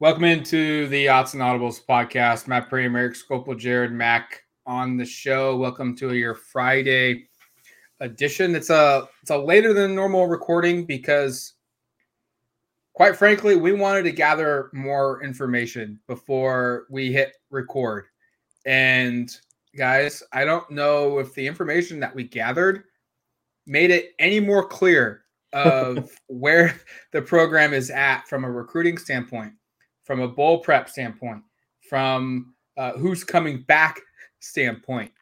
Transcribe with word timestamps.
Welcome 0.00 0.24
into 0.24 0.86
the 0.86 1.08
Odds 1.08 1.34
and 1.34 1.42
Audibles 1.42 1.84
podcast. 1.86 2.48
Matt 2.48 2.70
Prehm, 2.70 2.96
Eric 2.96 3.16
Skopil, 3.16 3.58
Jared 3.58 3.92
Mack 3.92 4.44
on 4.64 4.96
the 4.96 5.04
show. 5.04 5.58
Welcome 5.58 5.94
to 5.96 6.14
your 6.14 6.34
Friday 6.34 7.28
edition. 8.00 8.56
It's 8.56 8.70
a 8.70 9.06
it's 9.20 9.30
a 9.30 9.36
later 9.36 9.74
than 9.74 9.94
normal 9.94 10.26
recording 10.26 10.86
because 10.86 11.52
quite 12.94 13.14
frankly, 13.14 13.56
we 13.56 13.72
wanted 13.72 14.04
to 14.04 14.10
gather 14.10 14.70
more 14.72 15.22
information 15.22 16.00
before 16.06 16.86
we 16.88 17.12
hit 17.12 17.34
record. 17.50 18.06
And 18.64 19.30
guys, 19.76 20.22
I 20.32 20.46
don't 20.46 20.70
know 20.70 21.18
if 21.18 21.34
the 21.34 21.46
information 21.46 22.00
that 22.00 22.14
we 22.14 22.24
gathered 22.24 22.84
made 23.66 23.90
it 23.90 24.14
any 24.18 24.40
more 24.40 24.66
clear 24.66 25.26
of 25.52 26.10
where 26.28 26.74
the 27.12 27.20
program 27.20 27.74
is 27.74 27.90
at 27.90 28.26
from 28.28 28.44
a 28.44 28.50
recruiting 28.50 28.96
standpoint 28.96 29.52
from 30.10 30.22
a 30.22 30.26
bowl 30.26 30.58
prep 30.58 30.90
standpoint, 30.90 31.40
from 31.88 32.52
uh, 32.76 32.94
who's 32.94 33.22
coming 33.22 33.62
back 33.68 34.00
standpoint 34.40 35.12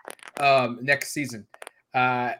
um, 0.41 0.79
next 0.81 1.13
season. 1.13 1.47
Uh, 1.93 2.33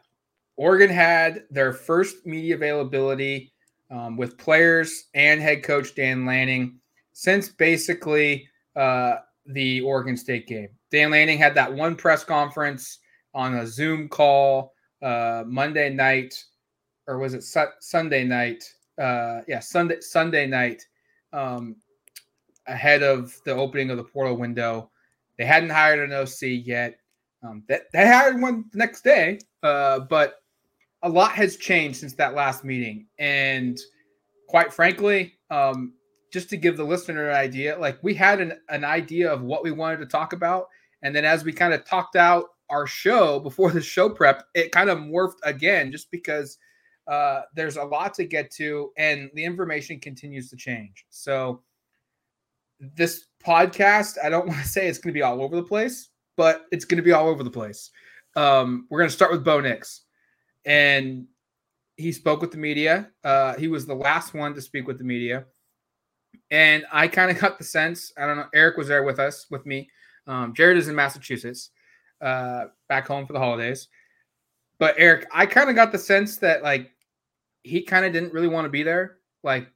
Oregon 0.57 0.89
had 0.89 1.45
their 1.51 1.75
first 1.75 2.25
media 2.25 2.55
availability 2.55 3.53
um, 3.91 4.17
with 4.17 4.39
players 4.39 5.09
and 5.13 5.43
head 5.43 5.63
coach 5.63 5.95
Dan 5.95 6.25
Lanning 6.25 6.81
since 7.13 7.51
basically 7.51 8.49
uh, 8.77 9.17
the 9.45 9.83
Oregon 9.83 10.17
State 10.17 10.47
game. 10.47 10.71
Dan 10.91 11.11
Lanning 11.11 11.37
had 11.37 11.55
that 11.55 11.71
one 11.71 11.97
press 11.97 12.25
conference 12.25 13.01
on 13.35 13.57
a 13.57 13.67
Zoom 13.67 14.09
call 14.09 14.73
uh, 15.03 15.45
Monday 15.47 15.91
night, 15.91 16.33
or 17.09 17.19
was 17.19 17.35
it 17.35 17.43
su- 17.45 17.77
Sunday 17.81 18.25
night? 18.25 18.65
Uh, 18.97 19.43
yeah, 19.47 19.61
Sunday 19.61 20.01
Sunday 20.01 20.47
night. 20.47 20.87
Um, 21.35 21.77
ahead 22.69 23.03
of 23.03 23.35
the 23.45 23.55
opening 23.55 23.91
of 23.91 23.97
the 23.97 24.05
portal 24.05 24.37
window. 24.37 24.91
They 25.37 25.45
hadn't 25.45 25.71
hired 25.71 25.99
an 25.99 26.13
OC 26.13 26.65
yet. 26.65 26.99
Um, 27.43 27.63
they, 27.69 27.81
they 27.93 28.07
hired 28.07 28.41
one 28.41 28.65
the 28.73 28.79
next 28.79 29.03
day, 29.03 29.39
uh, 29.63 30.01
but 30.01 30.43
a 31.03 31.09
lot 31.09 31.33
has 31.33 31.57
changed 31.57 31.99
since 31.99 32.15
that 32.15 32.35
last 32.35 32.65
meeting. 32.65 33.07
And 33.19 33.79
quite 34.49 34.73
frankly, 34.73 35.35
um, 35.51 35.95
just 36.33 36.51
to 36.51 36.57
give 36.57 36.77
the 36.77 36.85
listener 36.85 37.31
an 37.31 37.37
idea, 37.37 37.79
like 37.79 37.99
we 38.03 38.15
had 38.15 38.41
an, 38.41 38.55
an 38.69 38.85
idea 38.85 39.33
of 39.33 39.43
what 39.43 39.63
we 39.63 39.71
wanted 39.71 39.99
to 39.99 40.07
talk 40.07 40.33
about. 40.33 40.67
And 41.03 41.15
then 41.15 41.25
as 41.25 41.45
we 41.45 41.53
kind 41.53 41.73
of 41.73 41.85
talked 41.85 42.17
out 42.17 42.47
our 42.69 42.87
show 42.87 43.39
before 43.41 43.71
the 43.71 43.81
show 43.81 44.11
prep, 44.11 44.45
it 44.55 44.73
kind 44.73 44.91
of 44.91 44.99
morphed 44.99 45.39
again 45.45 45.93
just 45.93 46.11
because 46.11 46.59
uh, 47.07 47.43
there's 47.55 47.77
a 47.77 47.83
lot 47.83 48.13
to 48.15 48.25
get 48.25 48.51
to 48.51 48.93
and 48.99 49.31
the 49.35 49.45
information 49.45 49.99
continues 49.99 50.51
to 50.51 50.57
change. 50.57 51.07
So, 51.09 51.63
this 52.81 53.27
podcast, 53.45 54.17
I 54.23 54.29
don't 54.29 54.47
want 54.49 54.61
to 54.61 54.69
say 54.69 54.89
it's 54.89 54.99
going 54.99 55.13
to 55.13 55.19
be 55.19 55.23
all 55.23 55.43
over 55.43 55.57
the 55.57 55.63
place, 55.63 56.11
but 56.37 56.67
it's 56.71 56.85
going 56.85 56.97
to 56.97 57.03
be 57.03 57.13
all 57.13 57.29
over 57.29 57.43
the 57.43 57.51
place. 57.51 57.91
Um, 58.37 58.87
we're 58.91 58.99
going 58.99 59.11
to 59.11 59.15
start 59.15 59.33
with 59.33 59.45
Bo 59.45 59.61
Nix. 59.61 60.03
And 60.65 61.27
he 61.97 62.13
spoke 62.13 62.41
with 62.41 62.53
the 62.53 62.59
media. 62.59 63.11
Uh, 63.25 63.55
he 63.55 63.69
was 63.69 63.87
the 63.87 63.95
last 63.95 64.35
one 64.35 64.55
to 64.55 64.61
speak 64.61 64.87
with 64.87 64.99
the 64.99 65.05
media. 65.05 65.47
And 66.51 66.85
I 66.93 67.09
kind 67.09 67.31
of 67.31 67.39
got 67.39 67.59
the 67.59 67.65
sense, 67.65 68.13
I 68.17 68.27
don't 68.27 68.37
know, 68.37 68.47
Eric 68.55 68.77
was 68.77 68.89
there 68.89 69.03
with 69.03 69.19
us, 69.19 69.47
with 69.51 69.67
me. 69.67 69.89
Um, 70.27 70.55
Jared 70.55 70.77
is 70.77 70.89
in 70.89 70.95
Massachusetts, 70.95 71.71
uh, 72.21 72.67
back 72.89 73.07
home 73.07 73.27
for 73.27 73.33
the 73.33 73.39
holidays. 73.39 73.89
But 74.79 74.95
Eric, 74.99 75.27
I 75.33 75.47
kind 75.47 75.69
of 75.69 75.77
got 75.77 75.91
the 75.91 75.99
sense 75.99 76.37
that 76.37 76.63
like 76.63 76.91
he 77.63 77.83
kind 77.83 78.05
of 78.07 78.13
didn't 78.13 78.33
really 78.33 78.49
want 78.49 78.65
to 78.67 78.71
be 78.71 78.83
there. 78.83 79.19
Like 79.43 79.69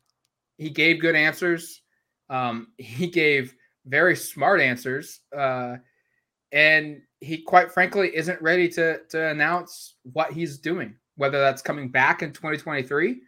he 0.58 0.70
gave 0.70 1.00
good 1.00 1.16
answers. 1.16 1.82
Um, 2.32 2.68
he 2.78 3.06
gave 3.06 3.54
very 3.86 4.16
smart 4.16 4.60
answers, 4.60 5.20
uh, 5.36 5.76
and 6.50 7.02
he 7.20 7.42
quite 7.42 7.70
frankly 7.70 8.10
isn't 8.16 8.40
ready 8.40 8.68
to 8.70 9.00
to 9.10 9.28
announce 9.28 9.96
what 10.12 10.32
he's 10.32 10.58
doing, 10.58 10.96
whether 11.16 11.38
that's 11.38 11.62
coming 11.62 11.90
back 11.90 12.22
in 12.22 12.32
2023 12.32 13.20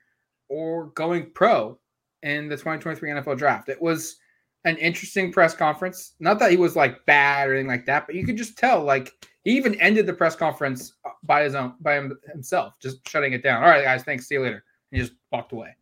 or 0.48 0.86
going 0.86 1.30
pro 1.34 1.78
in 2.22 2.48
the 2.48 2.56
2023 2.56 3.10
NFL 3.10 3.36
draft. 3.36 3.68
It 3.68 3.80
was 3.80 4.16
an 4.64 4.78
interesting 4.78 5.30
press 5.30 5.54
conference. 5.54 6.14
Not 6.18 6.38
that 6.38 6.50
he 6.50 6.56
was 6.56 6.74
like 6.74 7.04
bad 7.04 7.48
or 7.48 7.52
anything 7.52 7.68
like 7.68 7.84
that, 7.84 8.06
but 8.06 8.14
you 8.14 8.24
could 8.24 8.38
just 8.38 8.56
tell 8.56 8.82
like 8.82 9.12
he 9.44 9.54
even 9.54 9.78
ended 9.82 10.06
the 10.06 10.14
press 10.14 10.34
conference 10.34 10.94
uh, 11.04 11.10
by 11.24 11.42
his 11.42 11.54
own 11.54 11.74
by 11.80 12.02
himself, 12.32 12.74
just 12.80 13.06
shutting 13.06 13.34
it 13.34 13.42
down. 13.42 13.62
All 13.62 13.68
right, 13.68 13.84
guys, 13.84 14.02
thanks. 14.02 14.26
See 14.26 14.36
you 14.36 14.42
later. 14.42 14.64
And 14.90 15.00
he 15.00 15.06
just 15.06 15.18
walked 15.30 15.52
away. 15.52 15.76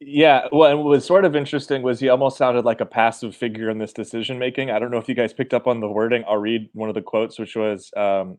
Yeah, 0.00 0.46
well, 0.52 0.70
and 0.70 0.78
what 0.80 0.88
was 0.88 1.04
sort 1.06 1.24
of 1.24 1.34
interesting 1.34 1.82
was 1.82 2.00
he 2.00 2.08
almost 2.10 2.36
sounded 2.36 2.64
like 2.64 2.80
a 2.80 2.86
passive 2.86 3.34
figure 3.34 3.70
in 3.70 3.78
this 3.78 3.92
decision 3.92 4.38
making. 4.38 4.70
I 4.70 4.78
don't 4.78 4.90
know 4.90 4.98
if 4.98 5.08
you 5.08 5.14
guys 5.14 5.32
picked 5.32 5.54
up 5.54 5.66
on 5.66 5.80
the 5.80 5.88
wording. 5.88 6.22
I'll 6.28 6.36
read 6.36 6.68
one 6.74 6.88
of 6.90 6.94
the 6.94 7.00
quotes, 7.02 7.38
which 7.38 7.56
was, 7.56 7.90
um, 7.96 8.38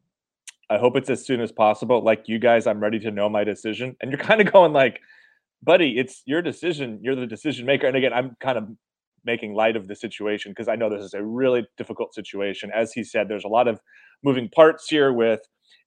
"I 0.69 0.78
hope 0.78 0.97
it's 0.97 1.09
as 1.09 1.25
soon 1.25 1.41
as 1.41 1.52
possible. 1.52 2.02
Like 2.03 2.28
you 2.29 2.40
guys, 2.40 2.68
I'm 2.68 2.79
ready 2.81 3.00
to 3.00 3.12
know 3.12 3.29
my 3.29 3.44
decision." 3.44 3.96
And 4.02 4.12
you're 4.12 4.19
kind 4.19 4.41
of 4.41 4.52
going 4.52 4.74
like, 4.74 5.02
"Buddy, 5.63 6.00
it's 6.00 6.24
your 6.25 6.41
decision. 6.41 7.00
You're 7.03 7.16
the 7.16 7.28
decision 7.28 7.66
maker." 7.66 7.88
And 7.88 7.97
again, 7.97 8.13
I'm 8.13 8.35
kind 8.41 8.58
of 8.58 8.69
making 9.25 9.53
light 9.56 9.75
of 9.75 9.88
the 9.88 9.96
situation 9.96 10.52
because 10.52 10.68
I 10.68 10.75
know 10.75 10.90
this 10.90 11.03
is 11.03 11.13
a 11.13 11.23
really 11.23 11.68
difficult 11.78 12.13
situation. 12.16 12.72
As 12.75 12.94
he 12.94 13.03
said, 13.03 13.29
there's 13.29 13.46
a 13.46 13.50
lot 13.50 13.68
of 13.68 13.79
moving 14.23 14.50
parts 14.50 14.88
here 14.90 15.13
with 15.13 15.41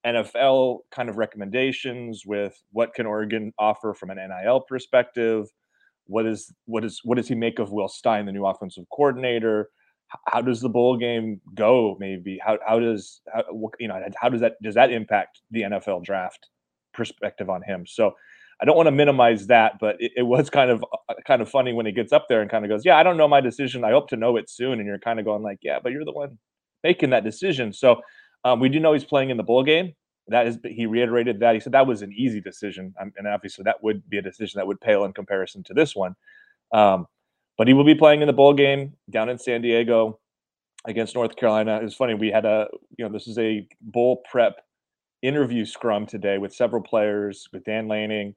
NFL 0.04 0.80
kind 0.90 1.08
of 1.08 1.16
recommendations 1.16 2.24
with 2.26 2.60
what 2.72 2.94
can 2.94 3.06
Oregon 3.06 3.52
offer 3.58 3.94
from 3.94 4.10
an 4.10 4.18
NIL 4.18 4.60
perspective. 4.60 5.46
What 6.06 6.26
is 6.26 6.52
what 6.66 6.84
is 6.84 7.00
what 7.04 7.16
does 7.16 7.28
he 7.28 7.34
make 7.34 7.58
of 7.58 7.72
Will 7.72 7.88
Stein, 7.88 8.26
the 8.26 8.32
new 8.32 8.44
offensive 8.44 8.84
coordinator? 8.94 9.70
How 10.28 10.42
does 10.42 10.60
the 10.60 10.68
bowl 10.68 10.96
game 10.96 11.40
go? 11.54 11.96
Maybe 11.98 12.38
how 12.44 12.58
how 12.66 12.78
does 12.78 13.22
how, 13.32 13.42
you 13.78 13.88
know 13.88 14.00
how 14.20 14.28
does 14.28 14.42
that 14.42 14.60
does 14.62 14.74
that 14.74 14.92
impact 14.92 15.40
the 15.50 15.62
NFL 15.62 16.04
draft 16.04 16.48
perspective 16.92 17.48
on 17.48 17.62
him? 17.62 17.86
So 17.86 18.14
I 18.60 18.64
don't 18.64 18.76
want 18.76 18.86
to 18.86 18.92
minimize 18.92 19.46
that, 19.48 19.78
but 19.80 19.96
it, 20.00 20.12
it, 20.16 20.22
was 20.22 20.48
kind 20.48 20.70
of 20.70 20.84
uh, 21.08 21.14
kind 21.26 21.42
of 21.42 21.48
funny 21.48 21.72
when 21.72 21.86
he 21.86 21.92
gets 21.92 22.12
up 22.12 22.26
there 22.28 22.40
and 22.40 22.50
kind 22.50 22.64
of 22.64 22.68
goes, 22.68 22.84
"Yeah, 22.84 22.96
I 22.96 23.02
don't 23.02 23.16
know 23.16 23.28
my 23.28 23.40
decision. 23.40 23.84
I 23.84 23.90
hope 23.90 24.08
to 24.10 24.16
know 24.16 24.36
it 24.36 24.48
soon." 24.48 24.78
And 24.78 24.86
you're 24.86 24.98
kind 24.98 25.18
of 25.18 25.24
going 25.24 25.42
like, 25.42 25.58
"Yeah, 25.62 25.78
but 25.82 25.92
you're 25.92 26.04
the 26.04 26.12
one 26.12 26.38
making 26.82 27.10
that 27.10 27.24
decision." 27.24 27.72
So 27.72 28.00
um, 28.44 28.60
we 28.60 28.68
do 28.68 28.78
know 28.78 28.92
he's 28.92 29.04
playing 29.04 29.30
in 29.30 29.36
the 29.36 29.42
bowl 29.42 29.62
game. 29.62 29.94
That 30.28 30.46
is, 30.46 30.58
he 30.64 30.86
reiterated 30.86 31.40
that 31.40 31.54
he 31.54 31.60
said 31.60 31.72
that 31.72 31.86
was 31.86 32.02
an 32.02 32.12
easy 32.12 32.40
decision, 32.40 32.94
um, 33.00 33.12
and 33.16 33.26
obviously 33.26 33.62
that 33.64 33.82
would 33.82 34.08
be 34.08 34.18
a 34.18 34.22
decision 34.22 34.58
that 34.58 34.66
would 34.66 34.80
pale 34.80 35.04
in 35.04 35.12
comparison 35.12 35.62
to 35.64 35.74
this 35.74 35.94
one. 35.94 36.16
Um, 36.72 37.06
but 37.58 37.68
he 37.68 37.74
will 37.74 37.84
be 37.84 37.94
playing 37.94 38.22
in 38.22 38.26
the 38.26 38.32
bowl 38.32 38.54
game 38.54 38.94
down 39.10 39.28
in 39.28 39.38
San 39.38 39.62
Diego 39.62 40.18
against 40.86 41.14
North 41.14 41.36
Carolina. 41.36 41.80
It's 41.82 41.94
funny 41.94 42.14
we 42.14 42.30
had 42.30 42.44
a 42.44 42.68
you 42.96 43.04
know 43.04 43.12
this 43.12 43.28
is 43.28 43.38
a 43.38 43.66
bowl 43.80 44.22
prep 44.30 44.60
interview 45.22 45.64
scrum 45.64 46.06
today 46.06 46.38
with 46.38 46.54
several 46.54 46.82
players 46.82 47.48
with 47.52 47.64
Dan 47.64 47.86
Lanning, 47.86 48.34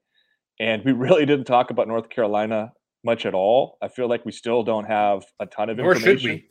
and 0.60 0.84
we 0.84 0.92
really 1.04 1.24
didn't 1.24 1.46
talk 1.46 1.70
about 1.70 1.88
North 1.88 2.10
Carolina 2.10 2.72
much 3.04 3.24
at 3.24 3.34
all. 3.34 3.78
I 3.80 3.88
feel 3.88 4.08
like 4.08 4.24
we 4.26 4.32
still 4.32 4.62
don't 4.62 4.84
have 4.84 5.24
a 5.40 5.46
ton 5.46 5.70
of 5.70 5.78
information. 5.78 6.42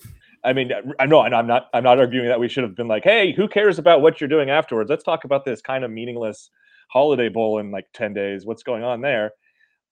I 0.43 0.53
mean, 0.53 0.71
I 0.99 1.05
know, 1.05 1.21
and 1.23 1.35
I'm 1.35 1.47
not, 1.47 1.67
I'm 1.73 1.83
not 1.83 1.99
arguing 1.99 2.27
that 2.27 2.39
we 2.39 2.47
should 2.47 2.63
have 2.63 2.75
been 2.75 2.87
like, 2.87 3.03
hey, 3.03 3.33
who 3.33 3.47
cares 3.47 3.79
about 3.79 4.01
what 4.01 4.21
you're 4.21 4.27
doing 4.27 4.49
afterwards? 4.49 4.89
Let's 4.89 5.03
talk 5.03 5.23
about 5.23 5.45
this 5.45 5.61
kind 5.61 5.83
of 5.83 5.91
meaningless 5.91 6.49
holiday 6.89 7.29
bowl 7.29 7.59
in 7.59 7.71
like 7.71 7.85
10 7.93 8.13
days. 8.13 8.45
What's 8.45 8.63
going 8.63 8.83
on 8.83 9.01
there? 9.01 9.31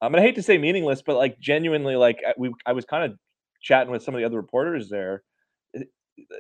Um, 0.01 0.13
and 0.13 0.21
I 0.21 0.25
hate 0.25 0.35
to 0.35 0.43
say 0.43 0.57
meaningless, 0.57 1.01
but 1.01 1.15
like 1.15 1.39
genuinely, 1.39 1.95
like 1.95 2.21
we, 2.37 2.53
I 2.65 2.73
was 2.73 2.85
kind 2.85 3.11
of 3.11 3.17
chatting 3.61 3.91
with 3.91 4.03
some 4.03 4.13
of 4.13 4.19
the 4.19 4.25
other 4.25 4.37
reporters 4.37 4.89
there. 4.89 5.23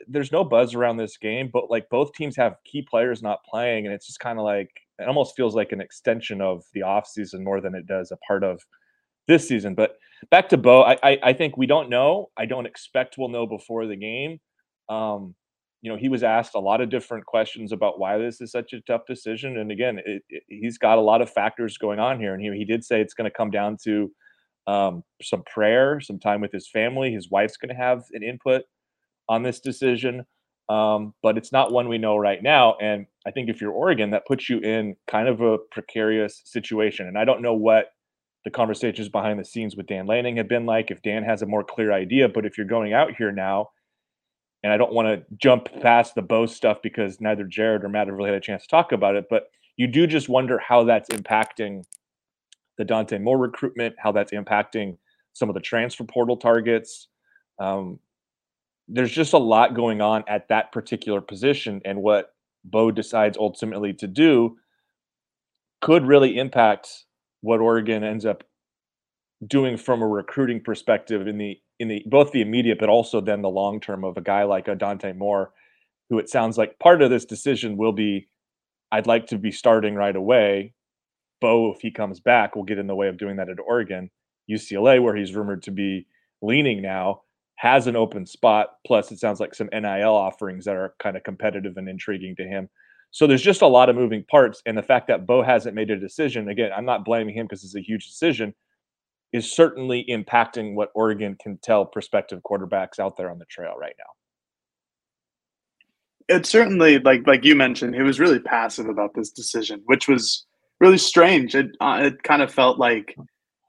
There's 0.07 0.31
no 0.31 0.43
buzz 0.43 0.73
around 0.73 0.97
this 0.97 1.17
game, 1.17 1.49
but 1.51 1.69
like 1.69 1.89
both 1.89 2.13
teams 2.13 2.35
have 2.37 2.55
key 2.63 2.81
players 2.81 3.21
not 3.21 3.43
playing, 3.49 3.85
and 3.85 3.93
it's 3.93 4.07
just 4.07 4.19
kind 4.19 4.39
of 4.39 4.45
like 4.45 4.69
it 4.99 5.07
almost 5.07 5.35
feels 5.35 5.55
like 5.55 5.71
an 5.73 5.81
extension 5.81 6.41
of 6.41 6.63
the 6.73 6.81
offseason 6.81 7.43
more 7.43 7.59
than 7.59 7.75
it 7.75 7.85
does 7.85 8.11
a 8.11 8.17
part 8.25 8.43
of 8.43 8.61
this 9.27 9.47
season. 9.47 9.75
But 9.75 9.97
back 10.31 10.49
to 10.49 10.57
Bo, 10.57 10.81
I, 10.81 10.97
I, 11.03 11.19
I 11.23 11.33
think 11.33 11.57
we 11.57 11.65
don't 11.65 11.89
know. 11.89 12.29
I 12.37 12.45
don't 12.45 12.65
expect 12.65 13.15
we'll 13.17 13.29
know 13.29 13.47
before 13.47 13.87
the 13.87 13.95
game. 13.95 14.39
Um, 14.89 15.35
you 15.81 15.91
know, 15.91 15.97
he 15.97 16.09
was 16.09 16.23
asked 16.23 16.55
a 16.55 16.59
lot 16.59 16.81
of 16.81 16.89
different 16.89 17.25
questions 17.25 17.71
about 17.71 17.99
why 17.99 18.17
this 18.17 18.41
is 18.41 18.51
such 18.51 18.73
a 18.73 18.81
tough 18.81 19.01
decision. 19.07 19.57
And 19.57 19.71
again, 19.71 19.99
it, 20.03 20.23
it, 20.29 20.43
he's 20.47 20.79
got 20.79 20.97
a 20.97 21.01
lot 21.01 21.21
of 21.21 21.29
factors 21.29 21.77
going 21.77 21.99
on 21.99 22.19
here. 22.19 22.33
And 22.33 22.41
he, 22.41 22.51
he 22.57 22.65
did 22.65 22.83
say 22.83 23.01
it's 23.01 23.13
going 23.13 23.29
to 23.29 23.35
come 23.35 23.51
down 23.51 23.77
to 23.83 24.11
um, 24.65 25.03
some 25.21 25.43
prayer, 25.43 25.99
some 26.01 26.19
time 26.19 26.41
with 26.41 26.51
his 26.51 26.67
family. 26.67 27.11
His 27.11 27.29
wife's 27.29 27.57
going 27.57 27.69
to 27.69 27.75
have 27.75 28.03
an 28.13 28.23
input 28.23 28.63
on 29.29 29.43
this 29.43 29.59
decision. 29.59 30.25
Um, 30.69 31.13
but 31.21 31.37
it's 31.37 31.51
not 31.51 31.71
one 31.71 31.87
we 31.87 31.99
know 31.99 32.17
right 32.17 32.41
now. 32.41 32.75
And 32.81 33.05
I 33.27 33.31
think 33.31 33.49
if 33.49 33.61
you're 33.61 33.71
Oregon, 33.71 34.09
that 34.09 34.25
puts 34.25 34.49
you 34.49 34.57
in 34.59 34.95
kind 35.07 35.27
of 35.27 35.41
a 35.41 35.59
precarious 35.71 36.41
situation. 36.45 37.07
And 37.07 37.17
I 37.17 37.25
don't 37.25 37.43
know 37.43 37.53
what 37.53 37.89
the 38.45 38.51
conversations 38.51 39.09
behind 39.09 39.39
the 39.39 39.43
scenes 39.43 39.75
with 39.75 39.87
Dan 39.87 40.05
Lanning 40.05 40.37
have 40.37 40.47
been 40.47 40.67
like, 40.67 40.91
if 40.91 41.01
Dan 41.01 41.23
has 41.23 41.41
a 41.41 41.47
more 41.47 41.63
clear 41.63 41.91
idea. 41.91 42.29
But 42.29 42.45
if 42.45 42.57
you're 42.57 42.67
going 42.67 42.93
out 42.93 43.15
here 43.17 43.31
now, 43.31 43.71
and 44.63 44.71
I 44.71 44.77
don't 44.77 44.93
want 44.93 45.07
to 45.07 45.25
jump 45.37 45.67
past 45.81 46.15
the 46.15 46.21
Bo 46.21 46.45
stuff 46.45 46.77
because 46.81 47.19
neither 47.19 47.43
Jared 47.43 47.83
or 47.83 47.89
Matt 47.89 48.07
have 48.07 48.15
really 48.15 48.29
had 48.29 48.37
a 48.37 48.41
chance 48.41 48.63
to 48.63 48.67
talk 48.67 48.91
about 48.91 49.15
it, 49.15 49.25
but 49.29 49.47
you 49.77 49.87
do 49.87 50.07
just 50.07 50.29
wonder 50.29 50.59
how 50.59 50.83
that's 50.83 51.09
impacting 51.09 51.83
the 52.77 52.85
Dante 52.85 53.17
Moore 53.17 53.37
recruitment, 53.37 53.95
how 53.97 54.11
that's 54.11 54.31
impacting 54.31 54.97
some 55.33 55.49
of 55.49 55.55
the 55.55 55.61
transfer 55.61 56.03
portal 56.03 56.37
targets. 56.37 57.07
Um, 57.59 57.99
there's 58.87 59.11
just 59.11 59.33
a 59.33 59.37
lot 59.37 59.75
going 59.75 60.01
on 60.01 60.23
at 60.27 60.47
that 60.49 60.71
particular 60.71 61.19
position, 61.19 61.81
and 61.83 62.01
what 62.01 62.33
Bo 62.63 62.91
decides 62.91 63.37
ultimately 63.37 63.93
to 63.93 64.07
do 64.07 64.57
could 65.81 66.05
really 66.05 66.37
impact 66.37 67.04
what 67.45 67.59
Oregon 67.61 68.03
ends 68.03 68.25
up 68.25 68.43
doing 69.45 69.77
from 69.77 70.01
a 70.01 70.07
recruiting 70.07 70.61
perspective 70.61 71.27
in 71.27 71.37
the 71.37 71.57
in 71.79 71.87
the 71.87 72.03
both 72.07 72.31
the 72.31 72.41
immediate 72.41 72.79
but 72.79 72.89
also 72.89 73.21
then 73.21 73.41
the 73.41 73.49
long 73.49 73.79
term 73.79 74.03
of 74.03 74.17
a 74.17 74.21
guy 74.21 74.43
like 74.43 74.67
a 74.67 74.75
Dante 74.75 75.13
Moore, 75.13 75.51
who 76.09 76.17
it 76.17 76.29
sounds 76.29 76.57
like 76.57 76.79
part 76.79 77.01
of 77.01 77.11
this 77.11 77.25
decision 77.25 77.77
will 77.77 77.91
be, 77.91 78.27
I'd 78.91 79.07
like 79.07 79.27
to 79.27 79.37
be 79.37 79.51
starting 79.51 79.93
right 79.93 80.15
away. 80.15 80.73
Bo, 81.39 81.71
if 81.71 81.81
he 81.81 81.91
comes 81.91 82.19
back, 82.19 82.55
will 82.55 82.63
get 82.63 82.79
in 82.79 82.87
the 82.87 82.95
way 82.95 83.09
of 83.09 83.17
doing 83.17 83.35
that 83.35 83.49
at 83.49 83.59
Oregon. 83.59 84.09
UCLA, 84.49 85.01
where 85.01 85.15
he's 85.15 85.35
rumored 85.35 85.61
to 85.63 85.71
be 85.71 86.07
leaning 86.41 86.81
now, 86.81 87.21
has 87.57 87.87
an 87.87 87.95
open 87.95 88.25
spot. 88.25 88.69
Plus, 88.87 89.11
it 89.11 89.19
sounds 89.19 89.39
like 89.39 89.53
some 89.53 89.69
NIL 89.71 90.15
offerings 90.15 90.65
that 90.65 90.75
are 90.75 90.95
kind 90.99 91.17
of 91.17 91.23
competitive 91.23 91.77
and 91.77 91.89
intriguing 91.89 92.35
to 92.37 92.43
him. 92.43 92.69
So 93.15 93.27
there's 93.27 93.41
just 93.41 93.61
a 93.61 93.67
lot 93.67 93.87
of 93.87 93.95
moving 93.95 94.25
parts. 94.29 94.61
And 94.65 94.77
the 94.77 94.83
fact 94.83 95.07
that 95.07 95.25
Bo 95.25 95.41
hasn't 95.41 95.73
made 95.73 95.89
a 95.89 95.97
decision, 95.97 96.49
again, 96.49 96.71
I'm 96.75 96.83
not 96.83 97.05
blaming 97.05 97.33
him 97.33 97.45
because 97.45 97.63
it's 97.63 97.73
a 97.73 97.81
huge 97.81 98.05
decision, 98.05 98.53
is 99.31 99.49
certainly 99.49 100.05
impacting 100.09 100.75
what 100.75 100.89
Oregon 100.93 101.37
can 101.41 101.57
tell 101.63 101.85
prospective 101.85 102.41
quarterbacks 102.43 102.99
out 102.99 103.15
there 103.15 103.31
on 103.31 103.39
the 103.39 103.45
trail 103.45 103.75
right 103.79 103.95
now. 103.97 104.03
It's 106.27 106.49
certainly 106.49 106.99
like 106.99 107.25
like 107.25 107.45
you 107.45 107.55
mentioned, 107.55 107.95
he 107.95 108.01
was 108.01 108.19
really 108.19 108.39
passive 108.39 108.89
about 108.89 109.11
this 109.15 109.31
decision, 109.31 109.81
which 109.85 110.09
was 110.09 110.45
really 110.81 110.97
strange. 110.97 111.55
It 111.55 111.67
uh, 111.79 112.01
it 112.03 112.21
kind 112.23 112.41
of 112.41 112.53
felt 112.53 112.79
like 112.79 113.15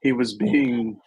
he 0.01 0.11
was 0.11 0.33
being 0.33 0.99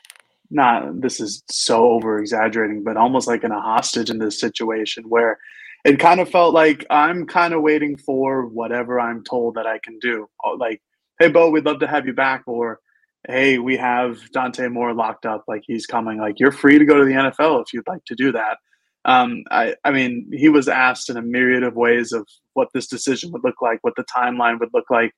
not 0.50 1.02
this 1.02 1.20
is 1.20 1.42
so 1.50 1.90
over 1.90 2.18
exaggerating, 2.18 2.84
but 2.84 2.96
almost 2.96 3.28
like 3.28 3.44
in 3.44 3.52
a 3.52 3.60
hostage 3.60 4.08
in 4.08 4.18
this 4.18 4.40
situation 4.40 5.10
where 5.10 5.38
it 5.84 5.98
kind 5.98 6.20
of 6.20 6.28
felt 6.28 6.54
like 6.54 6.84
I'm 6.90 7.26
kind 7.26 7.54
of 7.54 7.62
waiting 7.62 7.96
for 7.96 8.46
whatever 8.46 9.00
I'm 9.00 9.24
told 9.24 9.54
that 9.54 9.66
I 9.66 9.78
can 9.78 9.98
do. 9.98 10.28
Oh, 10.44 10.52
like, 10.52 10.82
hey, 11.18 11.28
Bo, 11.28 11.50
we'd 11.50 11.64
love 11.64 11.80
to 11.80 11.86
have 11.86 12.06
you 12.06 12.12
back, 12.12 12.42
or 12.46 12.80
hey, 13.28 13.58
we 13.58 13.76
have 13.76 14.18
Dante 14.32 14.68
Moore 14.68 14.94
locked 14.94 15.26
up, 15.26 15.44
like 15.48 15.62
he's 15.66 15.86
coming. 15.86 16.18
Like, 16.18 16.38
you're 16.38 16.52
free 16.52 16.78
to 16.78 16.84
go 16.84 16.98
to 16.98 17.04
the 17.04 17.12
NFL 17.12 17.62
if 17.62 17.72
you'd 17.72 17.88
like 17.88 18.04
to 18.06 18.14
do 18.14 18.32
that. 18.32 18.58
Um, 19.06 19.44
I, 19.50 19.74
I 19.84 19.90
mean, 19.90 20.30
he 20.32 20.48
was 20.48 20.68
asked 20.68 21.08
in 21.08 21.16
a 21.16 21.22
myriad 21.22 21.62
of 21.62 21.74
ways 21.74 22.12
of 22.12 22.26
what 22.52 22.68
this 22.74 22.86
decision 22.86 23.32
would 23.32 23.44
look 23.44 23.62
like, 23.62 23.78
what 23.82 23.94
the 23.96 24.04
timeline 24.04 24.60
would 24.60 24.70
look 24.74 24.90
like, 24.90 25.12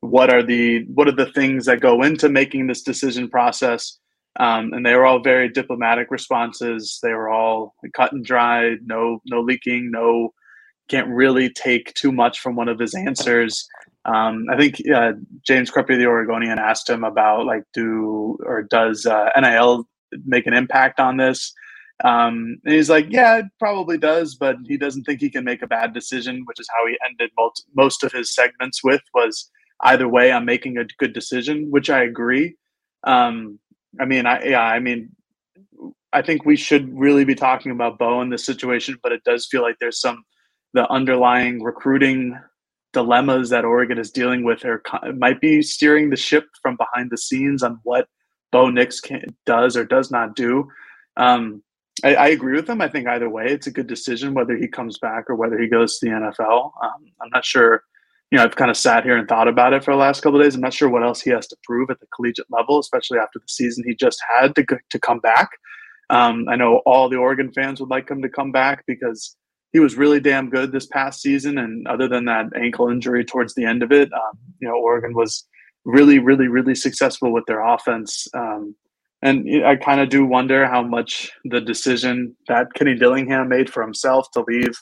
what 0.00 0.30
are 0.30 0.42
the 0.42 0.84
what 0.92 1.08
are 1.08 1.14
the 1.14 1.30
things 1.32 1.64
that 1.66 1.80
go 1.80 2.02
into 2.02 2.28
making 2.28 2.66
this 2.66 2.82
decision 2.82 3.28
process 3.28 3.98
um, 4.38 4.72
and 4.72 4.84
they 4.84 4.94
were 4.94 5.04
all 5.04 5.20
very 5.20 5.48
diplomatic 5.48 6.10
responses. 6.10 6.98
They 7.02 7.12
were 7.12 7.28
all 7.28 7.74
cut 7.94 8.12
and 8.12 8.24
dried 8.24 8.78
no 8.84 9.20
no 9.26 9.40
leaking 9.40 9.90
no 9.90 10.32
can't 10.88 11.08
really 11.08 11.48
take 11.48 11.94
too 11.94 12.12
much 12.12 12.40
from 12.40 12.56
one 12.56 12.68
of 12.68 12.78
his 12.78 12.94
answers. 12.94 13.66
Um, 14.04 14.46
i 14.50 14.56
think 14.56 14.82
uh, 14.92 15.12
james 15.46 15.70
Crepea 15.70 15.96
the 15.96 16.06
oregonian 16.06 16.58
asked 16.58 16.90
him 16.90 17.04
about 17.04 17.46
like 17.46 17.62
do 17.72 18.36
or 18.44 18.64
does 18.64 19.06
uh, 19.06 19.28
nil 19.40 19.86
make 20.26 20.48
an 20.48 20.54
impact 20.54 20.98
on 20.98 21.18
this? 21.18 21.52
Um, 22.02 22.56
and 22.64 22.74
he's 22.74 22.90
like 22.90 23.06
yeah 23.10 23.38
it 23.38 23.44
probably 23.60 23.98
does 23.98 24.34
but 24.34 24.56
he 24.66 24.76
doesn't 24.76 25.04
think 25.04 25.20
he 25.20 25.30
can 25.30 25.44
make 25.44 25.62
a 25.62 25.68
bad 25.68 25.92
decision 25.92 26.42
which 26.46 26.58
is 26.58 26.68
how 26.74 26.84
he 26.88 26.98
ended 27.08 27.30
most, 27.38 27.64
most 27.76 28.02
of 28.02 28.10
his 28.10 28.34
segments 28.34 28.82
with 28.82 29.02
was 29.14 29.48
either 29.82 30.08
way, 30.08 30.32
I'm 30.32 30.44
making 30.44 30.78
a 30.78 30.84
good 30.98 31.12
decision, 31.12 31.70
which 31.70 31.90
I 31.90 32.02
agree. 32.02 32.56
Um, 33.04 33.58
I 34.00 34.04
mean, 34.04 34.26
I 34.26 34.42
yeah, 34.44 34.62
I 34.62 34.78
mean, 34.78 35.10
I 36.12 36.22
think 36.22 36.44
we 36.44 36.56
should 36.56 36.96
really 36.98 37.24
be 37.24 37.34
talking 37.34 37.72
about 37.72 37.98
Bo 37.98 38.20
in 38.20 38.30
this 38.30 38.44
situation, 38.44 38.98
but 39.02 39.12
it 39.12 39.24
does 39.24 39.46
feel 39.50 39.62
like 39.62 39.76
there's 39.80 40.00
some 40.00 40.24
the 40.74 40.90
underlying 40.90 41.62
recruiting 41.62 42.38
dilemmas 42.92 43.50
that 43.50 43.64
Oregon 43.64 43.98
is 43.98 44.10
dealing 44.10 44.44
with 44.44 44.64
or 44.64 44.82
might 45.16 45.40
be 45.40 45.62
steering 45.62 46.10
the 46.10 46.16
ship 46.16 46.46
from 46.60 46.76
behind 46.76 47.10
the 47.10 47.16
scenes 47.16 47.62
on 47.62 47.78
what 47.84 48.06
Bo 48.50 48.68
Nix 48.68 49.00
can, 49.00 49.34
does 49.46 49.76
or 49.76 49.84
does 49.84 50.10
not 50.10 50.36
do. 50.36 50.68
Um, 51.16 51.62
I, 52.04 52.14
I, 52.14 52.28
agree 52.28 52.54
with 52.54 52.68
him. 52.68 52.80
I 52.80 52.88
think 52.88 53.06
either 53.06 53.28
way, 53.28 53.46
it's 53.46 53.66
a 53.66 53.70
good 53.70 53.86
decision 53.86 54.34
whether 54.34 54.56
he 54.56 54.66
comes 54.66 54.98
back 54.98 55.28
or 55.28 55.36
whether 55.36 55.58
he 55.58 55.68
goes 55.68 55.98
to 55.98 56.06
the 56.06 56.12
NFL. 56.12 56.72
Um, 56.82 57.04
I'm 57.20 57.30
not 57.32 57.44
sure 57.44 57.84
you 58.32 58.38
know, 58.38 58.44
I've 58.44 58.56
kind 58.56 58.70
of 58.70 58.78
sat 58.78 59.04
here 59.04 59.18
and 59.18 59.28
thought 59.28 59.46
about 59.46 59.74
it 59.74 59.84
for 59.84 59.90
the 59.90 59.98
last 59.98 60.22
couple 60.22 60.40
days. 60.40 60.54
I'm 60.54 60.62
not 60.62 60.72
sure 60.72 60.88
what 60.88 61.02
else 61.02 61.20
he 61.20 61.28
has 61.30 61.46
to 61.48 61.56
prove 61.64 61.90
at 61.90 62.00
the 62.00 62.06
collegiate 62.16 62.46
level, 62.50 62.78
especially 62.78 63.18
after 63.18 63.38
the 63.38 63.46
season 63.46 63.84
he 63.86 63.94
just 63.94 64.18
had 64.26 64.54
to 64.56 64.64
to 64.88 64.98
come 64.98 65.18
back. 65.18 65.50
Um, 66.08 66.46
I 66.48 66.56
know 66.56 66.80
all 66.86 67.10
the 67.10 67.18
Oregon 67.18 67.52
fans 67.52 67.78
would 67.78 67.90
like 67.90 68.10
him 68.10 68.22
to 68.22 68.30
come 68.30 68.50
back 68.50 68.84
because 68.86 69.36
he 69.74 69.80
was 69.80 69.96
really 69.96 70.18
damn 70.18 70.48
good 70.48 70.72
this 70.72 70.86
past 70.86 71.20
season. 71.20 71.58
And 71.58 71.86
other 71.86 72.08
than 72.08 72.24
that 72.24 72.46
ankle 72.56 72.88
injury 72.88 73.22
towards 73.22 73.54
the 73.54 73.66
end 73.66 73.82
of 73.82 73.92
it, 73.92 74.10
um, 74.14 74.38
you 74.60 74.68
know, 74.68 74.76
Oregon 74.76 75.14
was 75.14 75.46
really, 75.84 76.18
really, 76.18 76.48
really 76.48 76.74
successful 76.74 77.34
with 77.34 77.44
their 77.46 77.62
offense. 77.62 78.28
Um, 78.34 78.74
and 79.20 79.46
I 79.64 79.76
kind 79.76 80.00
of 80.00 80.08
do 80.08 80.24
wonder 80.24 80.66
how 80.66 80.82
much 80.82 81.30
the 81.44 81.60
decision 81.60 82.34
that 82.48 82.72
Kenny 82.74 82.94
Dillingham 82.94 83.50
made 83.50 83.70
for 83.70 83.82
himself 83.82 84.30
to 84.32 84.44
leave 84.48 84.72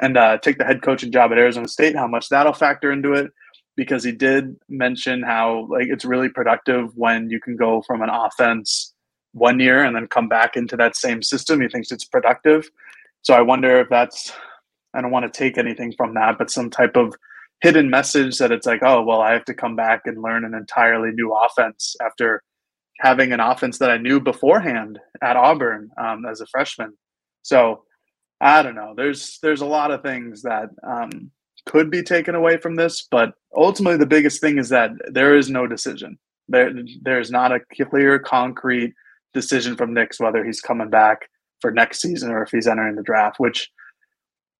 and 0.00 0.16
uh, 0.16 0.38
take 0.38 0.58
the 0.58 0.64
head 0.64 0.82
coaching 0.82 1.12
job 1.12 1.32
at 1.32 1.38
Arizona 1.38 1.68
State, 1.68 1.96
how 1.96 2.06
much 2.06 2.28
that'll 2.28 2.52
factor 2.52 2.92
into 2.92 3.12
it. 3.12 3.30
Because 3.76 4.04
he 4.04 4.12
did 4.12 4.56
mention 4.68 5.22
how 5.22 5.66
like 5.68 5.88
it's 5.88 6.04
really 6.04 6.28
productive 6.28 6.90
when 6.94 7.28
you 7.28 7.40
can 7.40 7.56
go 7.56 7.82
from 7.82 8.02
an 8.02 8.08
offense 8.08 8.94
one 9.32 9.58
year 9.58 9.82
and 9.82 9.96
then 9.96 10.06
come 10.06 10.28
back 10.28 10.56
into 10.56 10.76
that 10.76 10.96
same 10.96 11.22
system. 11.22 11.60
He 11.60 11.68
thinks 11.68 11.90
it's 11.90 12.04
productive. 12.04 12.70
So 13.22 13.34
I 13.34 13.40
wonder 13.40 13.80
if 13.80 13.88
that's 13.88 14.32
I 14.94 15.00
don't 15.00 15.10
want 15.10 15.30
to 15.32 15.36
take 15.36 15.58
anything 15.58 15.92
from 15.96 16.14
that, 16.14 16.38
but 16.38 16.52
some 16.52 16.70
type 16.70 16.96
of 16.96 17.14
hidden 17.62 17.90
message 17.90 18.38
that 18.38 18.52
it's 18.52 18.66
like, 18.66 18.82
oh 18.84 19.02
well, 19.02 19.20
I 19.20 19.32
have 19.32 19.44
to 19.46 19.54
come 19.54 19.74
back 19.74 20.02
and 20.04 20.22
learn 20.22 20.44
an 20.44 20.54
entirely 20.54 21.10
new 21.10 21.34
offense 21.34 21.96
after 22.00 22.44
having 23.00 23.32
an 23.32 23.40
offense 23.40 23.78
that 23.78 23.90
I 23.90 23.98
knew 23.98 24.20
beforehand 24.20 25.00
at 25.20 25.36
Auburn 25.36 25.90
um, 26.00 26.24
as 26.30 26.40
a 26.40 26.46
freshman. 26.46 26.96
So 27.42 27.82
I 28.44 28.62
don't 28.62 28.74
know. 28.74 28.92
There's 28.94 29.38
there's 29.42 29.62
a 29.62 29.66
lot 29.66 29.90
of 29.90 30.02
things 30.02 30.42
that 30.42 30.68
um, 30.86 31.30
could 31.64 31.90
be 31.90 32.02
taken 32.02 32.34
away 32.34 32.58
from 32.58 32.76
this, 32.76 33.08
but 33.10 33.32
ultimately 33.56 33.96
the 33.96 34.04
biggest 34.04 34.38
thing 34.42 34.58
is 34.58 34.68
that 34.68 34.90
there 35.10 35.34
is 35.34 35.48
no 35.48 35.66
decision. 35.66 36.18
There 36.48 36.70
there's 37.00 37.30
not 37.30 37.52
a 37.52 37.60
clear, 37.90 38.18
concrete 38.18 38.92
decision 39.32 39.76
from 39.76 39.94
Nix 39.94 40.20
whether 40.20 40.44
he's 40.44 40.60
coming 40.60 40.90
back 40.90 41.22
for 41.60 41.70
next 41.70 42.02
season 42.02 42.30
or 42.30 42.42
if 42.42 42.50
he's 42.50 42.66
entering 42.66 42.96
the 42.96 43.02
draft. 43.02 43.40
Which 43.40 43.70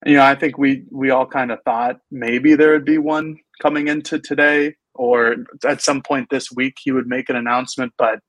you 0.07 0.15
know, 0.15 0.25
I 0.25 0.35
think 0.35 0.57
we 0.57 0.85
we 0.91 1.11
all 1.11 1.27
kind 1.27 1.53
of 1.53 1.59
thought 1.67 1.99
maybe 2.11 2.55
there 2.55 2.73
would 2.73 2.87
be 2.87 2.97
one 2.99 3.37
coming 3.61 3.89
into 3.89 4.19
today 4.19 4.77
or 4.95 5.37
at 5.67 5.83
some 5.83 6.01
point 6.01 6.31
this 6.31 6.51
week 6.51 6.79
he 6.83 6.91
would 6.91 7.07
make 7.07 7.29
an 7.29 7.37
announcement, 7.37 7.93
but 7.99 8.21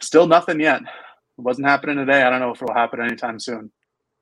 still 0.00 0.26
nothing 0.26 0.58
yet. 0.58 0.80
It 0.80 1.42
wasn't 1.42 1.68
happening 1.68 1.96
today. 1.96 2.22
I 2.22 2.30
don't 2.30 2.40
know 2.40 2.52
if 2.52 2.62
it'll 2.62 2.74
happen 2.74 3.02
anytime 3.02 3.38
soon. 3.38 3.70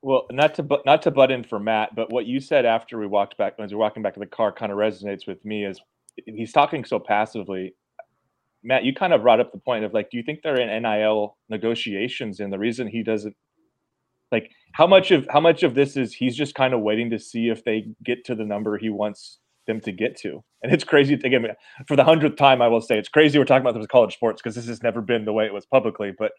Well, 0.01 0.27
not 0.31 0.55
to 0.55 0.67
not 0.85 1.01
to 1.03 1.11
butt 1.11 1.31
in 1.31 1.43
for 1.43 1.59
Matt, 1.59 1.95
but 1.95 2.11
what 2.11 2.25
you 2.25 2.39
said 2.39 2.65
after 2.65 2.99
we 2.99 3.07
walked 3.07 3.37
back 3.37 3.55
as 3.59 3.71
we 3.71 3.75
are 3.75 3.79
walking 3.79 4.03
back 4.03 4.13
to 4.13 4.19
the 4.19 4.27
car 4.27 4.51
kind 4.51 4.71
of 4.71 4.77
resonates 4.77 5.27
with 5.27 5.43
me. 5.43 5.65
Is 5.65 5.81
he's 6.25 6.53
talking 6.53 6.85
so 6.85 6.99
passively. 6.99 7.73
Matt, 8.63 8.83
you 8.83 8.93
kind 8.93 9.13
of 9.13 9.21
brought 9.21 9.39
up 9.39 9.51
the 9.51 9.59
point 9.59 9.85
of 9.85 9.93
like, 9.93 10.09
do 10.09 10.17
you 10.17 10.23
think 10.23 10.41
they're 10.43 10.59
in 10.59 10.83
NIL 10.83 11.37
negotiations, 11.49 12.39
and 12.39 12.53
the 12.53 12.59
reason 12.59 12.87
he 12.87 13.01
doesn't 13.01 13.35
like 14.31 14.51
how 14.73 14.85
much 14.85 15.11
of 15.11 15.27
how 15.29 15.39
much 15.39 15.63
of 15.63 15.73
this 15.73 15.97
is 15.97 16.13
he's 16.13 16.35
just 16.35 16.53
kind 16.53 16.73
of 16.73 16.81
waiting 16.81 17.09
to 17.09 17.19
see 17.19 17.49
if 17.49 17.63
they 17.63 17.87
get 18.03 18.25
to 18.25 18.35
the 18.35 18.45
number 18.45 18.77
he 18.77 18.89
wants 18.89 19.39
them 19.67 19.81
to 19.81 19.91
get 19.91 20.17
to. 20.17 20.43
And 20.63 20.73
it's 20.73 20.83
crazy 20.83 21.15
me 21.15 21.49
for 21.87 21.95
the 21.95 22.03
hundredth 22.03 22.37
time. 22.37 22.61
I 22.61 22.67
will 22.67 22.81
say 22.81 22.97
it's 22.97 23.09
crazy 23.09 23.37
we're 23.37 23.45
talking 23.45 23.67
about 23.67 23.77
this 23.77 23.87
college 23.87 24.13
sports 24.13 24.41
because 24.41 24.55
this 24.55 24.67
has 24.67 24.81
never 24.81 25.01
been 25.01 25.25
the 25.25 25.33
way 25.33 25.45
it 25.45 25.53
was 25.53 25.65
publicly. 25.65 26.13
But 26.17 26.31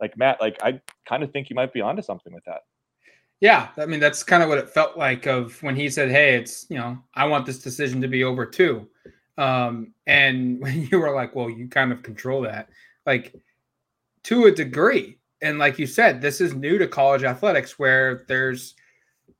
like 0.00 0.16
Matt, 0.16 0.40
like 0.40 0.58
I 0.62 0.80
kind 1.08 1.22
of 1.22 1.32
think 1.32 1.50
you 1.50 1.56
might 1.56 1.72
be 1.72 1.80
onto 1.80 2.02
something 2.02 2.32
with 2.32 2.44
that. 2.44 2.60
Yeah, 3.40 3.68
I 3.78 3.86
mean 3.86 4.00
that's 4.00 4.22
kind 4.22 4.42
of 4.42 4.48
what 4.50 4.58
it 4.58 4.68
felt 4.68 4.98
like 4.98 5.26
of 5.26 5.62
when 5.62 5.74
he 5.74 5.88
said, 5.88 6.10
"Hey, 6.10 6.34
it's 6.36 6.66
you 6.68 6.76
know 6.76 6.98
I 7.14 7.24
want 7.26 7.46
this 7.46 7.62
decision 7.62 8.00
to 8.02 8.08
be 8.08 8.22
over 8.22 8.44
too," 8.44 8.86
um, 9.38 9.94
and 10.06 10.60
when 10.62 10.86
you 10.90 10.98
were 11.00 11.14
like, 11.14 11.34
"Well, 11.34 11.48
you 11.48 11.68
kind 11.68 11.90
of 11.92 12.02
control 12.02 12.42
that," 12.42 12.68
like 13.06 13.34
to 14.24 14.46
a 14.46 14.52
degree, 14.52 15.18
and 15.42 15.58
like 15.58 15.78
you 15.78 15.86
said, 15.86 16.20
this 16.22 16.40
is 16.40 16.54
new 16.54 16.78
to 16.78 16.88
college 16.88 17.24
athletics 17.24 17.78
where 17.78 18.24
there's 18.28 18.74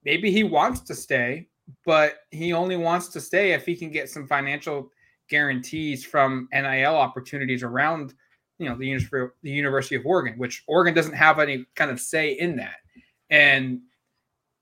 maybe 0.04 0.30
he 0.30 0.45
wants 0.45 0.80
to 0.80 0.95
stay, 0.95 1.49
but 1.85 2.21
he 2.30 2.52
only 2.52 2.76
wants 2.76 3.09
to 3.09 3.21
stay 3.21 3.52
if 3.52 3.66
he 3.66 3.76
can 3.76 3.90
get 3.90 4.09
some 4.11 4.26
financial 4.26 4.90
guarantees 5.28 6.04
from 6.04 6.49
NIL 6.52 6.97
opportunities 6.97 7.62
around 7.62 8.14
you 8.59 8.69
know 8.69 8.76
the 8.76 8.87
University 8.87 9.33
the 9.42 9.50
University 9.50 9.95
of 9.97 10.07
Oregon, 10.07 10.38
which 10.38 10.62
Oregon 10.69 10.95
doesn't 10.95 11.14
have 11.14 11.38
any 11.38 11.66
kind 11.76 11.90
of 11.90 12.00
say 12.00 12.33
in 12.33 12.57
that. 12.57 12.76
And 13.30 13.80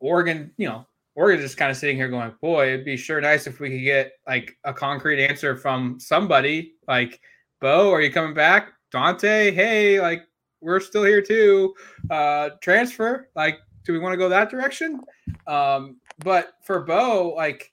Oregon, 0.01 0.53
you 0.57 0.69
know, 0.69 0.87
Oregon 1.15 1.41
just 1.41 1.57
kind 1.57 1.71
of 1.71 1.77
sitting 1.77 1.97
here 1.97 2.09
going, 2.09 2.33
boy, 2.41 2.69
it'd 2.69 2.85
be 2.85 2.97
sure 2.97 3.21
nice 3.21 3.47
if 3.47 3.61
we 3.61 3.71
could 3.71 3.85
get 3.85 4.13
like 4.27 4.57
a 4.65 4.73
concrete 4.73 5.25
answer 5.25 5.57
from 5.57 5.99
somebody 5.99 6.75
like, 6.87 7.21
Bo, 7.61 7.91
are 7.93 8.01
you 8.01 8.13
coming 8.13 8.35
back? 8.35 8.73
Dante, 8.93 9.51
hey, 9.51 10.01
like 10.01 10.23
we're 10.61 10.81
still 10.81 11.05
here 11.05 11.23
too. 11.23 11.75
Uh, 12.11 12.51
transfer, 12.63 13.31
like, 13.35 13.59
do 13.85 13.93
we 13.93 13.99
want 13.99 14.13
to 14.13 14.17
go 14.17 14.29
that 14.29 14.51
direction? 14.51 15.01
Um, 15.47 15.97
but 16.25 16.53
for 16.65 16.81
Bo, 16.81 17.35
like, 17.37 17.73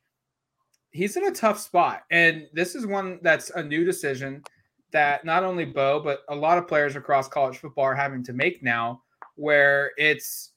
he's 0.92 1.18
in 1.18 1.26
a 1.26 1.32
tough 1.32 1.60
spot, 1.60 2.04
and 2.10 2.48
this 2.54 2.74
is 2.74 2.88
one 2.88 3.20
that's 3.22 3.50
a 3.52 3.64
new 3.64 3.84
decision 3.84 4.44
that 4.92 5.26
not 5.26 5.44
only 5.44 5.66
Bo, 5.66 6.00
but 6.00 6.22
a 6.30 6.36
lot 6.36 6.58
of 6.58 6.68
players 6.68 6.96
across 6.96 7.28
college 7.28 7.58
football 7.58 7.84
are 7.84 7.96
having 7.96 8.24
to 8.24 8.34
make 8.34 8.64
now, 8.64 9.02
where 9.36 9.92
it's, 9.98 10.52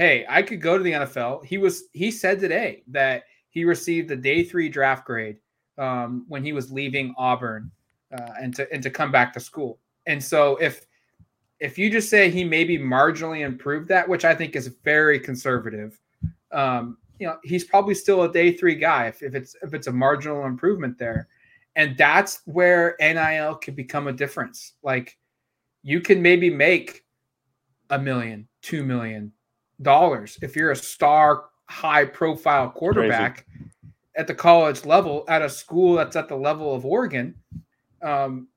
hey, 0.00 0.24
I 0.30 0.40
could 0.40 0.62
go 0.62 0.78
to 0.78 0.82
the 0.82 0.92
NFL. 0.92 1.44
He 1.44 1.58
was 1.58 1.84
he 1.92 2.10
said 2.10 2.40
today 2.40 2.82
that 2.88 3.24
he 3.50 3.66
received 3.66 4.10
a 4.10 4.16
day 4.16 4.42
three 4.42 4.70
draft 4.70 5.04
grade 5.04 5.36
um, 5.76 6.24
when 6.26 6.42
he 6.42 6.54
was 6.54 6.72
leaving 6.72 7.14
Auburn 7.18 7.70
uh, 8.18 8.32
and 8.40 8.56
to 8.56 8.72
and 8.72 8.82
to 8.82 8.88
come 8.88 9.12
back 9.12 9.30
to 9.34 9.40
school. 9.40 9.78
And 10.06 10.24
so 10.24 10.56
if 10.56 10.86
if 11.58 11.76
you 11.76 11.90
just 11.90 12.08
say 12.08 12.30
he 12.30 12.44
maybe 12.44 12.78
marginally 12.78 13.44
improved 13.44 13.88
that, 13.88 14.08
which 14.08 14.24
I 14.24 14.34
think 14.34 14.56
is 14.56 14.68
very 14.82 15.20
conservative, 15.20 16.00
um, 16.50 16.96
you 17.18 17.26
know, 17.26 17.36
he's 17.44 17.64
probably 17.64 17.94
still 17.94 18.22
a 18.22 18.32
day 18.32 18.54
three 18.54 18.76
guy 18.76 19.08
if, 19.08 19.22
if 19.22 19.34
it's 19.34 19.54
if 19.62 19.74
it's 19.74 19.86
a 19.86 19.92
marginal 19.92 20.46
improvement 20.46 20.96
there. 20.96 21.28
And 21.76 21.94
that's 21.98 22.40
where 22.46 22.96
NIL 23.00 23.56
can 23.56 23.74
become 23.74 24.08
a 24.08 24.14
difference. 24.14 24.72
Like 24.82 25.18
you 25.82 26.00
can 26.00 26.22
maybe 26.22 26.48
make 26.48 27.04
a 27.90 27.98
million, 27.98 28.48
two 28.62 28.82
million 28.82 29.32
dollars 29.82 30.38
if 30.42 30.56
you're 30.56 30.70
a 30.70 30.76
star 30.76 31.44
high 31.68 32.04
profile 32.04 32.68
quarterback 32.68 33.46
at 34.16 34.26
the 34.26 34.34
college 34.34 34.84
level 34.84 35.24
at 35.28 35.40
a 35.40 35.48
school 35.48 35.94
that's 35.94 36.16
at 36.16 36.28
the 36.28 36.36
level 36.36 36.74
of 36.74 36.84
Oregon 36.84 37.34
um, 38.02 38.48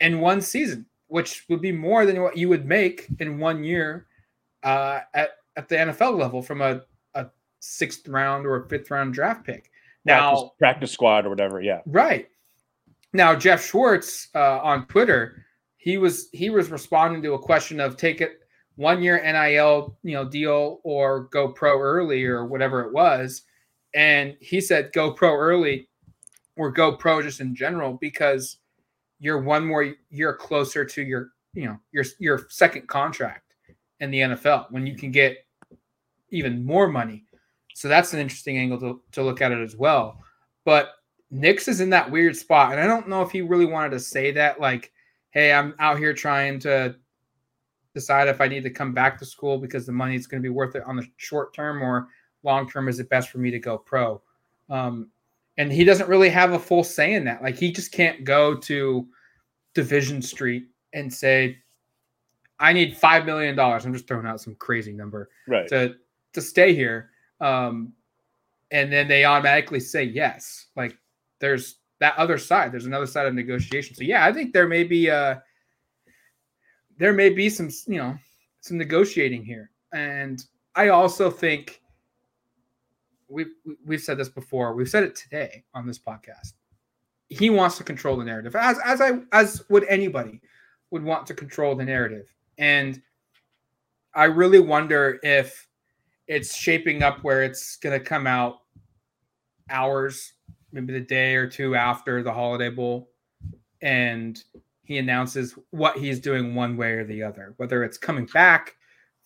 in 0.00 0.20
one 0.20 0.40
season, 0.40 0.86
which 1.06 1.44
would 1.48 1.60
be 1.60 1.72
more 1.72 2.06
than 2.06 2.20
what 2.20 2.36
you 2.36 2.48
would 2.48 2.66
make 2.66 3.06
in 3.20 3.38
one 3.38 3.62
year 3.62 4.06
uh, 4.62 5.00
at, 5.14 5.30
at 5.56 5.68
the 5.68 5.76
NFL 5.76 6.18
level 6.18 6.42
from 6.42 6.60
a, 6.60 6.82
a 7.14 7.26
sixth 7.60 8.06
round 8.08 8.46
or 8.46 8.56
a 8.56 8.68
fifth 8.68 8.90
round 8.90 9.14
draft 9.14 9.44
pick. 9.44 9.70
Now, 10.04 10.30
practice, 10.30 10.50
practice 10.58 10.92
squad 10.92 11.26
or 11.26 11.30
whatever. 11.30 11.60
Yeah. 11.60 11.80
Right. 11.86 12.28
Now, 13.12 13.34
Jeff 13.34 13.64
Schwartz 13.64 14.28
uh, 14.34 14.58
on 14.60 14.86
Twitter, 14.86 15.44
he 15.76 15.98
was 15.98 16.28
he 16.32 16.50
was 16.50 16.70
responding 16.70 17.22
to 17.22 17.34
a 17.34 17.38
question 17.38 17.80
of 17.80 17.96
take 17.96 18.20
it 18.20 18.37
one 18.78 19.02
year 19.02 19.20
NIL, 19.20 19.98
you 20.04 20.14
know, 20.14 20.24
deal 20.24 20.80
or 20.84 21.24
go 21.32 21.48
pro 21.48 21.80
early 21.80 22.24
or 22.24 22.46
whatever 22.46 22.82
it 22.84 22.92
was. 22.92 23.42
And 23.92 24.36
he 24.40 24.60
said 24.60 24.92
go 24.92 25.10
pro 25.12 25.34
early 25.34 25.88
or 26.56 26.70
go 26.70 26.96
pro 26.96 27.20
just 27.20 27.40
in 27.40 27.56
general 27.56 27.98
because 28.00 28.58
you're 29.18 29.42
one 29.42 29.66
more 29.66 29.94
year 30.10 30.32
closer 30.32 30.84
to 30.84 31.02
your, 31.02 31.30
you 31.54 31.66
know, 31.66 31.76
your 31.90 32.04
your 32.20 32.46
second 32.50 32.86
contract 32.86 33.52
in 33.98 34.12
the 34.12 34.20
NFL 34.20 34.70
when 34.70 34.86
you 34.86 34.94
can 34.94 35.10
get 35.10 35.44
even 36.30 36.64
more 36.64 36.86
money. 36.86 37.24
So 37.74 37.88
that's 37.88 38.12
an 38.12 38.20
interesting 38.20 38.58
angle 38.58 38.78
to, 38.78 39.02
to 39.10 39.24
look 39.24 39.42
at 39.42 39.50
it 39.50 39.60
as 39.60 39.74
well. 39.74 40.22
But 40.64 40.90
Nix 41.32 41.66
is 41.66 41.80
in 41.80 41.90
that 41.90 42.08
weird 42.08 42.36
spot. 42.36 42.70
And 42.72 42.80
I 42.80 42.86
don't 42.86 43.08
know 43.08 43.22
if 43.22 43.32
he 43.32 43.40
really 43.40 43.66
wanted 43.66 43.90
to 43.90 44.00
say 44.00 44.30
that, 44.32 44.60
like, 44.60 44.92
hey, 45.30 45.52
I'm 45.52 45.74
out 45.80 45.98
here 45.98 46.14
trying 46.14 46.60
to 46.60 46.94
decide 47.98 48.28
if 48.28 48.40
I 48.40 48.48
need 48.48 48.62
to 48.62 48.70
come 48.70 48.92
back 48.92 49.18
to 49.18 49.26
school 49.26 49.58
because 49.58 49.84
the 49.84 49.92
money 49.92 50.14
is 50.14 50.26
going 50.26 50.40
to 50.40 50.46
be 50.46 50.52
worth 50.52 50.76
it 50.76 50.84
on 50.86 50.96
the 50.96 51.06
short 51.16 51.52
term 51.52 51.82
or 51.82 52.08
long 52.44 52.68
term. 52.68 52.88
Is 52.88 53.00
it 53.00 53.08
best 53.08 53.30
for 53.30 53.38
me 53.38 53.50
to 53.50 53.58
go 53.58 53.76
pro? 53.76 54.22
Um, 54.70 55.10
and 55.56 55.72
he 55.72 55.84
doesn't 55.84 56.08
really 56.08 56.28
have 56.28 56.52
a 56.52 56.58
full 56.58 56.84
say 56.84 57.14
in 57.14 57.24
that. 57.24 57.42
Like 57.42 57.56
he 57.56 57.72
just 57.72 57.90
can't 57.90 58.24
go 58.24 58.54
to 58.54 59.06
Division 59.74 60.22
Street 60.22 60.68
and 60.92 61.12
say, 61.12 61.58
"I 62.60 62.72
need 62.72 62.96
five 62.96 63.26
million 63.26 63.56
dollars." 63.56 63.84
I'm 63.84 63.92
just 63.92 64.06
throwing 64.06 64.26
out 64.26 64.40
some 64.40 64.54
crazy 64.54 64.92
number 64.92 65.30
right. 65.48 65.66
to 65.68 65.96
to 66.34 66.40
stay 66.40 66.74
here, 66.74 67.10
um, 67.40 67.92
and 68.70 68.92
then 68.92 69.08
they 69.08 69.24
automatically 69.24 69.80
say 69.80 70.04
yes. 70.04 70.66
Like 70.76 70.96
there's 71.40 71.78
that 71.98 72.16
other 72.16 72.38
side. 72.38 72.70
There's 72.70 72.86
another 72.86 73.06
side 73.06 73.26
of 73.26 73.34
negotiation. 73.34 73.96
So 73.96 74.04
yeah, 74.04 74.24
I 74.24 74.32
think 74.32 74.52
there 74.52 74.68
may 74.68 74.84
be 74.84 75.10
uh 75.10 75.36
there 76.98 77.12
may 77.12 77.30
be 77.30 77.48
some 77.48 77.70
you 77.86 77.96
know 77.96 78.18
some 78.60 78.76
negotiating 78.76 79.44
here, 79.44 79.70
and 79.92 80.44
I 80.74 80.88
also 80.88 81.30
think 81.30 81.80
we've 83.28 83.52
we've 83.86 84.02
said 84.02 84.18
this 84.18 84.28
before. 84.28 84.74
We've 84.74 84.88
said 84.88 85.04
it 85.04 85.16
today 85.16 85.64
on 85.74 85.86
this 85.86 85.98
podcast. 85.98 86.54
He 87.28 87.50
wants 87.50 87.76
to 87.78 87.84
control 87.84 88.16
the 88.16 88.24
narrative, 88.24 88.56
as 88.56 88.78
as 88.84 89.00
I 89.00 89.20
as 89.32 89.64
would 89.70 89.84
anybody 89.88 90.40
would 90.90 91.02
want 91.02 91.26
to 91.28 91.34
control 91.34 91.74
the 91.74 91.84
narrative, 91.84 92.34
and 92.58 93.00
I 94.14 94.24
really 94.24 94.60
wonder 94.60 95.20
if 95.22 95.68
it's 96.26 96.54
shaping 96.54 97.02
up 97.02 97.22
where 97.22 97.42
it's 97.42 97.76
going 97.76 97.98
to 97.98 98.04
come 98.04 98.26
out 98.26 98.58
hours, 99.70 100.32
maybe 100.72 100.92
the 100.92 101.00
day 101.00 101.34
or 101.34 101.46
two 101.46 101.74
after 101.74 102.22
the 102.22 102.32
Holiday 102.32 102.70
Bowl, 102.70 103.10
and 103.80 104.42
he 104.88 104.96
announces 104.96 105.54
what 105.70 105.98
he's 105.98 106.18
doing 106.18 106.54
one 106.54 106.74
way 106.74 106.92
or 106.92 107.04
the 107.04 107.22
other, 107.22 107.52
whether 107.58 107.84
it's 107.84 107.98
coming 107.98 108.24
back 108.32 108.74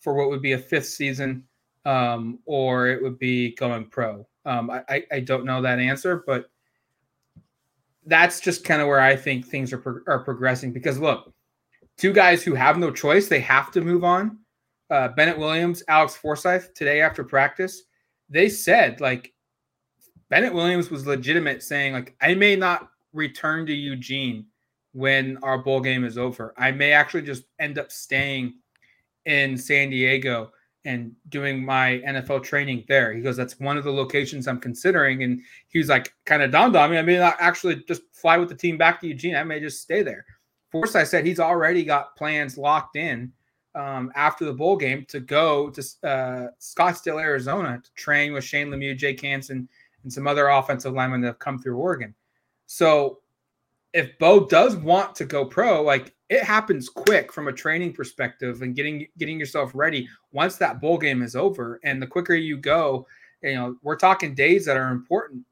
for 0.01 0.13
what 0.13 0.29
would 0.29 0.41
be 0.41 0.51
a 0.51 0.57
fifth 0.57 0.87
season 0.87 1.45
um, 1.85 2.39
or 2.45 2.87
it 2.87 3.01
would 3.01 3.17
be 3.17 3.55
going 3.55 3.85
pro. 3.85 4.27
Um, 4.45 4.69
I, 4.69 5.05
I 5.09 5.21
don't 5.21 5.45
know 5.45 5.61
that 5.61 5.79
answer, 5.79 6.21
but 6.27 6.51
that's 8.05 8.41
just 8.41 8.65
kind 8.65 8.81
of 8.81 8.89
where 8.89 8.99
I 8.99 9.15
think 9.15 9.45
things 9.45 9.71
are, 9.71 9.77
pro- 9.77 10.01
are 10.05 10.19
progressing 10.19 10.73
because 10.73 10.99
look, 10.99 11.33
two 11.97 12.11
guys 12.11 12.43
who 12.43 12.55
have 12.55 12.77
no 12.77 12.91
choice, 12.91 13.29
they 13.29 13.39
have 13.39 13.71
to 13.71 13.79
move 13.79 14.03
on. 14.03 14.39
Uh, 14.89 15.07
Bennett 15.07 15.39
Williams, 15.39 15.81
Alex 15.87 16.13
Forsyth, 16.13 16.73
today 16.73 16.99
after 16.99 17.23
practice, 17.23 17.83
they 18.29 18.49
said 18.49 18.99
like 18.99 19.33
Bennett 20.27 20.53
Williams 20.53 20.91
was 20.91 21.07
legitimate 21.07 21.63
saying 21.63 21.93
like 21.93 22.17
I 22.21 22.33
may 22.33 22.57
not 22.57 22.89
return 23.13 23.65
to 23.67 23.73
Eugene 23.73 24.47
when 24.93 25.37
our 25.43 25.57
bowl 25.57 25.81
game 25.81 26.05
is 26.05 26.17
over. 26.17 26.53
I 26.57 26.71
may 26.71 26.91
actually 26.91 27.23
just 27.23 27.43
end 27.59 27.77
up 27.77 27.91
staying 27.91 28.55
in 29.25 29.57
San 29.57 29.89
Diego 29.89 30.51
and 30.85 31.13
doing 31.29 31.63
my 31.63 32.01
NFL 32.05 32.43
training 32.43 32.85
there. 32.87 33.13
He 33.13 33.21
goes, 33.21 33.37
That's 33.37 33.59
one 33.59 33.77
of 33.77 33.83
the 33.83 33.91
locations 33.91 34.47
I'm 34.47 34.59
considering. 34.59 35.23
And 35.23 35.41
he 35.67 35.79
was 35.79 35.89
like, 35.89 36.13
kind 36.25 36.43
of 36.43 36.51
dawned 36.51 36.75
on 36.75 36.91
me. 36.91 36.97
I 36.97 37.01
may 37.01 37.17
not 37.17 37.37
actually 37.39 37.83
just 37.87 38.01
fly 38.11 38.37
with 38.37 38.49
the 38.49 38.55
team 38.55 38.77
back 38.77 38.99
to 39.01 39.07
Eugene. 39.07 39.35
I 39.35 39.43
may 39.43 39.59
just 39.59 39.81
stay 39.81 40.03
there. 40.03 40.25
Forsyth 40.71 41.07
said 41.07 41.25
he's 41.25 41.39
already 41.39 41.83
got 41.83 42.15
plans 42.15 42.57
locked 42.57 42.95
in 42.95 43.31
um, 43.75 44.11
after 44.15 44.45
the 44.45 44.53
bowl 44.53 44.75
game 44.75 45.05
to 45.09 45.19
go 45.19 45.69
to 45.69 45.81
uh, 46.03 46.47
Scottsdale, 46.59 47.21
Arizona 47.21 47.81
to 47.83 47.93
train 47.93 48.33
with 48.33 48.43
Shane 48.43 48.69
Lemieux, 48.69 48.97
Jake 48.97 49.21
Hanson, 49.21 49.67
and 50.03 50.11
some 50.11 50.27
other 50.27 50.49
offensive 50.49 50.93
linemen 50.93 51.21
that 51.21 51.27
have 51.27 51.39
come 51.39 51.59
through 51.59 51.77
Oregon. 51.77 52.13
So 52.65 53.19
if 53.93 54.17
Bo 54.17 54.45
does 54.47 54.75
want 54.75 55.15
to 55.15 55.25
go 55.25 55.45
pro, 55.45 55.81
like 55.83 56.13
it 56.29 56.43
happens 56.43 56.89
quick 56.89 57.31
from 57.31 57.47
a 57.47 57.53
training 57.53 57.93
perspective 57.93 58.61
and 58.61 58.75
getting 58.75 59.07
getting 59.17 59.39
yourself 59.39 59.71
ready 59.73 60.07
once 60.31 60.55
that 60.57 60.81
bowl 60.81 60.97
game 60.97 61.21
is 61.21 61.35
over. 61.35 61.79
And 61.83 62.01
the 62.01 62.07
quicker 62.07 62.33
you 62.33 62.57
go, 62.57 63.07
you 63.41 63.53
know, 63.53 63.75
we're 63.83 63.95
talking 63.95 64.33
days 64.33 64.65
that 64.65 64.77
are 64.77 64.89
important. 64.89 65.45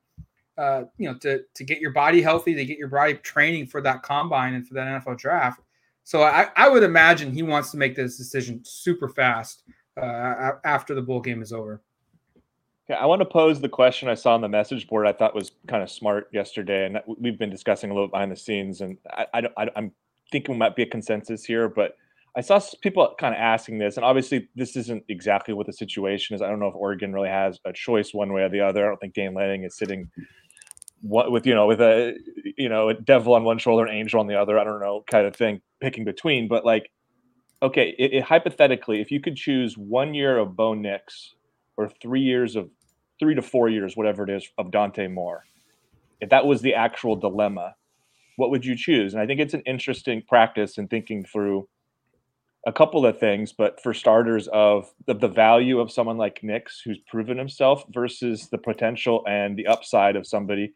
Uh, 0.57 0.83
you 0.97 1.07
know, 1.07 1.17
to 1.19 1.43
to 1.55 1.63
get 1.63 1.79
your 1.79 1.91
body 1.91 2.21
healthy, 2.21 2.53
to 2.53 2.65
get 2.65 2.77
your 2.77 2.87
body 2.87 3.13
training 3.15 3.67
for 3.67 3.81
that 3.81 4.03
combine 4.03 4.55
and 4.55 4.67
for 4.67 4.73
that 4.73 4.87
NFL 4.87 5.17
draft. 5.17 5.61
So 6.03 6.23
I, 6.23 6.49
I 6.55 6.67
would 6.67 6.83
imagine 6.83 7.31
he 7.31 7.43
wants 7.43 7.71
to 7.71 7.77
make 7.77 7.95
this 7.95 8.17
decision 8.17 8.61
super 8.63 9.07
fast 9.07 9.63
uh, 10.01 10.53
after 10.65 10.95
the 10.95 11.01
bowl 11.01 11.21
game 11.21 11.41
is 11.41 11.53
over. 11.53 11.81
Okay, 12.91 12.99
I 12.99 13.05
want 13.05 13.21
to 13.21 13.25
pose 13.25 13.61
the 13.61 13.69
question 13.69 14.09
I 14.09 14.15
saw 14.15 14.33
on 14.33 14.41
the 14.41 14.49
message 14.49 14.87
board. 14.87 15.07
I 15.07 15.13
thought 15.13 15.33
was 15.33 15.51
kind 15.67 15.81
of 15.81 15.89
smart 15.89 16.27
yesterday, 16.33 16.85
and 16.85 16.99
we've 17.07 17.39
been 17.39 17.49
discussing 17.49 17.89
a 17.89 17.93
little 17.93 18.09
behind 18.09 18.31
the 18.31 18.35
scenes. 18.35 18.81
And 18.81 18.97
I, 19.09 19.25
I, 19.33 19.41
I 19.57 19.69
I'm 19.77 19.93
thinking 20.29 20.57
might 20.57 20.75
be 20.75 20.83
a 20.83 20.85
consensus 20.85 21.45
here, 21.45 21.69
but 21.69 21.95
I 22.35 22.41
saw 22.41 22.59
people 22.81 23.15
kind 23.17 23.33
of 23.33 23.39
asking 23.39 23.77
this, 23.77 23.95
and 23.95 24.03
obviously 24.03 24.49
this 24.55 24.75
isn't 24.75 25.05
exactly 25.07 25.53
what 25.53 25.67
the 25.67 25.73
situation 25.73 26.35
is. 26.35 26.41
I 26.41 26.49
don't 26.49 26.59
know 26.59 26.67
if 26.67 26.75
Oregon 26.75 27.13
really 27.13 27.29
has 27.29 27.59
a 27.63 27.71
choice 27.71 28.13
one 28.13 28.33
way 28.33 28.41
or 28.41 28.49
the 28.49 28.59
other. 28.59 28.85
I 28.85 28.89
don't 28.89 28.99
think 28.99 29.13
Dan 29.13 29.33
Lanning 29.33 29.63
is 29.63 29.77
sitting 29.77 30.09
with 31.01 31.47
you 31.47 31.55
know 31.55 31.67
with 31.67 31.79
a 31.79 32.17
you 32.57 32.67
know 32.67 32.89
a 32.89 32.93
devil 32.93 33.35
on 33.35 33.45
one 33.45 33.57
shoulder 33.57 33.85
and 33.85 33.97
angel 33.97 34.19
on 34.19 34.27
the 34.27 34.35
other. 34.35 34.59
I 34.59 34.65
don't 34.65 34.81
know 34.81 35.05
kind 35.09 35.25
of 35.25 35.33
thing 35.33 35.61
picking 35.79 36.03
between, 36.03 36.49
but 36.49 36.65
like 36.65 36.91
okay, 37.63 37.95
it, 37.97 38.15
it, 38.15 38.23
hypothetically, 38.23 38.99
if 38.99 39.11
you 39.11 39.21
could 39.21 39.37
choose 39.37 39.77
one 39.77 40.13
year 40.13 40.37
of 40.37 40.57
Bo 40.57 40.73
Nix 40.73 41.35
or 41.77 41.87
three 41.87 42.21
years 42.21 42.55
of 42.55 42.69
three 43.21 43.35
to 43.35 43.41
four 43.41 43.69
years, 43.69 43.95
whatever 43.95 44.23
it 44.23 44.29
is, 44.29 44.49
of 44.57 44.71
Dante 44.71 45.07
Moore, 45.07 45.45
if 46.19 46.29
that 46.29 46.45
was 46.45 46.61
the 46.61 46.73
actual 46.73 47.15
dilemma, 47.15 47.75
what 48.35 48.49
would 48.49 48.65
you 48.65 48.75
choose? 48.75 49.13
And 49.13 49.21
I 49.21 49.27
think 49.27 49.39
it's 49.39 49.53
an 49.53 49.63
interesting 49.65 50.23
practice 50.27 50.77
in 50.77 50.87
thinking 50.87 51.23
through 51.23 51.69
a 52.67 52.73
couple 52.73 53.05
of 53.05 53.19
things, 53.19 53.53
but 53.53 53.81
for 53.81 53.93
starters, 53.93 54.47
of 54.51 54.91
the, 55.07 55.13
the 55.13 55.27
value 55.27 55.79
of 55.79 55.91
someone 55.91 56.17
like 56.17 56.43
Nix, 56.43 56.81
who's 56.83 56.99
proven 57.07 57.37
himself, 57.37 57.83
versus 57.89 58.49
the 58.51 58.57
potential 58.57 59.23
and 59.27 59.57
the 59.57 59.67
upside 59.67 60.15
of 60.15 60.27
somebody 60.27 60.73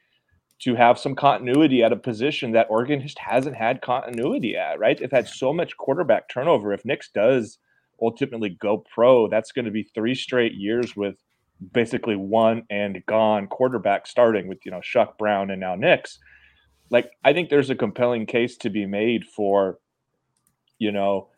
to 0.62 0.76
have 0.76 0.98
some 0.98 1.16
continuity 1.16 1.84
at 1.84 1.92
a 1.92 1.98
position 1.98 2.52
that 2.54 2.68
Oregon 2.70 3.02
just 3.02 3.20
hasn't 3.20 3.56
had 3.56 3.82
continuity 3.82 4.56
at, 4.56 4.80
right? 4.80 4.98
They've 4.98 5.12
had 5.12 5.28
so 5.28 5.54
much 5.54 5.78
quarterback 5.78 6.30
turnover. 6.30 6.74
If 6.74 6.86
Nix 6.86 7.10
does 7.14 7.60
ultimately 8.02 8.50
go 8.50 8.84
pro, 8.94 9.28
that's 9.28 9.52
going 9.52 9.66
to 9.66 9.72
be 9.72 9.84
three 9.84 10.16
straight 10.16 10.54
years 10.54 10.96
with 10.96 11.16
basically 11.74 12.16
one 12.16 12.64
and 12.70 13.04
gone 13.06 13.48
quarterback 13.48 14.08
starting 14.08 14.48
with, 14.48 14.60
you 14.66 14.72
know, 14.72 14.82
Shough 14.82 15.18
Brown 15.18 15.52
and 15.52 15.60
now 15.60 15.76
Nix. 15.76 16.20
Like, 16.90 17.12
I 17.24 17.34
think 17.34 17.50
there's 17.50 17.70
a 17.70 17.76
compelling 17.76 18.26
case 18.26 18.58
to 18.58 18.70
be 18.70 18.86
made 18.86 19.26
for, 19.26 19.80
you 20.78 20.92
know, 20.92 21.30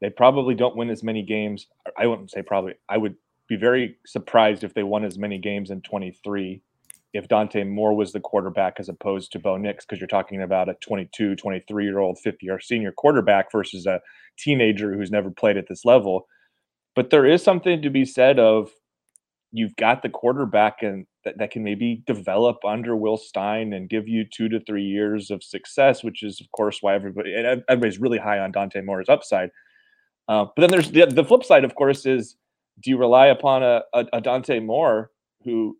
they 0.00 0.10
probably 0.10 0.54
don't 0.54 0.76
win 0.76 0.90
as 0.90 1.02
many 1.02 1.22
games. 1.22 1.66
I 1.96 2.06
wouldn't 2.06 2.30
say 2.30 2.42
probably. 2.42 2.74
I 2.88 2.98
would 2.98 3.16
be 3.48 3.56
very 3.56 3.96
surprised 4.06 4.64
if 4.64 4.74
they 4.74 4.82
won 4.82 5.04
as 5.04 5.18
many 5.18 5.38
games 5.38 5.70
in 5.70 5.80
23 5.82 6.62
if 7.16 7.28
Dante 7.28 7.64
Moore 7.64 7.94
was 7.94 8.12
the 8.12 8.20
quarterback 8.20 8.74
as 8.78 8.88
opposed 8.88 9.32
to 9.32 9.38
Bo 9.38 9.56
Nix, 9.56 9.84
because 9.84 10.00
you're 10.00 10.06
talking 10.06 10.42
about 10.42 10.68
a 10.68 10.74
22, 10.74 11.36
23 11.36 11.84
year 11.84 11.98
old, 11.98 12.18
50 12.18 12.44
year 12.44 12.60
senior 12.60 12.92
quarterback 12.92 13.50
versus 13.50 13.86
a 13.86 14.00
teenager 14.38 14.94
who's 14.94 15.10
never 15.10 15.30
played 15.30 15.56
at 15.56 15.68
this 15.68 15.84
level. 15.84 16.26
But 16.94 17.10
there 17.10 17.24
is 17.24 17.42
something 17.42 17.80
to 17.82 17.90
be 17.90 18.04
said 18.04 18.38
of 18.38 18.70
you've 19.56 19.74
got 19.76 20.02
the 20.02 20.08
quarterback 20.10 20.82
and 20.82 21.06
that, 21.24 21.38
that 21.38 21.50
can 21.50 21.64
maybe 21.64 22.02
develop 22.06 22.58
under 22.64 22.94
Will 22.94 23.16
Stein 23.16 23.72
and 23.72 23.88
give 23.88 24.06
you 24.06 24.24
two 24.24 24.48
to 24.50 24.60
three 24.60 24.84
years 24.84 25.30
of 25.30 25.42
success, 25.42 26.04
which 26.04 26.22
is 26.22 26.40
of 26.40 26.50
course 26.52 26.78
why 26.82 26.94
everybody 26.94 27.34
everybody's 27.34 27.98
really 27.98 28.18
high 28.18 28.38
on 28.38 28.52
Dante 28.52 28.82
Moore's 28.82 29.08
upside. 29.08 29.50
Uh, 30.28 30.44
but 30.54 30.60
then 30.60 30.70
there's 30.70 30.90
the, 30.90 31.06
the 31.06 31.24
flip 31.24 31.42
side, 31.42 31.64
of 31.64 31.74
course, 31.74 32.04
is 32.04 32.36
do 32.82 32.90
you 32.90 32.98
rely 32.98 33.28
upon 33.28 33.62
a, 33.62 33.82
a, 33.94 34.04
a 34.14 34.20
Dante 34.20 34.60
Moore 34.60 35.10
who 35.44 35.76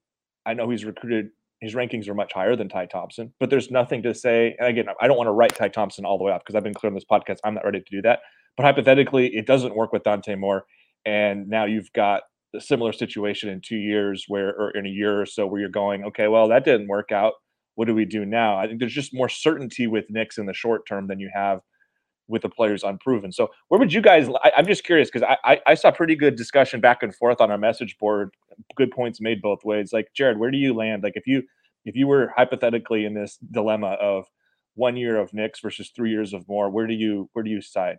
I 0.47 0.55
know 0.55 0.71
he's 0.71 0.85
recruited. 0.85 1.31
His 1.61 1.75
rankings 1.75 2.09
are 2.09 2.15
much 2.15 2.33
higher 2.33 2.55
than 2.55 2.69
Ty 2.69 2.87
Thompson, 2.87 3.33
but 3.41 3.51
there's 3.51 3.71
nothing 3.71 4.03
to 4.05 4.15
say. 4.15 4.55
And 4.59 4.69
again, 4.69 4.87
I 5.01 5.07
don't 5.07 5.17
want 5.17 5.27
to 5.27 5.33
write 5.33 5.55
Ty 5.55 5.69
Thompson 5.69 6.05
all 6.05 6.19
the 6.19 6.25
way 6.25 6.33
off 6.33 6.43
because 6.43 6.55
I've 6.55 6.63
been 6.63 6.75
clear 6.75 6.91
on 6.91 6.95
this 6.95 7.05
podcast. 7.05 7.39
I'm 7.45 7.55
not 7.55 7.65
ready 7.65 7.81
to 7.81 7.91
do 7.91 8.03
that. 8.03 8.21
But 8.57 8.65
hypothetically, 8.65 9.35
it 9.35 9.47
doesn't 9.47 9.75
work 9.75 9.93
with 9.93 10.03
Dante 10.03 10.35
Moore, 10.35 10.65
and 11.05 11.49
now 11.49 11.65
you've 11.65 11.93
got 11.93 12.23
a 12.55 12.61
similar 12.61 12.93
situation 12.93 13.49
in 13.49 13.61
two 13.61 13.77
years 13.77 14.25
where, 14.29 14.49
or 14.51 14.71
in 14.71 14.87
a 14.87 14.91
year 14.91 15.21
or 15.21 15.27
so, 15.27 15.47
where 15.47 15.61
you're 15.61 15.69
going, 15.69 16.05
okay, 16.05 16.29
well, 16.29 16.49
that 16.49 16.65
didn't 16.65 16.89
work 16.89 17.13
out. 17.13 17.35
What 17.75 17.87
do 17.87 17.95
we 17.95 18.05
do 18.05 18.25
now? 18.25 18.57
I 18.57 18.67
think 18.67 18.81
there's 18.81 18.95
just 18.95 19.15
more 19.15 19.29
certainty 19.29 19.87
with 19.87 20.07
Nix 20.09 20.39
in 20.39 20.47
the 20.47 20.55
short 20.55 20.87
term 20.87 21.09
than 21.09 21.21
you 21.21 21.31
have 21.35 21.61
with 22.29 22.43
the 22.43 22.49
players 22.49 22.83
unproven. 22.83 23.33
So 23.33 23.49
where 23.69 23.79
would 23.79 23.93
you 23.93 24.01
guys? 24.01 24.29
I, 24.43 24.53
am 24.57 24.67
just 24.67 24.85
curious 24.85 25.11
because 25.11 25.23
I, 25.23 25.53
I, 25.53 25.61
I 25.67 25.75
saw 25.75 25.91
pretty 25.91 26.17
good 26.17 26.37
discussion 26.37 26.81
back 26.81 27.03
and 27.03 27.15
forth 27.15 27.41
on 27.41 27.51
our 27.51 27.59
message 27.59 27.97
board. 27.99 28.31
Good 28.77 28.91
points 28.91 29.21
made 29.21 29.43
both 29.43 29.65
ways. 29.65 29.93
Like 29.93 30.09
Jared, 30.15 30.39
where 30.39 30.51
do 30.51 30.59
you 30.59 30.75
land? 30.75 31.03
Like 31.03 31.17
if 31.17 31.27
you 31.27 31.43
if 31.85 31.95
you 31.95 32.07
were 32.07 32.33
hypothetically 32.37 33.05
in 33.05 33.15
this 33.15 33.39
dilemma 33.53 33.97
of 34.01 34.25
one 34.75 34.97
year 34.97 35.19
of 35.19 35.33
Nix 35.33 35.61
versus 35.61 35.91
three 35.95 36.11
years 36.11 36.33
of 36.33 36.49
more 36.49 36.71
where 36.71 36.87
do 36.87 36.95
you 36.95 37.29
where 37.33 37.43
do 37.43 37.51
you 37.51 37.61
side? 37.61 37.99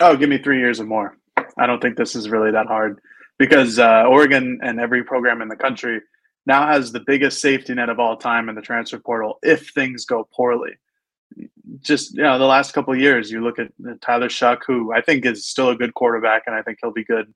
Oh, 0.00 0.16
give 0.16 0.28
me 0.28 0.38
three 0.38 0.58
years 0.58 0.78
of 0.78 0.86
Moore. 0.86 1.16
I 1.58 1.66
don't 1.66 1.80
think 1.80 1.96
this 1.96 2.14
is 2.14 2.28
really 2.28 2.50
that 2.52 2.66
hard 2.66 3.00
because 3.38 3.78
uh, 3.78 4.04
Oregon 4.08 4.58
and 4.62 4.80
every 4.80 5.04
program 5.04 5.42
in 5.42 5.48
the 5.48 5.56
country 5.56 6.00
now 6.46 6.66
has 6.66 6.92
the 6.92 7.00
biggest 7.00 7.40
safety 7.40 7.74
net 7.74 7.88
of 7.88 7.98
all 7.98 8.16
time 8.16 8.48
in 8.48 8.54
the 8.54 8.62
transfer 8.62 8.98
portal 8.98 9.38
if 9.42 9.70
things 9.70 10.04
go 10.04 10.28
poorly. 10.34 10.72
Just 11.80 12.14
you 12.14 12.22
know 12.22 12.38
the 12.38 12.46
last 12.46 12.72
couple 12.72 12.96
years 12.96 13.30
you 13.30 13.42
look 13.42 13.58
at 13.58 13.72
tyler 14.00 14.28
Shough, 14.28 14.60
who 14.66 14.92
i 14.92 15.00
think 15.00 15.26
is 15.26 15.44
still 15.44 15.70
a 15.70 15.76
good 15.76 15.92
quarterback 15.94 16.44
and 16.46 16.54
i 16.54 16.62
think 16.62 16.78
he'll 16.80 16.92
be 16.92 17.04
good. 17.04 17.32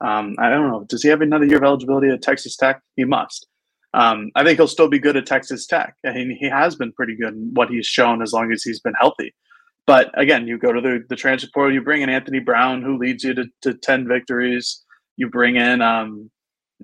Um, 0.00 0.36
i 0.38 0.48
don't 0.48 0.68
know. 0.68 0.84
Does 0.88 1.02
he 1.02 1.08
have 1.08 1.20
another 1.20 1.44
year 1.44 1.58
of 1.58 1.64
eligibility 1.64 2.08
at 2.08 2.22
texas 2.22 2.56
tech? 2.56 2.80
He 2.96 3.04
must. 3.04 3.46
Um, 3.94 4.30
i 4.36 4.44
think 4.44 4.58
he'll 4.58 4.68
still 4.68 4.88
be 4.88 5.00
good 5.00 5.16
at 5.16 5.26
texas 5.26 5.66
tech. 5.66 5.96
And 6.04 6.32
he 6.32 6.48
has 6.48 6.76
been 6.76 6.92
pretty 6.92 7.16
good 7.16 7.34
in 7.34 7.50
what 7.52 7.68
he's 7.68 7.86
shown 7.86 8.22
as 8.22 8.32
long 8.32 8.52
as 8.52 8.62
he's 8.62 8.80
been 8.80 8.94
healthy 8.98 9.34
but 9.86 10.10
again 10.18 10.46
you 10.46 10.58
go 10.58 10.72
to 10.72 10.80
the, 10.80 11.04
the 11.08 11.16
transfer 11.16 11.48
portal 11.52 11.74
you 11.74 11.82
bring 11.82 12.02
in 12.02 12.08
anthony 12.08 12.40
brown 12.40 12.82
who 12.82 12.98
leads 12.98 13.24
you 13.24 13.34
to, 13.34 13.46
to 13.60 13.74
10 13.74 14.06
victories 14.06 14.82
you 15.16 15.28
bring 15.28 15.56
in 15.56 15.80
um, 15.80 16.30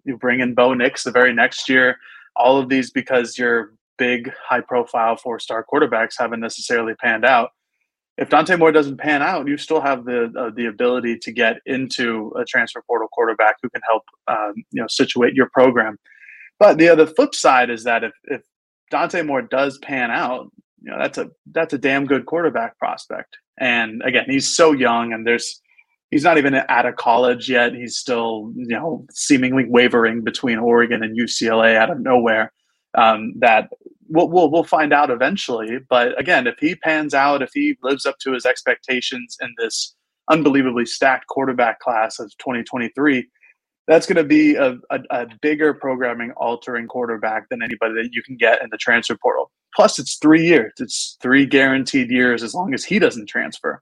you 0.04 0.16
bring 0.16 0.40
in 0.40 0.54
bo 0.54 0.74
nix 0.74 1.04
the 1.04 1.10
very 1.10 1.32
next 1.32 1.68
year 1.68 1.96
all 2.36 2.58
of 2.58 2.68
these 2.68 2.90
because 2.90 3.36
you're 3.36 3.72
big, 3.98 4.32
high 4.48 4.60
profile 4.60 5.16
four 5.16 5.38
star 5.38 5.66
quarterbacks 5.70 6.14
haven't 6.18 6.40
necessarily 6.40 6.94
panned 6.94 7.24
out. 7.24 7.50
If 8.16 8.30
Dante 8.30 8.56
Moore 8.56 8.72
doesn't 8.72 8.96
pan 8.96 9.22
out, 9.22 9.46
you 9.46 9.56
still 9.58 9.80
have 9.80 10.04
the 10.04 10.32
uh, 10.36 10.50
the 10.54 10.66
ability 10.66 11.18
to 11.18 11.32
get 11.32 11.58
into 11.66 12.32
a 12.38 12.44
transfer 12.44 12.82
portal 12.86 13.08
quarterback 13.12 13.56
who 13.62 13.68
can 13.68 13.82
help 13.86 14.02
um, 14.26 14.54
you 14.70 14.80
know 14.80 14.86
situate 14.88 15.34
your 15.34 15.50
program. 15.52 15.98
But 16.58 16.78
the 16.78 16.88
other 16.88 17.06
flip 17.06 17.34
side 17.34 17.70
is 17.70 17.84
that 17.84 18.02
if, 18.02 18.12
if 18.24 18.42
Dante 18.90 19.22
Moore 19.22 19.42
does 19.42 19.78
pan 19.78 20.10
out, 20.10 20.50
you 20.82 20.90
know 20.90 20.98
that's 20.98 21.18
a 21.18 21.30
that's 21.52 21.74
a 21.74 21.78
damn 21.78 22.06
good 22.06 22.26
quarterback 22.26 22.78
prospect. 22.78 23.36
And 23.58 24.02
again, 24.04 24.24
he's 24.28 24.48
so 24.48 24.72
young, 24.72 25.12
and 25.12 25.26
there's 25.26 25.60
he's 26.10 26.24
not 26.24 26.38
even 26.38 26.54
out 26.54 26.86
of 26.86 26.96
college 26.96 27.48
yet. 27.48 27.74
He's 27.74 27.96
still 27.96 28.52
you 28.56 28.68
know 28.68 29.06
seemingly 29.10 29.66
wavering 29.68 30.22
between 30.22 30.58
Oregon 30.58 31.02
and 31.02 31.18
UCLA 31.18 31.76
out 31.76 31.90
of 31.90 32.00
nowhere 32.00 32.52
um, 32.96 33.32
that 33.38 33.68
we'll, 34.08 34.28
we'll, 34.28 34.50
we'll 34.50 34.64
find 34.64 34.92
out 34.92 35.10
eventually. 35.10 35.78
But 35.88 36.18
again, 36.18 36.46
if 36.46 36.58
he 36.58 36.74
pans 36.74 37.14
out, 37.14 37.42
if 37.42 37.50
he 37.52 37.76
lives 37.82 38.06
up 38.06 38.18
to 38.20 38.32
his 38.32 38.46
expectations 38.46 39.36
in 39.40 39.54
this 39.58 39.94
unbelievably 40.30 40.86
stacked 40.86 41.26
quarterback 41.26 41.80
class 41.80 42.18
of 42.18 42.30
2023, 42.38 43.28
that's 43.86 44.06
going 44.06 44.16
to 44.16 44.24
be 44.24 44.54
a, 44.54 44.76
a, 44.90 45.00
a, 45.10 45.26
bigger 45.40 45.72
programming 45.72 46.30
altering 46.32 46.86
quarterback 46.86 47.48
than 47.48 47.62
anybody 47.62 47.94
that 47.94 48.10
you 48.12 48.22
can 48.22 48.36
get 48.36 48.62
in 48.62 48.68
the 48.70 48.76
transfer 48.76 49.16
portal. 49.16 49.50
Plus, 49.74 49.98
it's 49.98 50.16
three 50.16 50.46
years. 50.46 50.72
It's 50.78 51.16
three 51.20 51.46
guaranteed 51.46 52.10
years 52.10 52.42
as 52.42 52.54
long 52.54 52.74
as 52.74 52.84
he 52.84 52.98
doesn't 52.98 53.26
transfer. 53.26 53.80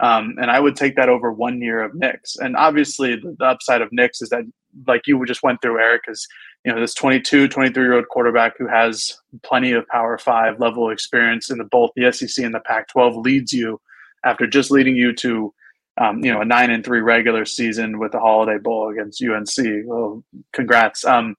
Um, 0.00 0.36
and 0.40 0.50
I 0.50 0.60
would 0.60 0.76
take 0.76 0.96
that 0.96 1.08
over 1.08 1.32
one 1.32 1.60
year 1.60 1.82
of 1.82 1.94
Nix. 1.94 2.36
And 2.36 2.56
obviously, 2.56 3.16
the, 3.16 3.34
the 3.38 3.44
upside 3.44 3.82
of 3.82 3.88
Nix 3.92 4.22
is 4.22 4.28
that, 4.28 4.44
like 4.86 5.06
you 5.06 5.24
just 5.26 5.42
went 5.42 5.60
through, 5.60 5.80
Eric, 5.80 6.02
is 6.08 6.28
you 6.64 6.72
know 6.72 6.80
this 6.80 6.94
22 6.94 7.48
23 7.48 7.82
year 7.82 7.94
old 7.94 8.08
quarterback 8.08 8.54
who 8.58 8.66
has 8.66 9.18
plenty 9.42 9.72
of 9.72 9.86
power 9.88 10.18
five 10.18 10.60
level 10.60 10.90
experience 10.90 11.50
in 11.50 11.58
the 11.58 11.64
both 11.64 11.90
the 11.96 12.10
sec 12.12 12.44
and 12.44 12.54
the 12.54 12.60
pac 12.60 12.88
12 12.88 13.16
leads 13.16 13.52
you 13.52 13.80
after 14.24 14.46
just 14.46 14.70
leading 14.70 14.96
you 14.96 15.14
to 15.14 15.52
um, 15.98 16.24
you 16.24 16.32
know 16.32 16.40
a 16.40 16.44
nine 16.44 16.70
and 16.70 16.84
three 16.84 17.00
regular 17.00 17.44
season 17.44 17.98
with 17.98 18.12
the 18.12 18.18
holiday 18.18 18.58
bowl 18.58 18.90
against 18.90 19.22
unc 19.22 19.48
well 19.86 20.22
congrats 20.52 21.04
um, 21.04 21.36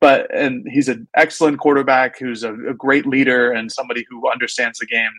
but 0.00 0.32
and 0.34 0.66
he's 0.70 0.88
an 0.88 1.08
excellent 1.16 1.58
quarterback 1.58 2.18
who's 2.18 2.42
a, 2.44 2.52
a 2.52 2.74
great 2.74 3.06
leader 3.06 3.50
and 3.52 3.70
somebody 3.72 4.04
who 4.08 4.30
understands 4.30 4.78
the 4.78 4.86
game 4.86 5.12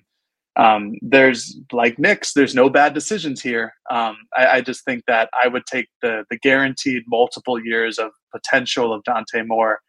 um, 0.60 0.96
there's 1.02 1.58
like 1.72 1.98
Nix, 1.98 2.34
there's 2.34 2.54
no 2.54 2.70
bad 2.70 2.94
decisions 2.94 3.42
here. 3.42 3.74
Um, 3.90 4.18
I, 4.36 4.48
I, 4.48 4.62
just 4.62 4.84
think 4.84 5.06
that 5.08 5.30
I 5.42 5.48
would 5.48 5.66
take 5.66 5.88
the 6.02 6.26
the 6.30 6.38
guaranteed 6.38 7.04
multiple 7.08 7.64
years 7.64 7.98
of 7.98 8.12
potential 8.34 8.92
of 8.94 9.04
Dante 9.06 9.44
Moore 9.44 9.80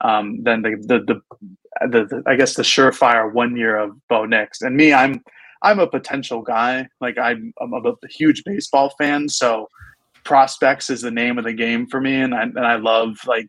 um, 0.00 0.42
than 0.42 0.62
the 0.62 0.70
the, 0.88 0.98
the 0.98 1.86
the, 1.88 2.04
the 2.06 2.22
I 2.26 2.34
guess 2.34 2.54
the 2.54 2.64
surefire 2.64 3.32
one 3.32 3.56
year 3.56 3.76
of 3.76 3.92
Bo 4.08 4.24
Nix. 4.24 4.62
And 4.62 4.76
me, 4.76 4.92
I'm 4.92 5.22
I'm 5.62 5.78
a 5.78 5.86
potential 5.86 6.42
guy. 6.42 6.88
Like 7.00 7.18
I'm, 7.18 7.52
I'm 7.60 7.72
a 7.72 7.94
huge 8.08 8.42
baseball 8.44 8.94
fan, 8.98 9.28
so 9.28 9.68
prospects 10.24 10.90
is 10.90 11.02
the 11.02 11.10
name 11.12 11.38
of 11.38 11.44
the 11.44 11.52
game 11.52 11.86
for 11.86 12.00
me, 12.00 12.16
and 12.16 12.34
I 12.34 12.42
and 12.42 12.66
I 12.66 12.76
love 12.76 13.16
like 13.26 13.48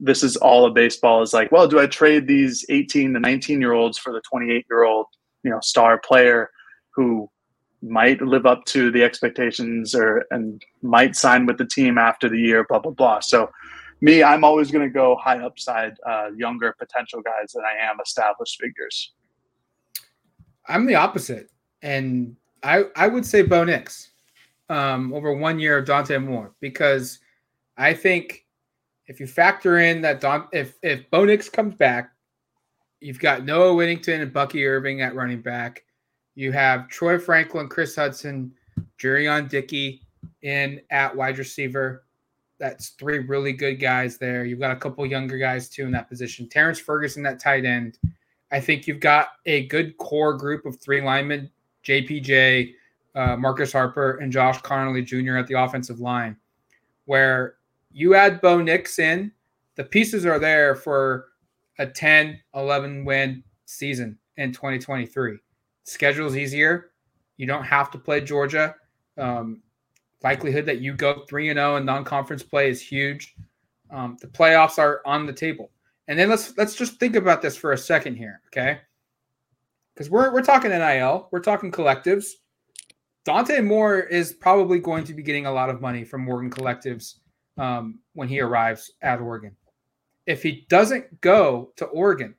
this 0.00 0.22
is 0.22 0.36
all 0.36 0.66
of 0.66 0.74
baseball 0.74 1.22
is 1.22 1.32
like, 1.32 1.50
well, 1.52 1.68
do 1.68 1.80
I 1.80 1.86
trade 1.86 2.26
these 2.26 2.64
18 2.68 3.14
to 3.14 3.20
19 3.20 3.60
year 3.60 3.72
olds 3.72 3.98
for 3.98 4.12
the 4.12 4.20
28 4.22 4.66
year 4.68 4.84
old 4.84 5.06
you 5.42 5.50
know 5.50 5.60
star 5.60 5.98
player 5.98 6.50
who 6.90 7.30
might 7.80 8.20
live 8.20 8.44
up 8.44 8.64
to 8.64 8.90
the 8.90 9.02
expectations 9.02 9.94
or 9.94 10.26
and 10.30 10.62
might 10.82 11.14
sign 11.14 11.46
with 11.46 11.58
the 11.58 11.66
team 11.66 11.96
after 11.96 12.28
the 12.28 12.38
year 12.38 12.64
blah 12.68 12.78
blah 12.78 12.92
blah. 12.92 13.20
So 13.20 13.50
me 14.00 14.22
i'm 14.22 14.44
always 14.44 14.70
going 14.70 14.86
to 14.86 14.92
go 14.92 15.16
high 15.16 15.38
upside 15.38 15.94
uh, 16.06 16.28
younger 16.36 16.74
potential 16.78 17.20
guys 17.22 17.52
than 17.52 17.64
i 17.64 17.90
am 17.90 17.96
established 18.00 18.60
figures. 18.60 19.12
I'm 20.66 20.86
the 20.86 20.96
opposite. 20.96 21.50
And 21.82 22.36
i 22.62 22.84
i 22.96 23.06
would 23.06 23.24
say 23.24 23.42
bo 23.42 23.64
nix 23.64 24.10
um, 24.68 25.14
over 25.14 25.32
one 25.32 25.58
year 25.58 25.78
of 25.78 25.86
dante 25.86 26.18
moore 26.18 26.52
because 26.60 27.20
i 27.76 27.94
think 27.94 28.44
if 29.08 29.18
you 29.18 29.26
factor 29.26 29.78
in 29.78 30.00
that 30.02 30.20
Don, 30.20 30.46
if 30.52 30.78
if 30.82 31.10
bo 31.10 31.24
nix 31.24 31.48
comes 31.48 31.74
back 31.74 32.12
You've 33.00 33.20
got 33.20 33.44
Noah 33.44 33.74
Whittington 33.74 34.20
and 34.20 34.32
Bucky 34.32 34.66
Irving 34.66 35.02
at 35.02 35.14
running 35.14 35.40
back. 35.40 35.84
You 36.34 36.52
have 36.52 36.88
Troy 36.88 37.18
Franklin, 37.18 37.68
Kris 37.68 37.96
Hutson, 37.96 38.50
Jurrion 38.98 39.48
Dickey 39.48 40.02
in 40.42 40.80
at 40.90 41.14
wide 41.14 41.38
receiver. 41.38 42.04
That's 42.58 42.90
three 42.90 43.20
really 43.20 43.52
good 43.52 43.76
guys 43.76 44.18
there. 44.18 44.44
You've 44.44 44.58
got 44.58 44.72
a 44.72 44.76
couple 44.76 45.06
younger 45.06 45.38
guys 45.38 45.68
too 45.68 45.84
in 45.84 45.92
that 45.92 46.08
position. 46.08 46.48
Terrence 46.48 46.80
Ferguson 46.80 47.24
at 47.24 47.38
tight 47.38 47.64
end. 47.64 47.98
I 48.50 48.58
think 48.58 48.88
you've 48.88 49.00
got 49.00 49.28
a 49.46 49.66
good 49.66 49.96
core 49.98 50.34
group 50.34 50.66
of 50.66 50.80
three 50.80 51.00
linemen: 51.00 51.50
JPJ, 51.84 52.74
uh, 53.14 53.36
Marcus 53.36 53.72
Harper, 53.72 54.16
and 54.16 54.32
Josh 54.32 54.60
Conerly 54.62 55.04
Jr. 55.04 55.36
at 55.36 55.46
the 55.46 55.54
offensive 55.54 56.00
line. 56.00 56.36
Where 57.04 57.54
you 57.90 58.14
add 58.14 58.40
Bo 58.40 58.60
Nix 58.60 58.98
in, 58.98 59.32
the 59.76 59.84
pieces 59.84 60.26
are 60.26 60.38
there 60.38 60.74
for 60.74 61.28
a 61.78 61.86
10, 61.86 62.40
11 62.54 63.04
win 63.04 63.42
season 63.64 64.18
in 64.36 64.52
2023. 64.52 65.38
Schedule's 65.84 66.36
easier. 66.36 66.90
You 67.36 67.46
don't 67.46 67.64
have 67.64 67.90
to 67.92 67.98
play 67.98 68.20
Georgia. 68.20 68.74
Um, 69.16 69.62
likelihood 70.22 70.66
that 70.66 70.80
you 70.80 70.94
go 70.94 71.24
3 71.28 71.50
and 71.50 71.58
0 71.58 71.76
in 71.76 71.84
non-conference 71.84 72.42
play 72.42 72.70
is 72.70 72.80
huge. 72.80 73.36
Um, 73.90 74.16
the 74.20 74.26
playoffs 74.26 74.78
are 74.78 75.00
on 75.06 75.26
the 75.26 75.32
table. 75.32 75.70
And 76.08 76.18
then 76.18 76.28
let's 76.28 76.56
let's 76.56 76.74
just 76.74 76.98
think 76.98 77.16
about 77.16 77.42
this 77.42 77.56
for 77.56 77.72
a 77.72 77.78
second 77.78 78.16
here, 78.16 78.40
okay? 78.48 78.80
Because 79.94 80.10
we're 80.10 80.32
we're 80.32 80.42
talking 80.42 80.70
NIL, 80.70 81.28
we're 81.30 81.40
talking 81.40 81.70
collectives. 81.70 82.30
Dante 83.24 83.60
Moore 83.60 84.00
is 84.00 84.32
probably 84.32 84.78
going 84.78 85.04
to 85.04 85.12
be 85.12 85.22
getting 85.22 85.46
a 85.46 85.52
lot 85.52 85.68
of 85.68 85.82
money 85.82 86.02
from 86.04 86.24
Morgan 86.24 86.50
collectives 86.50 87.16
um, 87.58 87.98
when 88.14 88.28
he 88.28 88.40
arrives 88.40 88.92
at 89.02 89.20
Oregon. 89.20 89.54
If 90.26 90.42
he 90.42 90.66
doesn't 90.68 91.20
go 91.20 91.72
to 91.76 91.86
Oregon, 91.86 92.34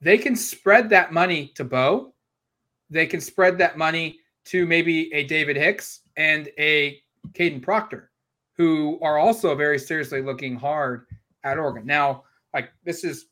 they 0.00 0.18
can 0.18 0.36
spread 0.36 0.90
that 0.90 1.12
money 1.12 1.52
to 1.54 1.64
Bo. 1.64 2.14
They 2.90 3.06
can 3.06 3.20
spread 3.20 3.58
that 3.58 3.78
money 3.78 4.20
to 4.46 4.66
maybe 4.66 5.12
a 5.14 5.24
David 5.24 5.56
Hicks 5.56 6.00
and 6.16 6.48
a 6.58 7.00
Kadyn 7.32 7.62
Proctor, 7.62 8.10
who 8.56 8.98
are 9.02 9.18
also 9.18 9.54
very 9.54 9.78
seriously 9.78 10.22
looking 10.22 10.56
hard 10.56 11.06
at 11.42 11.58
Oregon. 11.58 11.86
Now, 11.86 12.24
like 12.52 12.70
this 12.84 13.04
is 13.04 13.26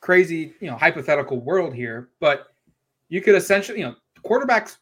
crazy, 0.00 0.54
you 0.60 0.70
know, 0.70 0.76
hypothetical 0.76 1.40
world 1.40 1.74
here, 1.74 2.10
but 2.20 2.48
you 3.08 3.20
could 3.20 3.34
essentially, 3.34 3.80
you 3.80 3.84
know, 3.86 3.96
quarterbacks 4.24 4.76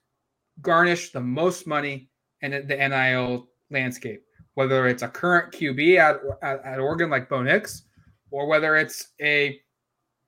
garnish 0.62 1.10
the 1.12 1.20
most 1.20 1.66
money 1.66 2.08
in 2.42 2.50
the 2.52 2.76
NIL 2.76 3.48
landscape, 3.70 4.24
whether 4.60 4.86
it's 4.88 5.02
a 5.02 5.08
current 5.08 5.50
QB 5.54 5.96
at, 5.96 6.20
at, 6.42 6.62
at 6.66 6.78
Oregon 6.78 7.08
like 7.08 7.30
Bo 7.30 7.42
Nix, 7.42 7.84
or 8.30 8.46
whether 8.46 8.76
it's 8.76 9.12
a 9.18 9.58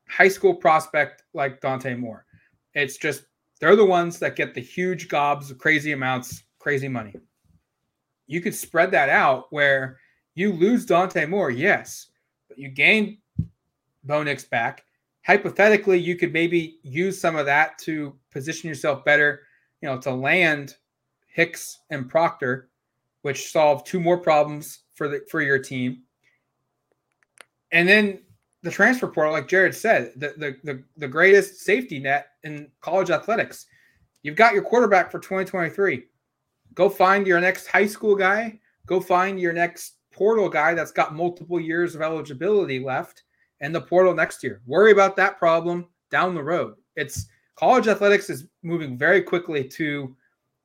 high 0.08 0.28
school 0.28 0.54
prospect 0.54 1.24
like 1.34 1.60
Dante 1.60 1.94
Moore. 1.94 2.24
It's 2.72 2.96
just 2.96 3.24
they're 3.60 3.76
the 3.76 3.84
ones 3.84 4.18
that 4.20 4.34
get 4.34 4.54
the 4.54 4.60
huge 4.62 5.10
gobs 5.10 5.52
crazy 5.58 5.92
amounts, 5.92 6.44
crazy 6.58 6.88
money. 6.88 7.14
You 8.26 8.40
could 8.40 8.54
spread 8.54 8.90
that 8.92 9.10
out 9.10 9.48
where 9.50 9.98
you 10.34 10.54
lose 10.54 10.86
Dante 10.86 11.26
Moore, 11.26 11.50
yes, 11.50 12.06
but 12.48 12.58
you 12.58 12.70
gain 12.70 13.18
Bo 14.02 14.22
Nix 14.22 14.44
back. 14.44 14.82
Hypothetically, 15.26 15.98
you 15.98 16.16
could 16.16 16.32
maybe 16.32 16.78
use 16.82 17.20
some 17.20 17.36
of 17.36 17.44
that 17.44 17.78
to 17.80 18.16
position 18.30 18.66
yourself 18.66 19.04
better, 19.04 19.42
you 19.82 19.90
know, 19.90 20.00
to 20.00 20.10
land 20.10 20.76
Hicks 21.26 21.80
and 21.90 22.08
Proctor, 22.08 22.70
which 23.22 23.50
solve 23.50 23.84
two 23.84 24.00
more 24.00 24.18
problems 24.18 24.80
for 24.94 25.08
the 25.08 25.22
for 25.30 25.40
your 25.40 25.58
team. 25.58 26.02
And 27.70 27.88
then 27.88 28.20
the 28.62 28.70
transfer 28.70 29.08
portal, 29.08 29.32
like 29.32 29.48
Jared 29.48 29.74
said, 29.74 30.12
the, 30.16 30.34
the 30.36 30.56
the 30.64 30.84
the 30.96 31.08
greatest 31.08 31.60
safety 31.60 31.98
net 31.98 32.28
in 32.44 32.70
college 32.80 33.10
athletics. 33.10 33.66
You've 34.22 34.36
got 34.36 34.54
your 34.54 34.62
quarterback 34.62 35.10
for 35.10 35.18
2023. 35.18 36.04
Go 36.74 36.88
find 36.88 37.26
your 37.26 37.40
next 37.40 37.66
high 37.66 37.86
school 37.86 38.14
guy. 38.14 38.60
Go 38.86 39.00
find 39.00 39.40
your 39.40 39.52
next 39.52 39.96
portal 40.12 40.48
guy 40.48 40.74
that's 40.74 40.92
got 40.92 41.14
multiple 41.14 41.58
years 41.58 41.94
of 41.94 42.02
eligibility 42.02 42.78
left 42.78 43.24
and 43.60 43.74
the 43.74 43.80
portal 43.80 44.14
next 44.14 44.42
year. 44.42 44.60
Worry 44.66 44.92
about 44.92 45.16
that 45.16 45.38
problem 45.38 45.88
down 46.10 46.34
the 46.34 46.42
road. 46.42 46.74
It's 46.96 47.26
college 47.56 47.88
athletics 47.88 48.30
is 48.30 48.46
moving 48.62 48.96
very 48.96 49.22
quickly 49.22 49.66
to 49.68 50.14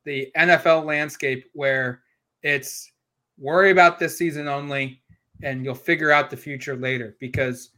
the 0.04 0.32
NFL 0.38 0.86
landscape 0.86 1.46
where 1.54 2.02
it's 2.44 2.92
worry 3.38 3.72
about 3.72 4.00
this 4.00 4.18
season 4.18 4.48
only 4.48 5.02
and 5.44 5.64
you'll 5.64 5.76
figure 5.76 6.12
out 6.12 6.30
the 6.30 6.38
future 6.38 6.76
later 6.76 7.16
because 7.20 7.72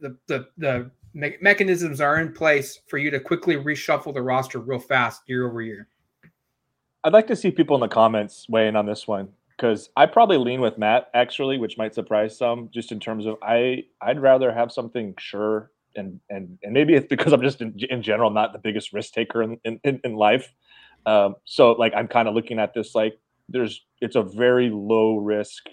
the 0.00 0.16
the 0.26 0.48
the 0.58 0.90
me- 1.14 1.36
mechanisms 1.40 2.00
are 2.00 2.20
in 2.20 2.32
place 2.32 2.80
for 2.86 2.98
you 2.98 3.10
to 3.10 3.20
quickly 3.20 3.56
reshuffle 3.56 4.14
the 4.14 4.22
roster 4.22 4.58
real 4.60 4.78
fast 4.78 5.22
year 5.26 5.46
over 5.48 5.62
year. 5.62 5.88
I'd 7.04 7.12
like 7.12 7.26
to 7.28 7.36
see 7.36 7.50
people 7.50 7.76
in 7.76 7.80
the 7.80 7.88
comments 7.88 8.46
weigh 8.48 8.68
in 8.68 8.76
on 8.76 8.86
this 8.86 9.06
one 9.06 9.28
because 9.56 9.90
I 9.96 10.06
probably 10.06 10.38
lean 10.38 10.60
with 10.60 10.78
Matt 10.78 11.10
actually, 11.14 11.58
which 11.58 11.76
might 11.76 11.94
surprise 11.94 12.36
some, 12.36 12.70
just 12.72 12.92
in 12.92 13.00
terms 13.00 13.26
of 13.26 13.36
I 13.42 13.84
I'd 14.00 14.20
rather 14.20 14.52
have 14.52 14.72
something 14.72 15.14
sure 15.18 15.70
and 15.96 16.20
and 16.30 16.58
and 16.62 16.72
maybe 16.72 16.94
it's 16.94 17.06
because 17.06 17.32
I'm 17.32 17.42
just 17.42 17.60
in, 17.60 17.74
in 17.90 18.02
general 18.02 18.30
not 18.30 18.52
the 18.52 18.58
biggest 18.58 18.92
risk 18.92 19.12
taker 19.12 19.42
in 19.42 19.58
in, 19.64 20.00
in 20.02 20.14
life. 20.14 20.52
Um, 21.06 21.36
so 21.44 21.72
like 21.72 21.92
I'm 21.94 22.08
kind 22.08 22.28
of 22.28 22.34
looking 22.34 22.58
at 22.58 22.72
this 22.74 22.94
like 22.94 23.18
there's 23.48 23.84
it's 24.00 24.16
a 24.16 24.22
very 24.22 24.70
low 24.70 25.16
risk, 25.16 25.64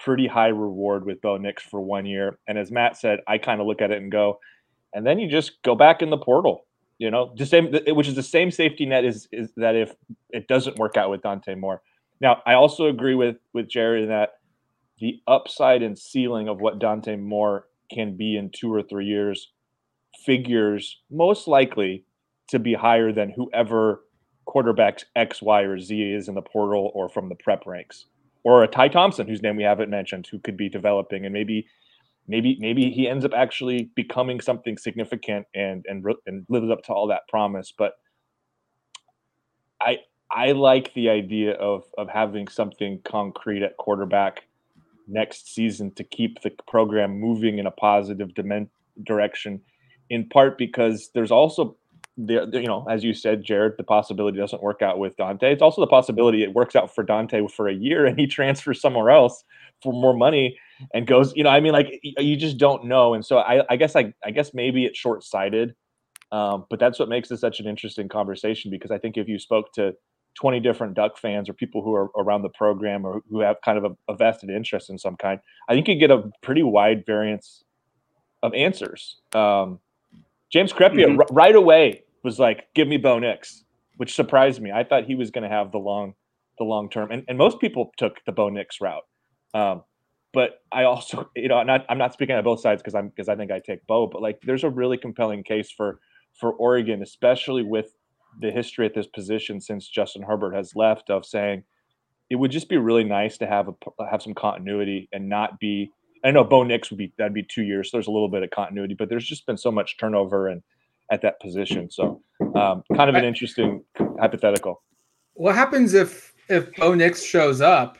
pretty 0.00 0.26
high 0.26 0.48
reward 0.48 1.04
with 1.04 1.20
Bo 1.20 1.36
Nix 1.36 1.62
for 1.62 1.80
one 1.80 2.06
year. 2.06 2.38
And 2.46 2.58
as 2.58 2.70
Matt 2.70 2.96
said, 2.96 3.20
I 3.26 3.38
kind 3.38 3.60
of 3.60 3.66
look 3.66 3.80
at 3.80 3.90
it 3.90 3.98
and 3.98 4.10
go, 4.10 4.38
and 4.92 5.06
then 5.06 5.18
you 5.18 5.28
just 5.28 5.62
go 5.62 5.74
back 5.74 6.02
in 6.02 6.10
the 6.10 6.18
portal. 6.18 6.66
You 6.98 7.10
know, 7.10 7.34
the 7.36 7.46
same, 7.46 7.72
which 7.88 8.06
is 8.06 8.14
the 8.14 8.22
same 8.22 8.50
safety 8.50 8.86
net 8.86 9.04
is 9.04 9.28
is 9.32 9.52
that 9.56 9.74
if 9.74 9.94
it 10.30 10.46
doesn't 10.46 10.78
work 10.78 10.96
out 10.96 11.10
with 11.10 11.22
Dante 11.22 11.54
Moore, 11.54 11.82
now, 12.22 12.40
I 12.46 12.54
also 12.54 12.86
agree 12.86 13.16
with 13.16 13.36
with 13.52 13.68
Jerry 13.68 14.06
that 14.06 14.34
the 15.00 15.20
upside 15.26 15.82
and 15.82 15.98
ceiling 15.98 16.48
of 16.48 16.60
what 16.60 16.78
Dante 16.78 17.16
Moore 17.16 17.66
can 17.92 18.16
be 18.16 18.36
in 18.36 18.50
two 18.54 18.72
or 18.72 18.82
three 18.82 19.06
years 19.06 19.50
figures 20.24 21.00
most 21.10 21.48
likely 21.48 22.04
to 22.48 22.60
be 22.60 22.74
higher 22.74 23.12
than 23.12 23.30
whoever 23.30 24.04
quarterbacks 24.46 25.04
X, 25.16 25.42
Y, 25.42 25.62
or 25.62 25.78
Z 25.78 26.00
is 26.00 26.28
in 26.28 26.34
the 26.34 26.42
portal 26.42 26.90
or 26.94 27.08
from 27.08 27.28
the 27.28 27.34
prep 27.36 27.66
ranks, 27.66 28.06
or 28.44 28.62
a 28.62 28.68
Ty 28.68 28.88
Thompson, 28.88 29.26
whose 29.26 29.42
name 29.42 29.56
we 29.56 29.62
haven't 29.62 29.90
mentioned, 29.90 30.26
who 30.30 30.38
could 30.38 30.56
be 30.56 30.68
developing 30.68 31.24
and 31.24 31.32
maybe, 31.32 31.66
maybe, 32.26 32.56
maybe 32.60 32.90
he 32.90 33.08
ends 33.08 33.24
up 33.24 33.32
actually 33.34 33.90
becoming 33.94 34.40
something 34.40 34.76
significant 34.76 35.46
and 35.54 35.84
and 35.88 36.04
and 36.26 36.46
lives 36.48 36.70
up 36.70 36.82
to 36.84 36.92
all 36.92 37.06
that 37.08 37.22
promise. 37.28 37.72
But 37.76 37.94
I 39.80 39.98
I 40.30 40.52
like 40.52 40.92
the 40.94 41.10
idea 41.10 41.52
of 41.54 41.84
of 41.98 42.08
having 42.08 42.48
something 42.48 43.00
concrete 43.04 43.62
at 43.62 43.76
quarterback 43.76 44.44
next 45.08 45.54
season 45.54 45.92
to 45.94 46.04
keep 46.04 46.40
the 46.42 46.50
program 46.68 47.18
moving 47.18 47.58
in 47.58 47.66
a 47.66 47.70
positive 47.70 48.30
direction. 49.04 49.60
In 50.10 50.28
part 50.28 50.58
because 50.58 51.10
there's 51.14 51.30
also 51.30 51.76
the 52.16 52.48
you 52.52 52.66
know 52.66 52.86
as 52.90 53.02
you 53.02 53.14
said, 53.14 53.42
Jared, 53.42 53.74
the 53.78 53.84
possibility 53.84 54.38
doesn't 54.38 54.62
work 54.62 54.82
out 54.82 54.98
with 54.98 55.16
Dante. 55.16 55.52
It's 55.52 55.62
also 55.62 55.80
the 55.80 55.86
possibility 55.86 56.42
it 56.42 56.54
works 56.54 56.76
out 56.76 56.94
for 56.94 57.02
Dante 57.02 57.46
for 57.48 57.68
a 57.68 57.74
year 57.74 58.06
and 58.06 58.18
he 58.18 58.26
transfers 58.26 58.80
somewhere 58.80 59.10
else 59.10 59.44
for 59.82 59.92
more 59.92 60.14
money 60.14 60.58
and 60.94 61.06
goes. 61.06 61.32
You 61.34 61.44
know, 61.44 61.50
I 61.50 61.60
mean, 61.60 61.72
like 61.72 62.00
you 62.02 62.36
just 62.36 62.58
don't 62.58 62.84
know. 62.84 63.14
And 63.14 63.24
so 63.24 63.38
I, 63.38 63.64
I 63.70 63.76
guess 63.76 63.96
I 63.96 64.12
I 64.24 64.30
guess 64.30 64.52
maybe 64.54 64.84
it's 64.84 64.98
short 64.98 65.24
sighted. 65.24 65.74
Um, 66.32 66.64
but 66.70 66.78
that's 66.78 66.98
what 66.98 67.10
makes 67.10 67.28
this 67.28 67.40
such 67.40 67.60
an 67.60 67.66
interesting 67.66 68.08
conversation 68.08 68.70
because 68.70 68.90
I 68.90 68.98
think 68.98 69.18
if 69.18 69.28
you 69.28 69.38
spoke 69.38 69.72
to 69.74 69.94
20 70.34 70.60
different 70.60 70.94
duck 70.94 71.18
fans 71.18 71.48
or 71.48 71.52
people 71.52 71.82
who 71.82 71.94
are 71.94 72.10
around 72.16 72.42
the 72.42 72.48
program 72.50 73.04
or 73.04 73.22
who 73.28 73.40
have 73.40 73.56
kind 73.64 73.78
of 73.78 73.84
a, 73.84 74.12
a 74.12 74.16
vested 74.16 74.50
interest 74.50 74.88
in 74.90 74.98
some 74.98 75.16
kind 75.16 75.40
i 75.68 75.74
think 75.74 75.88
you 75.88 75.94
get 75.94 76.10
a 76.10 76.30
pretty 76.42 76.62
wide 76.62 77.04
variance 77.06 77.64
of 78.42 78.54
answers 78.54 79.16
um, 79.34 79.78
james 80.52 80.72
Crepea 80.72 81.06
mm-hmm. 81.06 81.20
r- 81.20 81.26
right 81.30 81.54
away 81.54 82.02
was 82.22 82.38
like 82.38 82.66
give 82.74 82.88
me 82.88 82.96
bo 82.96 83.18
nix 83.18 83.64
which 83.96 84.14
surprised 84.14 84.60
me 84.60 84.70
i 84.70 84.84
thought 84.84 85.04
he 85.04 85.14
was 85.14 85.30
going 85.30 85.42
to 85.42 85.54
have 85.54 85.72
the 85.72 85.78
long 85.78 86.14
the 86.58 86.64
long 86.64 86.88
term 86.88 87.10
and, 87.10 87.24
and 87.28 87.38
most 87.38 87.60
people 87.60 87.92
took 87.96 88.24
the 88.26 88.32
bo 88.32 88.48
nix 88.48 88.80
route 88.80 89.04
um, 89.54 89.82
but 90.32 90.60
i 90.70 90.84
also 90.84 91.28
you 91.36 91.48
know 91.48 91.56
i'm 91.56 91.66
not 91.66 91.84
i'm 91.88 91.98
not 91.98 92.12
speaking 92.12 92.34
on 92.34 92.44
both 92.44 92.60
sides 92.60 92.82
because 92.82 92.94
i'm 92.94 93.08
because 93.08 93.28
i 93.28 93.36
think 93.36 93.50
i 93.50 93.58
take 93.58 93.86
bo 93.86 94.06
but 94.06 94.22
like 94.22 94.40
there's 94.42 94.64
a 94.64 94.70
really 94.70 94.96
compelling 94.96 95.42
case 95.42 95.70
for 95.70 95.98
for 96.38 96.52
oregon 96.54 97.02
especially 97.02 97.62
with 97.62 97.94
the 98.40 98.50
history 98.50 98.86
at 98.86 98.94
this 98.94 99.06
position 99.06 99.60
since 99.60 99.88
Justin 99.88 100.22
Herbert 100.22 100.54
has 100.54 100.74
left 100.74 101.10
of 101.10 101.24
saying 101.26 101.64
it 102.30 102.36
would 102.36 102.50
just 102.50 102.68
be 102.68 102.78
really 102.78 103.04
nice 103.04 103.36
to 103.38 103.46
have 103.46 103.68
a 103.68 104.10
have 104.10 104.22
some 104.22 104.34
continuity 104.34 105.08
and 105.12 105.28
not 105.28 105.58
be. 105.60 105.90
I 106.24 106.30
know 106.30 106.44
Bo 106.44 106.62
Nix 106.62 106.90
would 106.90 106.98
be 106.98 107.12
that'd 107.18 107.34
be 107.34 107.42
two 107.42 107.62
years. 107.62 107.90
So 107.90 107.96
there's 107.96 108.06
a 108.06 108.10
little 108.10 108.28
bit 108.28 108.42
of 108.42 108.50
continuity, 108.50 108.94
but 108.94 109.08
there's 109.08 109.26
just 109.26 109.46
been 109.46 109.56
so 109.56 109.70
much 109.70 109.96
turnover 109.98 110.48
and 110.48 110.62
at 111.10 111.22
that 111.22 111.40
position. 111.40 111.90
So 111.90 112.22
um, 112.54 112.84
kind 112.94 113.10
of 113.10 113.14
an 113.16 113.24
interesting 113.24 113.84
hypothetical. 114.20 114.82
What 115.34 115.54
happens 115.54 115.94
if 115.94 116.32
if 116.48 116.74
Bo 116.76 116.94
Nix 116.94 117.22
shows 117.22 117.60
up 117.60 117.98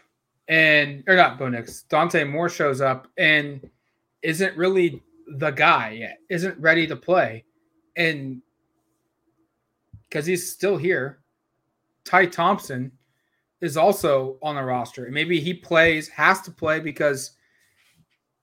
and 0.49 1.03
or 1.07 1.17
not 1.17 1.39
Bo 1.39 1.49
Nix, 1.49 1.83
Dante 1.83 2.25
Moore 2.25 2.49
shows 2.49 2.81
up 2.81 3.09
and 3.19 3.69
isn't 4.23 4.57
really 4.57 5.03
the 5.39 5.51
guy 5.51 5.91
yet, 5.91 6.19
isn't 6.29 6.59
ready 6.59 6.87
to 6.87 6.97
play, 6.97 7.45
and 7.97 8.41
because 10.09 10.27
he's 10.27 10.51
still 10.51 10.77
here. 10.77 11.19
Ty 12.05 12.27
Thompson 12.27 12.93
is 13.63 13.77
also 13.77 14.37
on 14.43 14.57
the 14.57 14.63
roster. 14.63 15.07
And 15.07 15.15
maybe 15.15 15.41
he 15.41 15.55
plays, 15.55 16.09
has 16.09 16.43
to 16.43 16.51
play 16.51 16.81
because 16.81 17.31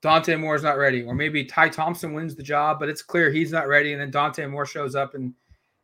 Dante 0.01 0.35
Moore 0.35 0.55
is 0.55 0.63
not 0.63 0.77
ready. 0.77 1.03
Or 1.03 1.13
maybe 1.13 1.43
Ty 1.43 1.69
Thompson 1.69 2.13
wins 2.13 2.35
the 2.35 2.43
job, 2.43 2.79
but 2.79 2.89
it's 2.89 3.01
clear 3.01 3.31
he's 3.31 3.51
not 3.51 3.67
ready. 3.67 3.91
And 3.91 4.01
then 4.01 4.11
Dante 4.11 4.45
Moore 4.45 4.65
shows 4.65 4.95
up 4.95 5.15
and 5.15 5.33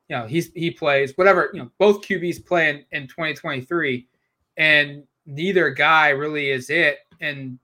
you 0.08 0.16
know 0.16 0.26
he's 0.26 0.52
he 0.54 0.72
plays. 0.72 1.18
Whatever, 1.18 1.50
you 1.54 1.62
know, 1.62 1.72
both 1.78 2.02
QBs 2.02 2.46
play 2.46 2.70
in, 2.70 2.86
in 2.92 3.08
2023, 3.08 4.08
and 4.58 5.04
neither 5.26 5.70
guy 5.72 6.10
really 6.10 6.50
is 6.50 6.70
it. 6.70 7.00
And 7.22 7.60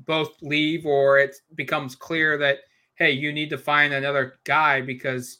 both 0.00 0.34
leave 0.42 0.86
or 0.86 1.18
it 1.18 1.36
becomes 1.54 1.94
clear 1.94 2.36
that 2.38 2.58
hey, 2.96 3.10
you 3.10 3.32
need 3.32 3.50
to 3.50 3.58
find 3.58 3.92
another 3.92 4.34
guy 4.44 4.80
because 4.80 5.38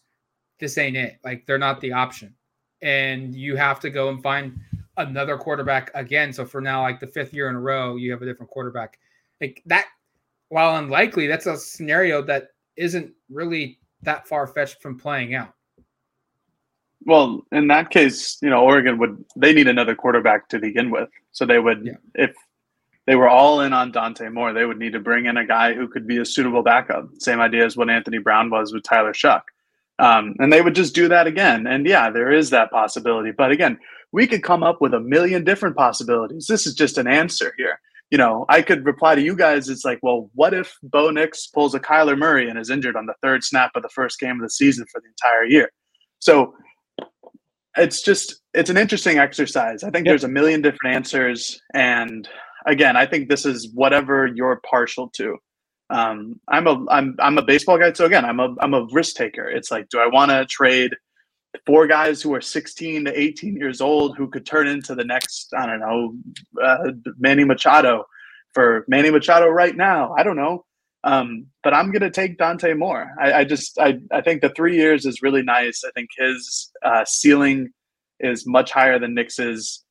this 0.58 0.78
ain't 0.78 0.96
it. 0.96 1.18
Like 1.24 1.46
they're 1.46 1.58
not 1.58 1.80
the 1.80 1.92
option. 1.92 2.34
And 2.82 3.34
you 3.34 3.56
have 3.56 3.80
to 3.80 3.90
go 3.90 4.08
and 4.08 4.22
find 4.22 4.58
another 4.96 5.36
quarterback 5.36 5.90
again. 5.94 6.32
So 6.32 6.44
for 6.44 6.60
now, 6.60 6.82
like 6.82 7.00
the 7.00 7.06
fifth 7.06 7.32
year 7.32 7.48
in 7.48 7.54
a 7.54 7.60
row, 7.60 7.96
you 7.96 8.10
have 8.10 8.22
a 8.22 8.26
different 8.26 8.50
quarterback. 8.50 8.98
Like 9.40 9.62
that, 9.66 9.86
while 10.48 10.76
unlikely, 10.76 11.26
that's 11.26 11.46
a 11.46 11.56
scenario 11.56 12.22
that 12.22 12.48
isn't 12.76 13.12
really 13.28 13.78
that 14.02 14.28
far 14.28 14.46
fetched 14.46 14.82
from 14.82 14.98
playing 14.98 15.34
out. 15.34 15.54
Well, 17.06 17.42
in 17.52 17.68
that 17.68 17.90
case, 17.90 18.38
you 18.40 18.48
know, 18.48 18.62
Oregon 18.62 18.98
would 18.98 19.24
they 19.36 19.52
need 19.52 19.68
another 19.68 19.94
quarterback 19.94 20.48
to 20.50 20.58
begin 20.58 20.90
with. 20.90 21.10
So 21.32 21.44
they 21.44 21.58
would 21.58 21.84
yeah. 21.84 21.92
if 22.14 22.34
they 23.06 23.16
were 23.16 23.28
all 23.28 23.60
in 23.60 23.72
on 23.72 23.92
Dante 23.92 24.28
Moore, 24.28 24.52
they 24.52 24.64
would 24.64 24.78
need 24.78 24.94
to 24.94 25.00
bring 25.00 25.26
in 25.26 25.36
a 25.36 25.46
guy 25.46 25.74
who 25.74 25.86
could 25.88 26.06
be 26.06 26.18
a 26.18 26.24
suitable 26.24 26.62
backup. 26.62 27.08
Same 27.18 27.40
idea 27.40 27.64
as 27.66 27.76
what 27.76 27.90
Anthony 27.90 28.18
Brown 28.18 28.48
was 28.48 28.72
with 28.72 28.82
Tyler 28.82 29.12
Shough. 29.12 29.42
Um, 29.98 30.34
and 30.38 30.52
they 30.52 30.62
would 30.62 30.74
just 30.74 30.94
do 30.94 31.08
that 31.08 31.26
again. 31.26 31.66
And 31.66 31.86
yeah, 31.86 32.10
there 32.10 32.32
is 32.32 32.50
that 32.50 32.70
possibility. 32.70 33.30
But 33.30 33.52
again, 33.52 33.78
we 34.10 34.26
could 34.26 34.42
come 34.42 34.62
up 34.62 34.80
with 34.80 34.94
a 34.94 35.00
million 35.00 35.44
different 35.44 35.76
possibilities. 35.76 36.46
This 36.46 36.66
is 36.66 36.74
just 36.74 36.98
an 36.98 37.06
answer 37.06 37.52
here. 37.58 37.80
You 38.14 38.18
know, 38.18 38.46
I 38.48 38.62
could 38.62 38.86
reply 38.86 39.16
to 39.16 39.20
you 39.20 39.34
guys. 39.34 39.68
It's 39.68 39.84
like, 39.84 39.98
well, 40.00 40.30
what 40.36 40.54
if 40.54 40.78
Bo 40.84 41.10
Nix 41.10 41.48
pulls 41.48 41.74
a 41.74 41.80
Kyler 41.80 42.16
Murray 42.16 42.48
and 42.48 42.56
is 42.56 42.70
injured 42.70 42.94
on 42.94 43.06
the 43.06 43.14
third 43.20 43.42
snap 43.42 43.72
of 43.74 43.82
the 43.82 43.88
first 43.88 44.20
game 44.20 44.36
of 44.36 44.42
the 44.42 44.50
season 44.50 44.86
for 44.92 45.00
the 45.00 45.08
entire 45.08 45.44
year? 45.46 45.68
So 46.20 46.54
it's 47.76 48.02
just 48.02 48.36
it's 48.52 48.70
an 48.70 48.76
interesting 48.76 49.18
exercise. 49.18 49.82
I 49.82 49.90
think 49.90 50.06
yep. 50.06 50.12
there's 50.12 50.22
a 50.22 50.28
million 50.28 50.62
different 50.62 50.94
answers, 50.94 51.60
and 51.74 52.28
again, 52.66 52.96
I 52.96 53.04
think 53.04 53.28
this 53.28 53.44
is 53.44 53.70
whatever 53.74 54.28
you're 54.32 54.60
partial 54.70 55.10
to. 55.16 55.36
Um, 55.90 56.38
I'm 56.46 56.68
a 56.68 56.86
I'm 56.90 57.16
I'm 57.18 57.36
a 57.36 57.42
baseball 57.42 57.78
guy, 57.78 57.94
so 57.94 58.04
again, 58.04 58.24
I'm 58.24 58.38
a 58.38 58.54
I'm 58.60 58.74
a 58.74 58.86
risk 58.92 59.16
taker. 59.16 59.48
It's 59.48 59.72
like, 59.72 59.88
do 59.88 59.98
I 59.98 60.06
want 60.06 60.30
to 60.30 60.46
trade 60.46 60.94
four 61.66 61.86
guys 61.86 62.20
who 62.20 62.34
are 62.34 62.40
16 62.40 63.06
to 63.06 63.20
18 63.20 63.56
years 63.56 63.80
old 63.80 64.16
who 64.16 64.28
could 64.28 64.44
turn 64.44 64.66
into 64.66 64.94
the 64.94 65.04
next 65.04 65.52
I 65.56 65.66
don't 65.66 65.80
know 65.80 66.14
uh, 66.62 66.92
Manny 67.18 67.44
Machado 67.44 68.06
for 68.52 68.84
Manny 68.88 69.10
Machado 69.10 69.48
right 69.48 69.76
now? 69.76 70.14
I 70.16 70.22
don't 70.22 70.36
know. 70.36 70.64
Um, 71.02 71.46
but 71.62 71.74
I'm 71.74 71.92
gonna 71.92 72.10
take 72.10 72.38
Dante 72.38 72.72
Moore. 72.72 73.12
I, 73.20 73.32
I, 73.32 73.44
just 73.44 73.78
I, 73.78 73.98
I 74.10 74.22
think 74.22 74.40
the 74.40 74.48
three 74.50 74.76
years 74.76 75.04
is 75.04 75.20
really 75.20 75.42
nice. 75.42 75.82
I 75.84 75.90
think 75.90 76.08
his 76.16 76.72
uh, 76.82 77.04
ceiling 77.04 77.68
is 78.20 78.46
much 78.46 78.70
higher 78.70 78.98
than 78.98 79.14
Nix's 79.14 79.84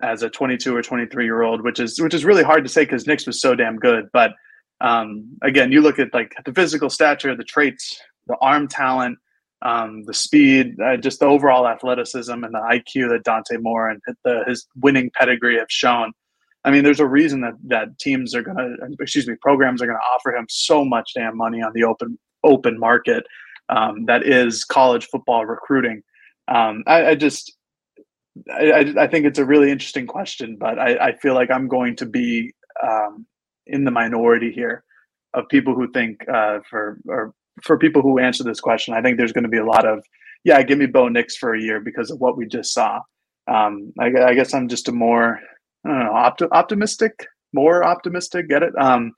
as 0.00 0.22
a 0.22 0.30
22 0.30 0.74
or 0.74 0.80
23 0.80 1.24
year 1.24 1.42
old, 1.42 1.62
which 1.62 1.80
is 1.80 2.00
which 2.00 2.14
is 2.14 2.24
really 2.24 2.44
hard 2.44 2.64
to 2.64 2.70
say 2.70 2.82
because 2.82 3.06
Nix 3.06 3.26
was 3.26 3.40
so 3.40 3.56
damn 3.56 3.76
good. 3.76 4.08
But 4.12 4.32
um, 4.80 5.36
again, 5.42 5.72
you 5.72 5.80
look 5.80 5.98
at 5.98 6.14
like 6.14 6.34
the 6.44 6.52
physical 6.52 6.88
stature, 6.88 7.34
the 7.34 7.44
traits, 7.44 8.00
the 8.28 8.36
arm 8.40 8.68
talent, 8.68 9.18
um, 9.62 10.04
the 10.04 10.14
speed, 10.14 10.80
uh, 10.80 10.96
just 10.96 11.20
the 11.20 11.26
overall 11.26 11.68
athleticism 11.68 12.32
and 12.32 12.54
the 12.54 12.58
IQ 12.58 13.10
that 13.10 13.24
Dante 13.24 13.56
Moore 13.58 13.90
and 13.90 14.00
the, 14.24 14.42
his 14.46 14.66
winning 14.76 15.10
pedigree 15.18 15.58
have 15.58 15.70
shown. 15.70 16.12
I 16.64 16.70
mean, 16.70 16.84
there's 16.84 17.00
a 17.00 17.06
reason 17.06 17.40
that 17.40 17.54
that 17.68 17.98
teams 17.98 18.34
are 18.34 18.42
going 18.42 18.56
to, 18.56 18.76
excuse 19.00 19.26
me, 19.26 19.34
programs 19.40 19.80
are 19.80 19.86
going 19.86 19.98
to 19.98 20.14
offer 20.14 20.36
him 20.36 20.46
so 20.48 20.84
much 20.84 21.12
damn 21.14 21.36
money 21.36 21.62
on 21.62 21.72
the 21.74 21.84
open 21.84 22.18
open 22.42 22.78
market 22.78 23.24
um, 23.70 24.04
that 24.06 24.26
is 24.26 24.64
college 24.64 25.06
football 25.06 25.46
recruiting. 25.46 26.02
Um, 26.48 26.82
I, 26.86 27.06
I, 27.06 27.14
just, 27.14 27.56
I, 28.52 28.92
I, 28.98 29.06
think 29.06 29.26
it's 29.26 29.38
a 29.38 29.44
really 29.44 29.70
interesting 29.70 30.06
question, 30.06 30.56
but 30.58 30.78
I, 30.78 30.96
I 30.96 31.16
feel 31.18 31.34
like 31.34 31.50
I'm 31.50 31.68
going 31.68 31.94
to 31.96 32.06
be 32.06 32.52
um, 32.82 33.26
in 33.66 33.84
the 33.84 33.90
minority 33.92 34.50
here 34.50 34.82
of 35.32 35.48
people 35.48 35.74
who 35.74 35.90
think 35.92 36.28
uh, 36.28 36.58
for 36.68 36.98
or 37.06 37.32
for 37.62 37.78
people 37.78 38.02
who 38.02 38.18
answer 38.18 38.44
this 38.44 38.60
question. 38.60 38.94
I 38.94 39.02
think 39.02 39.18
there's 39.18 39.32
going 39.32 39.44
to 39.44 39.50
be 39.50 39.58
a 39.58 39.64
lot 39.64 39.86
of, 39.86 40.04
yeah, 40.44 40.62
give 40.62 40.78
me 40.78 40.86
Bo 40.86 41.08
Nix 41.08 41.36
for 41.36 41.54
a 41.54 41.60
year 41.60 41.80
because 41.80 42.10
of 42.10 42.18
what 42.20 42.36
we 42.36 42.46
just 42.46 42.72
saw. 42.72 43.00
Um, 43.46 43.92
I, 43.98 44.06
I 44.22 44.34
guess 44.34 44.54
I'm 44.54 44.68
just 44.68 44.88
a 44.88 44.92
more 44.92 45.40
I 45.84 45.88
don't 45.88 45.98
know, 46.04 46.12
opti- 46.12 46.52
optimistic, 46.52 47.26
more 47.52 47.84
optimistic. 47.84 48.48
Get 48.48 48.62
it? 48.62 48.72
Um, 48.78 49.12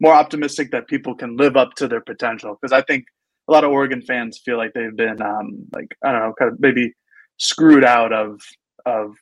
more 0.00 0.14
optimistic 0.14 0.70
that 0.70 0.88
people 0.88 1.14
can 1.14 1.36
live 1.36 1.56
up 1.56 1.74
to 1.74 1.88
their 1.88 2.00
potential 2.00 2.56
because 2.60 2.72
I 2.72 2.82
think 2.82 3.04
a 3.48 3.52
lot 3.52 3.64
of 3.64 3.70
Oregon 3.70 4.02
fans 4.02 4.40
feel 4.44 4.56
like 4.56 4.72
they've 4.74 4.96
been 4.96 5.20
um, 5.22 5.66
like 5.74 5.96
I 6.04 6.12
don't 6.12 6.20
know, 6.20 6.34
kind 6.38 6.52
of 6.52 6.60
maybe 6.60 6.92
screwed 7.38 7.84
out 7.84 8.12
of 8.12 8.40
of 8.86 9.14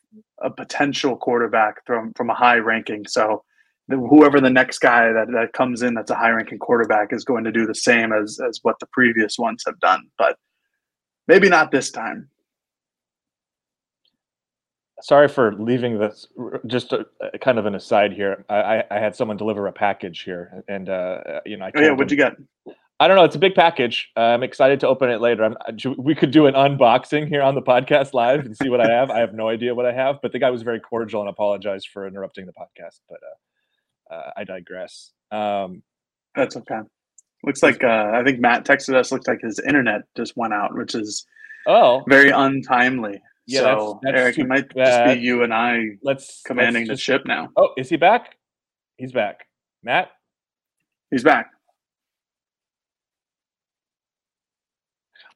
a 0.43 0.51
potential 0.51 1.17
quarterback 1.17 1.77
from 1.87 2.13
from 2.15 2.31
a 2.31 2.35
high 2.35 2.57
ranking. 2.57 3.07
So 3.07 3.45
the, 3.89 3.97
whoever 3.97 4.41
the 4.41 4.51
next 4.51 4.79
guy 4.79 5.13
that, 5.13 5.29
that 5.33 5.53
comes 5.53 5.83
in 5.83 5.95
that's 5.95 6.11
a 6.11 6.15
high 6.15 6.31
ranking 6.31 6.59
quarterback 6.59 7.13
is 7.13 7.25
going 7.25 7.45
to 7.45 7.53
do 7.53 7.67
the 7.67 7.75
same 7.75 8.13
as 8.13 8.39
as 8.49 8.61
what 8.63 8.79
the 8.81 8.87
previous 8.93 9.39
ones 9.39 9.63
have 9.67 9.79
done, 9.81 10.03
but 10.19 10.37
maybe 11.29 11.49
not 11.49 11.71
this 11.71 11.91
time 11.91 12.29
sorry 15.03 15.29
for 15.29 15.55
leaving 15.55 15.99
this. 15.99 16.27
Just 16.67 16.93
a, 16.93 17.07
a 17.33 17.39
kind 17.39 17.59
of 17.59 17.67
an 17.67 17.75
aside 17.75 18.13
here. 18.13 18.45
I, 18.49 18.85
I, 18.91 18.99
had 18.99 19.15
someone 19.15 19.37
deliver 19.37 19.67
a 19.67 19.73
package 19.73 20.23
here, 20.23 20.65
and 20.69 20.89
uh, 20.89 21.41
you 21.45 21.57
know, 21.57 21.67
I 21.67 21.73
oh, 21.75 21.81
yeah, 21.81 21.91
what'd 21.91 22.09
them, 22.09 22.19
you 22.19 22.25
get? 22.67 22.77
I 22.99 23.09
don't 23.09 23.17
know. 23.17 23.25
It's 23.25 23.37
a 23.37 23.41
big 23.41 23.55
package. 23.55 24.11
Uh, 24.17 24.21
I'm 24.21 24.43
excited 24.43 24.81
to 24.81 24.89
open 24.89 25.11
it 25.11 25.21
later. 25.21 25.45
I'm, 25.45 25.57
we 25.99 26.15
could 26.15 26.31
do 26.31 26.47
an 26.47 26.55
unboxing 26.55 27.29
here 27.29 27.43
on 27.43 27.55
the 27.55 27.61
podcast 27.61 28.15
live 28.15 28.47
and 28.47 28.57
see 28.57 28.71
what 28.71 28.81
I 28.81 28.91
have. 28.91 29.11
I 29.11 29.19
have 29.19 29.35
no 29.35 29.49
idea 29.49 29.75
what 29.75 29.85
I 29.85 29.93
have, 29.93 30.17
but 30.23 30.33
the 30.33 30.39
guy 30.39 30.49
was 30.49 30.63
very 30.63 30.81
cordial 30.81 31.21
and 31.21 31.29
apologized 31.29 31.89
for 31.93 32.07
interrupting 32.07 32.47
the 32.47 32.53
podcast. 32.53 33.01
But 33.09 33.19
uh, 33.19 33.37
uh, 34.11 34.31
I 34.37 34.45
digress. 34.45 35.13
Um, 35.31 35.83
That's 36.35 36.57
okay. 36.57 36.81
Looks 37.45 37.63
like 37.63 37.85
uh, 37.85 38.11
I 38.15 38.23
think 38.25 38.41
Matt 38.41 38.65
texted 38.65 38.95
us. 38.95 39.13
Looks 39.13 39.29
like 39.29 39.41
his 39.43 39.59
internet 39.61 40.03
just 40.17 40.37
went 40.37 40.53
out, 40.53 40.75
which 40.75 40.95
is 40.95 41.27
oh 41.67 42.03
very 42.09 42.31
untimely. 42.31 43.23
Yeah, 43.47 43.61
so 43.61 44.01
that's, 44.03 44.15
that's 44.15 44.23
Eric, 44.23 44.39
it 44.39 44.49
might 44.49 44.75
just 44.75 45.05
be 45.05 45.21
you 45.21 45.45
and 45.45 45.55
I. 45.55 45.91
Let's 46.03 46.43
commanding 46.45 46.87
let's 46.89 46.99
just, 46.99 47.07
the 47.07 47.13
ship 47.13 47.23
now. 47.27 47.51
Oh, 47.57 47.71
is 47.77 47.89
he 47.89 47.97
back? 47.97 48.37
He's 48.97 49.13
back. 49.13 49.47
Matt, 49.85 50.11
he's 51.11 51.23
back. 51.23 51.51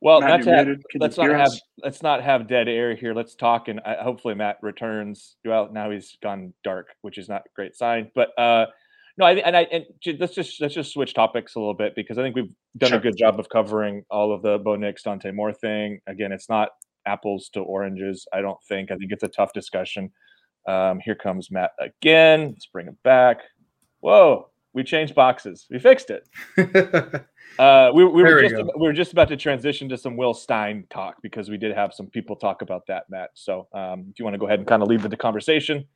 Well, 0.02 0.20
Matt, 0.22 0.44
have, 0.46 0.68
let's 0.98 1.18
not 1.18 1.28
have 1.28 1.48
us? 1.48 1.60
let's 1.82 2.02
not 2.02 2.22
have 2.22 2.48
dead 2.48 2.68
air 2.68 2.94
here. 2.94 3.12
Let's 3.12 3.34
talk, 3.34 3.68
and 3.68 3.80
I, 3.80 3.96
hopefully 4.02 4.34
Matt 4.34 4.56
returns. 4.62 5.36
Well, 5.44 5.68
now 5.70 5.90
he's 5.90 6.16
gone 6.22 6.54
dark, 6.64 6.88
which 7.02 7.18
is 7.18 7.28
not 7.28 7.42
a 7.42 7.50
great 7.54 7.76
sign. 7.76 8.10
But 8.14 8.30
uh, 8.38 8.66
no, 9.18 9.26
I 9.26 9.32
and 9.32 9.54
I 9.54 9.66
and 9.70 9.84
let's 10.18 10.34
just 10.34 10.58
let's 10.60 10.74
just 10.74 10.92
switch 10.92 11.12
topics 11.12 11.54
a 11.54 11.58
little 11.58 11.74
bit 11.74 11.94
because 11.94 12.16
I 12.16 12.22
think 12.22 12.34
we've 12.34 12.50
done 12.78 12.90
sure. 12.90 12.98
a 12.98 13.02
good 13.02 13.16
job 13.18 13.38
of 13.38 13.50
covering 13.50 14.02
all 14.10 14.32
of 14.32 14.40
the 14.40 14.58
Bo 14.58 14.76
Nix 14.76 15.02
Dante 15.02 15.30
Moore 15.32 15.52
thing. 15.52 16.00
Again, 16.06 16.32
it's 16.32 16.48
not 16.48 16.70
apples 17.04 17.50
to 17.52 17.60
oranges. 17.60 18.26
I 18.32 18.40
don't 18.40 18.62
think. 18.66 18.90
I 18.90 18.96
think 18.96 19.12
it's 19.12 19.22
a 19.22 19.28
tough 19.28 19.52
discussion. 19.52 20.10
Um, 20.66 21.00
here 21.00 21.14
comes 21.14 21.50
Matt 21.50 21.72
again. 21.78 22.48
Let's 22.48 22.66
bring 22.66 22.86
him 22.86 22.96
back. 23.04 23.40
Whoa, 24.00 24.48
we 24.72 24.84
changed 24.84 25.14
boxes. 25.14 25.66
We 25.70 25.78
fixed 25.78 26.10
it. 26.10 26.28
uh, 27.58 27.90
we, 27.94 28.04
we 28.04 28.22
were 28.22 28.42
just 28.42 28.54
about, 28.54 28.80
we 28.80 28.86
were 28.86 28.92
just 28.92 29.12
about 29.12 29.28
to 29.28 29.36
transition 29.36 29.88
to 29.88 29.98
some 29.98 30.16
Will 30.16 30.34
Stein 30.34 30.84
talk 30.90 31.16
because 31.22 31.50
we 31.50 31.56
did 31.56 31.74
have 31.74 31.92
some 31.92 32.06
people 32.06 32.36
talk 32.36 32.62
about 32.62 32.86
that, 32.86 33.04
Matt. 33.10 33.30
So 33.34 33.68
um, 33.72 34.06
if 34.10 34.18
you 34.18 34.24
want 34.24 34.34
to 34.34 34.38
go 34.38 34.46
ahead 34.46 34.60
and 34.60 34.68
kind 34.68 34.82
of 34.82 34.88
lead 34.88 35.02
the 35.02 35.16
conversation. 35.16 35.86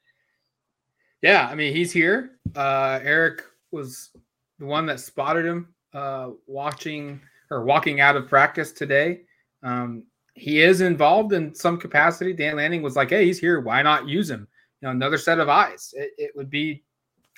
Yeah, 1.22 1.48
I 1.50 1.54
mean 1.54 1.74
he's 1.74 1.92
here. 1.92 2.32
Uh, 2.54 3.00
Eric 3.02 3.44
was 3.70 4.10
the 4.58 4.66
one 4.66 4.86
that 4.86 5.00
spotted 5.00 5.46
him 5.46 5.74
uh, 5.92 6.30
watching 6.46 7.20
or 7.50 7.64
walking 7.64 8.00
out 8.00 8.16
of 8.16 8.28
practice 8.28 8.72
today. 8.72 9.22
Um, 9.62 10.04
he 10.34 10.60
is 10.60 10.80
involved 10.80 11.32
in 11.32 11.54
some 11.54 11.78
capacity. 11.78 12.32
Dan 12.32 12.56
Lanning 12.56 12.82
was 12.82 12.96
like, 12.96 13.10
"Hey, 13.10 13.24
he's 13.24 13.38
here. 13.38 13.60
Why 13.60 13.82
not 13.82 14.08
use 14.08 14.28
him? 14.28 14.48
You 14.80 14.88
know, 14.88 14.90
another 14.92 15.16
set 15.16 15.38
of 15.38 15.48
eyes. 15.48 15.94
It, 15.96 16.10
it 16.18 16.32
would 16.34 16.50
be 16.50 16.82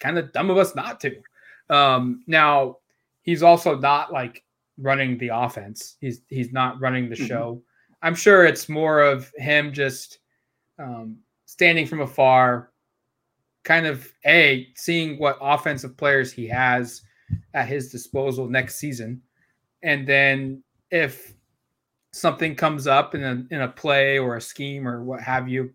kind 0.00 0.18
of 0.18 0.32
dumb 0.32 0.50
of 0.50 0.58
us 0.58 0.74
not 0.74 1.00
to." 1.00 1.16
Um, 1.68 2.22
now, 2.26 2.78
he's 3.22 3.42
also 3.42 3.78
not 3.78 4.12
like 4.12 4.44
running 4.78 5.18
the 5.18 5.28
offense. 5.28 5.96
He's 6.00 6.22
he's 6.28 6.52
not 6.52 6.80
running 6.80 7.08
the 7.08 7.16
mm-hmm. 7.16 7.26
show. 7.26 7.52
Mm-hmm. 7.52 8.06
I'm 8.06 8.14
sure 8.14 8.44
it's 8.44 8.68
more 8.68 9.00
of 9.02 9.32
him 9.36 9.72
just 9.72 10.18
um, 10.78 11.18
standing 11.46 11.86
from 11.86 12.00
afar, 12.00 12.70
kind 13.64 13.86
of 13.86 14.12
a 14.24 14.68
seeing 14.74 15.18
what 15.18 15.38
offensive 15.40 15.96
players 15.96 16.32
he 16.32 16.46
has 16.46 17.02
at 17.54 17.68
his 17.68 17.90
disposal 17.90 18.48
next 18.48 18.76
season, 18.76 19.22
and 19.82 20.06
then 20.06 20.62
if 20.90 21.34
something 22.12 22.54
comes 22.54 22.86
up 22.86 23.14
in 23.14 23.22
a 23.22 23.54
in 23.54 23.62
a 23.62 23.68
play 23.68 24.18
or 24.18 24.36
a 24.36 24.40
scheme 24.40 24.86
or 24.86 25.02
what 25.02 25.20
have 25.20 25.48
you, 25.48 25.72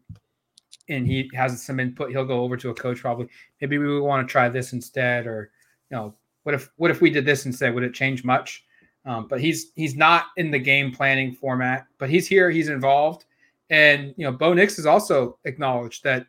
and 0.89 1.05
he 1.07 1.29
has 1.33 1.61
some 1.63 1.79
input, 1.79 2.11
he'll 2.11 2.25
go 2.25 2.41
over 2.41 2.57
to 2.57 2.69
a 2.69 2.73
coach 2.73 2.99
probably. 2.99 3.27
Maybe 3.59 3.77
we 3.77 3.99
want 3.99 4.27
to 4.27 4.31
try 4.31 4.49
this 4.49 4.73
instead, 4.73 5.27
or 5.27 5.51
you 5.89 5.97
know, 5.97 6.15
what 6.43 6.55
if 6.55 6.69
what 6.77 6.91
if 6.91 7.01
we 7.01 7.09
did 7.09 7.25
this 7.25 7.45
instead? 7.45 7.73
Would 7.73 7.83
it 7.83 7.93
change 7.93 8.23
much? 8.23 8.65
Um, 9.05 9.27
but 9.27 9.41
he's 9.41 9.71
he's 9.75 9.95
not 9.95 10.25
in 10.37 10.51
the 10.51 10.59
game 10.59 10.91
planning 10.91 11.33
format, 11.33 11.87
but 11.97 12.09
he's 12.09 12.27
here, 12.27 12.49
he's 12.49 12.69
involved, 12.69 13.25
and 13.69 14.13
you 14.17 14.25
know, 14.25 14.31
Bo 14.31 14.53
Nix 14.53 14.75
has 14.77 14.85
also 14.85 15.37
acknowledged 15.45 16.03
that 16.03 16.27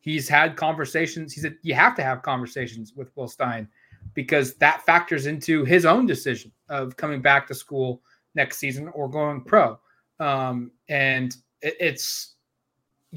he's 0.00 0.28
had 0.28 0.56
conversations. 0.56 1.32
He 1.32 1.40
said 1.40 1.56
you 1.62 1.74
have 1.74 1.96
to 1.96 2.02
have 2.02 2.22
conversations 2.22 2.92
with 2.94 3.10
Will 3.16 3.28
Stein 3.28 3.68
because 4.14 4.54
that 4.54 4.84
factors 4.86 5.26
into 5.26 5.64
his 5.64 5.84
own 5.84 6.06
decision 6.06 6.52
of 6.68 6.96
coming 6.96 7.20
back 7.20 7.46
to 7.48 7.54
school 7.54 8.02
next 8.34 8.58
season 8.58 8.88
or 8.88 9.08
going 9.08 9.42
pro. 9.42 9.78
Um, 10.20 10.70
and 10.88 11.36
it, 11.60 11.76
it's 11.80 12.35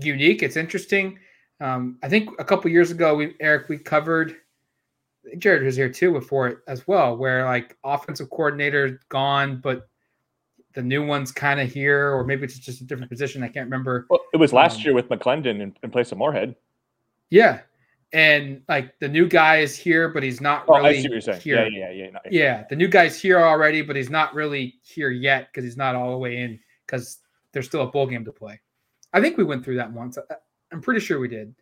unique. 0.03 0.43
It's 0.43 0.55
interesting. 0.55 1.19
Um, 1.61 1.97
I 2.03 2.09
think 2.09 2.29
a 2.39 2.45
couple 2.45 2.71
years 2.71 2.91
ago, 2.91 3.15
we 3.15 3.35
Eric 3.39 3.69
we 3.69 3.77
covered. 3.77 4.35
Jared 5.37 5.63
was 5.63 5.75
here 5.75 5.89
too 5.89 6.11
before 6.11 6.47
it 6.47 6.59
as 6.67 6.87
well, 6.87 7.15
where 7.17 7.45
like 7.45 7.77
offensive 7.83 8.29
coordinator 8.29 8.99
gone, 9.09 9.59
but 9.61 9.89
the 10.73 10.81
new 10.81 11.05
one's 11.05 11.31
kind 11.31 11.59
of 11.59 11.71
here, 11.71 12.13
or 12.13 12.23
maybe 12.23 12.43
it's 12.43 12.57
just 12.57 12.81
a 12.81 12.85
different 12.85 13.09
position. 13.09 13.43
I 13.43 13.47
can't 13.47 13.65
remember. 13.65 14.07
Well, 14.09 14.21
it 14.33 14.37
was 14.37 14.53
last 14.53 14.77
um, 14.77 14.83
year 14.83 14.93
with 14.93 15.09
McClendon 15.09 15.61
in, 15.61 15.75
in, 15.83 15.91
place 15.91 16.11
of 16.11 16.17
Moorhead. 16.17 16.55
Yeah, 17.29 17.59
and 18.13 18.61
like 18.69 18.97
the 18.99 19.07
new 19.07 19.27
guy 19.27 19.57
is 19.57 19.75
here, 19.75 20.09
but 20.09 20.23
he's 20.23 20.41
not 20.41 20.65
oh, 20.67 20.77
really 20.77 20.89
I 20.89 20.93
see 21.01 21.03
what 21.03 21.11
you're 21.11 21.21
saying. 21.21 21.41
here. 21.41 21.67
Yeah, 21.67 21.89
yeah, 21.89 21.91
yeah, 21.91 22.05
yeah. 22.13 22.19
Yeah, 22.31 22.63
the 22.69 22.75
new 22.75 22.87
guy's 22.87 23.19
here 23.19 23.39
already, 23.39 23.81
but 23.81 23.95
he's 23.95 24.09
not 24.09 24.33
really 24.33 24.75
here 24.83 25.09
yet 25.09 25.49
because 25.51 25.63
he's 25.63 25.77
not 25.77 25.95
all 25.95 26.11
the 26.11 26.17
way 26.17 26.37
in 26.37 26.59
because 26.85 27.19
there's 27.51 27.65
still 27.65 27.81
a 27.81 27.87
bowl 27.87 28.07
game 28.07 28.25
to 28.25 28.31
play. 28.31 28.59
I 29.13 29.21
think 29.21 29.37
we 29.37 29.43
went 29.43 29.63
through 29.63 29.77
that 29.77 29.91
once. 29.91 30.17
I'm 30.71 30.81
pretty 30.81 30.99
sure 30.99 31.19
we 31.19 31.27
did. 31.27 31.53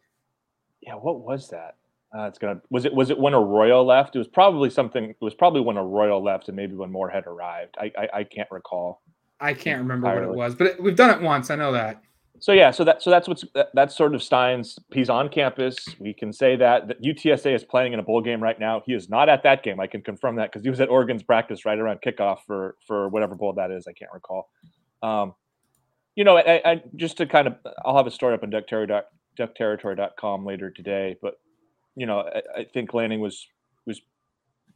Yeah, 0.81 0.93
what 0.93 1.21
was 1.21 1.49
that? 1.49 1.75
Uh, 2.17 2.23
it's 2.23 2.39
gonna 2.39 2.61
was 2.69 2.85
it 2.85 2.93
was 2.93 3.09
it 3.09 3.19
when 3.19 3.33
Arroyo 3.33 3.83
left? 3.83 4.15
It 4.15 4.19
was 4.19 4.27
probably 4.27 4.69
something. 4.69 5.05
It 5.05 5.17
was 5.19 5.33
probably 5.33 5.61
when 5.61 5.77
Arroyo 5.77 6.19
left, 6.19 6.47
and 6.47 6.55
maybe 6.55 6.75
when 6.75 6.91
Moorhead 6.91 7.25
arrived. 7.27 7.75
I 7.79 7.91
I, 7.97 8.19
I 8.19 8.23
can't 8.23 8.49
recall. 8.51 9.01
I 9.39 9.53
can't 9.53 9.79
remember 9.79 10.07
entirely. 10.07 10.27
what 10.27 10.33
it 10.33 10.37
was, 10.37 10.55
but 10.55 10.67
it, 10.67 10.83
we've 10.83 10.95
done 10.95 11.09
it 11.09 11.21
once. 11.21 11.49
I 11.51 11.55
know 11.55 11.71
that. 11.73 12.01
So 12.39 12.51
yeah, 12.51 12.71
so 12.71 12.83
that 12.83 13.01
so 13.01 13.09
that's 13.09 13.27
what's 13.27 13.43
that, 13.55 13.69
that's 13.73 13.95
sort 13.95 14.13
of 14.13 14.21
Stein's. 14.21 14.77
He's 14.93 15.09
on 15.09 15.29
campus. 15.29 15.77
We 15.99 16.13
can 16.13 16.31
say 16.31 16.55
that 16.55 16.87
that 16.87 17.01
UTSA 17.01 17.53
is 17.53 17.63
playing 17.63 17.93
in 17.93 17.99
a 17.99 18.03
bowl 18.03 18.21
game 18.21 18.41
right 18.41 18.59
now. 18.59 18.83
He 18.85 18.93
is 18.93 19.09
not 19.09 19.27
at 19.27 19.43
that 19.43 19.63
game. 19.63 19.79
I 19.79 19.87
can 19.87 20.01
confirm 20.01 20.35
that 20.37 20.51
because 20.51 20.63
he 20.63 20.69
was 20.69 20.79
at 20.79 20.89
Oregon's 20.89 21.23
practice 21.23 21.65
right 21.65 21.77
around 21.77 21.99
kickoff 22.05 22.39
for 22.45 22.77
for 22.85 23.09
whatever 23.09 23.35
bowl 23.35 23.53
that 23.53 23.71
is. 23.71 23.87
I 23.87 23.93
can't 23.93 24.11
recall. 24.13 24.49
Um, 25.01 25.33
you 26.17 26.23
know, 26.23 26.35
I, 26.35 26.61
I, 26.65 26.81
just 26.95 27.17
to 27.17 27.27
kind 27.27 27.47
of, 27.47 27.55
I'll 27.85 27.95
have 27.95 28.07
a 28.07 28.11
story 28.11 28.33
up 28.33 28.41
on 28.41 28.49
duckterritory.com 28.49 30.45
later 30.45 30.71
today, 30.71 31.15
but 31.21 31.35
you 31.95 32.07
know, 32.07 32.21
I, 32.21 32.61
I, 32.61 32.65
think 32.73 32.95
Lanning 32.95 33.19
was 33.21 33.47
was 33.85 34.01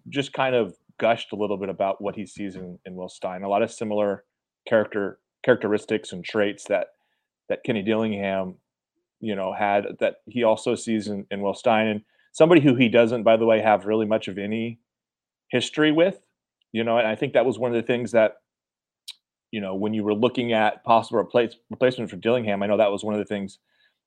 just 0.10 0.34
kind 0.34 0.56
of 0.56 0.76
gushed 1.00 1.32
a 1.34 1.36
little 1.36 1.58
bit 1.58 1.70
about 1.70 2.00
what 2.00 2.16
he 2.16 2.28
sees 2.28 2.56
in, 2.56 2.78
in 2.86 2.96
Will 2.96 3.10
Stein. 3.10 3.42
A 3.42 3.50
lot 3.50 3.64
of 3.64 3.72
similar 3.72 4.24
character 4.68 5.20
characteristics 5.44 6.12
and 6.12 6.24
traits 6.24 6.66
that 6.66 6.90
that 7.50 7.64
Kenny 7.64 7.82
Dillingham, 7.82 8.56
you 9.20 9.36
know, 9.36 9.52
had 9.52 9.86
that 10.00 10.18
he 10.28 10.44
also 10.44 10.76
sees 10.76 11.08
in, 11.08 11.26
in 11.32 11.42
Will 11.42 11.56
Stein, 11.56 11.88
and 11.88 12.02
somebody 12.34 12.62
who 12.62 12.76
he 12.76 12.88
doesn't, 12.88 13.24
by 13.24 13.36
the 13.36 13.46
way, 13.46 13.62
have 13.62 13.86
really 13.86 14.06
much 14.06 14.28
of 14.28 14.38
any 14.38 14.80
history 15.50 15.92
with. 15.92 16.20
You 16.72 16.84
know, 16.84 17.00
and 17.00 17.08
I 17.08 17.16
think 17.16 17.34
that 17.34 17.48
was 17.48 17.58
one 17.58 17.72
of 17.72 17.76
the 17.76 17.88
things 17.88 18.12
that 18.12 18.38
you 19.52 19.62
know, 19.62 19.76
when 19.76 19.94
you 19.94 20.04
were 20.04 20.14
looking 20.14 20.54
at 20.54 20.84
possible 20.84 21.20
replace, 21.20 21.56
replacement 21.70 22.10
for 22.10 22.16
Dillingham, 22.16 22.64
I 22.64 22.68
know 22.68 22.78
that 22.78 22.92
was 22.92 23.04
one 23.04 23.14
of 23.14 23.20
the 23.20 23.26
things, 23.26 23.60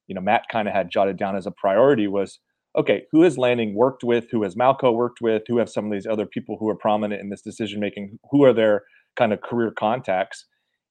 you 0.07 0.15
know, 0.15 0.21
Matt 0.21 0.45
kind 0.51 0.69
of 0.69 0.75
had 0.75 0.91
jotted 0.91 1.17
down 1.17 1.37
as 1.37 1.47
a 1.47 1.51
priority 1.51 2.09
was, 2.09 2.41
okay, 2.77 3.05
who 3.13 3.23
has 3.23 3.39
Lanning 3.39 3.75
worked 3.75 4.03
with? 4.03 4.31
Who 4.31 4.43
has 4.43 4.55
Malco 4.55 4.93
worked 4.93 5.21
with? 5.21 5.43
Who 5.47 5.59
have 5.59 5.69
some 5.69 5.87
of 5.87 5.93
these 5.93 6.07
other 6.07 6.27
people 6.27 6.57
who 6.59 6.69
are 6.69 6.75
prominent 6.75 7.21
in 7.21 7.31
this 7.31 7.43
decision 7.43 7.79
making? 7.79 8.19
Who 8.31 8.43
are 8.45 8.53
their 8.53 8.83
kind 9.17 9.33
of 9.33 9.43
career 9.43 9.71
contacts? 9.71 10.47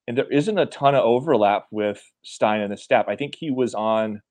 And 0.08 0.18
there 0.18 0.32
isn't 0.32 0.58
a 0.58 0.66
ton 0.66 0.96
of 0.96 1.04
overlap 1.04 1.66
with 1.72 2.02
Stein 2.24 2.62
and 2.62 2.72
the 2.72 2.78
staff. 2.78 3.06
I 3.08 3.16
think 3.16 3.36
he 3.36 3.52
was 3.52 3.74
on 3.74 4.22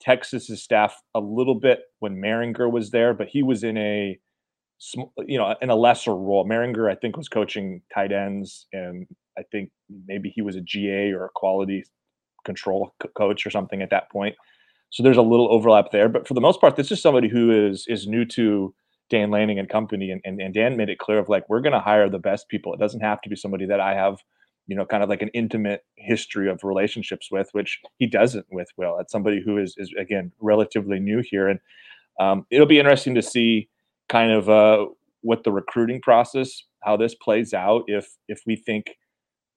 Texas's 0.00 0.62
staff 0.62 1.02
a 1.14 1.20
little 1.20 1.58
bit 1.58 1.80
when 1.98 2.16
Mehringer 2.16 2.70
was 2.70 2.90
there, 2.90 3.14
but 3.14 3.28
he 3.28 3.42
was 3.42 3.64
in 3.64 3.76
a 3.76 4.18
you 5.26 5.38
know, 5.38 5.54
in 5.60 5.70
a 5.70 5.76
lesser 5.76 6.14
role. 6.14 6.46
Mehringer, 6.46 6.90
I 6.90 6.94
think, 6.94 7.16
was 7.16 7.28
coaching 7.28 7.82
tight 7.92 8.12
ends, 8.12 8.66
and 8.72 9.06
I 9.36 9.42
think 9.50 9.70
maybe 10.06 10.30
he 10.30 10.42
was 10.42 10.56
a 10.56 10.60
GA 10.60 11.12
or 11.12 11.24
a 11.24 11.30
quality 11.34 11.84
control 12.44 12.94
co- 13.00 13.08
coach 13.16 13.46
or 13.46 13.50
something 13.50 13.82
at 13.82 13.90
that 13.90 14.10
point. 14.10 14.36
So 14.90 15.02
there's 15.02 15.16
a 15.16 15.22
little 15.22 15.52
overlap 15.52 15.90
there, 15.90 16.08
but 16.08 16.26
for 16.26 16.34
the 16.34 16.40
most 16.40 16.60
part, 16.60 16.76
this 16.76 16.90
is 16.90 17.02
somebody 17.02 17.28
who 17.28 17.50
is 17.50 17.86
is 17.88 18.06
new 18.06 18.24
to 18.26 18.74
Dan 19.10 19.30
Lanning 19.30 19.58
and 19.58 19.68
company, 19.68 20.10
and 20.10 20.20
and, 20.24 20.40
and 20.40 20.54
Dan 20.54 20.76
made 20.76 20.88
it 20.88 20.98
clear 20.98 21.18
of 21.18 21.28
like 21.28 21.48
we're 21.48 21.60
going 21.60 21.72
to 21.72 21.80
hire 21.80 22.08
the 22.08 22.18
best 22.18 22.48
people. 22.48 22.72
It 22.72 22.80
doesn't 22.80 23.00
have 23.00 23.20
to 23.22 23.28
be 23.28 23.36
somebody 23.36 23.66
that 23.66 23.80
I 23.80 23.94
have, 23.94 24.18
you 24.68 24.76
know, 24.76 24.86
kind 24.86 25.02
of 25.02 25.08
like 25.08 25.22
an 25.22 25.30
intimate 25.34 25.84
history 25.96 26.48
of 26.48 26.62
relationships 26.62 27.30
with, 27.30 27.48
which 27.52 27.80
he 27.98 28.06
doesn't 28.06 28.46
with 28.50 28.68
Will. 28.76 28.98
It's 28.98 29.12
somebody 29.12 29.42
who 29.44 29.58
is 29.58 29.74
is 29.76 29.92
again 29.98 30.30
relatively 30.40 31.00
new 31.00 31.20
here, 31.28 31.48
and 31.48 31.60
um, 32.20 32.46
it'll 32.50 32.66
be 32.66 32.78
interesting 32.78 33.14
to 33.16 33.22
see 33.22 33.68
kind 34.08 34.32
of 34.32 34.48
uh, 34.48 34.86
what 35.22 35.44
the 35.44 35.52
recruiting 35.52 36.00
process, 36.00 36.62
how 36.82 36.96
this 36.96 37.14
plays 37.14 37.52
out. 37.54 37.84
If 37.86 38.08
if 38.28 38.40
we 38.46 38.56
think, 38.56 38.86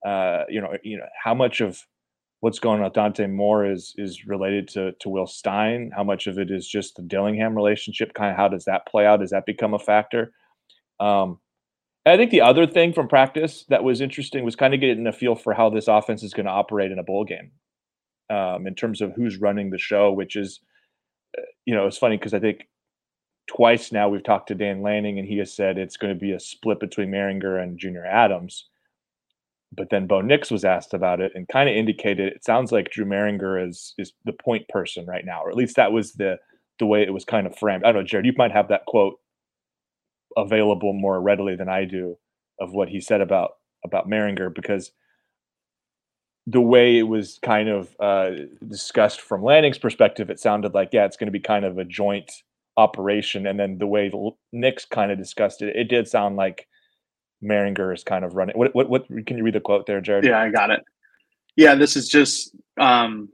uh, 0.05 0.43
you 0.49 0.61
know, 0.61 0.73
you 0.83 0.97
know, 0.97 1.05
how 1.23 1.33
much 1.33 1.61
of 1.61 1.79
what's 2.41 2.59
going 2.59 2.79
on 2.79 2.85
with 2.85 2.93
Dante 2.93 3.27
Moore 3.27 3.65
is 3.65 3.93
is 3.97 4.25
related 4.25 4.67
to 4.69 4.91
to 4.99 5.09
Will 5.09 5.27
Stein. 5.27 5.91
How 5.95 6.03
much 6.03 6.27
of 6.27 6.37
it 6.37 6.51
is 6.51 6.67
just 6.67 6.95
the 6.95 7.03
Dillingham 7.03 7.55
relationship? 7.55 8.13
Kind 8.13 8.31
of 8.31 8.37
how 8.37 8.47
does 8.47 8.65
that 8.65 8.87
play 8.87 9.05
out? 9.05 9.21
Does 9.21 9.29
that 9.29 9.45
become 9.45 9.73
a 9.73 9.79
factor? 9.79 10.33
Um, 10.99 11.39
I 12.05 12.17
think 12.17 12.31
the 12.31 12.41
other 12.41 12.65
thing 12.65 12.93
from 12.93 13.07
practice 13.07 13.65
that 13.69 13.83
was 13.83 14.01
interesting 14.01 14.43
was 14.43 14.55
kind 14.55 14.73
of 14.73 14.79
getting 14.79 15.05
a 15.05 15.11
feel 15.11 15.35
for 15.35 15.53
how 15.53 15.69
this 15.69 15.87
offense 15.87 16.23
is 16.23 16.33
going 16.33 16.47
to 16.47 16.51
operate 16.51 16.91
in 16.91 16.97
a 16.97 17.03
bowl 17.03 17.23
game, 17.23 17.51
um, 18.29 18.65
in 18.65 18.73
terms 18.73 19.01
of 19.01 19.13
who's 19.13 19.37
running 19.39 19.69
the 19.69 19.77
show. 19.77 20.11
Which 20.11 20.35
is, 20.35 20.59
uh, 21.37 21.43
you 21.65 21.75
know, 21.75 21.85
it's 21.85 21.97
funny 21.97 22.17
because 22.17 22.33
I 22.33 22.39
think 22.39 22.67
twice 23.55 23.91
now 23.91 24.07
we've 24.07 24.23
talked 24.23 24.47
to 24.47 24.55
Dan 24.55 24.81
Lanning, 24.81 25.19
and 25.19 25.27
he 25.27 25.37
has 25.39 25.53
said 25.53 25.77
it's 25.77 25.97
going 25.97 26.13
to 26.13 26.19
be 26.19 26.31
a 26.31 26.39
split 26.39 26.79
between 26.79 27.11
Mehringer 27.11 27.61
and 27.61 27.77
Junior 27.77 28.05
Adams. 28.05 28.69
But 29.73 29.89
then 29.89 30.07
Bo 30.07 30.21
Nix 30.21 30.49
was 30.49 30.63
asked 30.63 30.93
about 30.93 31.19
it 31.19 31.33
and 31.35 31.47
kind 31.47 31.69
of 31.69 31.75
indicated 31.75 32.31
it 32.31 32.45
sounds 32.45 32.71
like 32.71 32.91
Drew 32.91 33.05
Mehringer 33.05 33.67
is 33.67 33.93
is 33.97 34.13
the 34.23 34.33
point 34.33 34.67
person 34.69 35.05
right 35.05 35.25
now, 35.25 35.43
or 35.43 35.49
at 35.49 35.57
least 35.57 35.75
that 35.75 35.91
was 35.91 36.13
the 36.13 36.37
the 36.79 36.85
way 36.85 37.03
it 37.03 37.13
was 37.13 37.25
kind 37.25 37.45
of 37.45 37.57
framed. 37.57 37.83
I 37.83 37.91
don't 37.91 38.01
know, 38.01 38.07
Jared, 38.07 38.25
you 38.25 38.33
might 38.37 38.51
have 38.53 38.69
that 38.69 38.85
quote 38.85 39.15
available 40.37 40.93
more 40.93 41.21
readily 41.21 41.55
than 41.57 41.67
I 41.67 41.83
do 41.83 42.17
of 42.59 42.71
what 42.71 42.87
he 42.87 43.01
said 43.01 43.19
about 43.19 43.51
about 43.83 44.09
Mehringer 44.09 44.53
because 44.53 44.91
the 46.47 46.61
way 46.61 46.97
it 46.97 47.03
was 47.03 47.37
kind 47.43 47.69
of 47.69 47.95
uh, 47.99 48.31
discussed 48.67 49.21
from 49.21 49.43
Lanning's 49.43 49.77
perspective, 49.77 50.29
it 50.29 50.39
sounded 50.39 50.73
like 50.73 50.89
yeah, 50.93 51.05
it's 51.05 51.17
going 51.17 51.27
to 51.27 51.31
be 51.31 51.39
kind 51.39 51.65
of 51.65 51.77
a 51.77 51.85
joint 51.85 52.31
operation. 52.77 53.47
And 53.47 53.59
then 53.59 53.77
the 53.77 53.87
way 53.87 54.11
Nix 54.51 54.85
kind 54.85 55.11
of 55.11 55.17
discussed 55.17 55.61
it, 55.61 55.75
it 55.75 55.85
did 55.85 56.07
sound 56.07 56.35
like 56.35 56.67
Mehringer 57.43 57.93
is 57.93 58.03
kind 58.03 58.23
of 58.23 58.35
running. 58.35 58.57
What, 58.57 58.75
what, 58.75 58.89
what, 58.89 59.07
can 59.25 59.37
you 59.37 59.43
read 59.43 59.55
the 59.55 59.59
quote 59.59 59.85
there, 59.87 60.01
Jared? 60.01 60.25
Yeah, 60.25 60.39
I 60.39 60.49
got 60.49 60.69
it. 60.69 60.83
Yeah, 61.55 61.75
this 61.75 61.95
is 61.95 62.07
just, 62.07 62.55
um, 62.79 63.29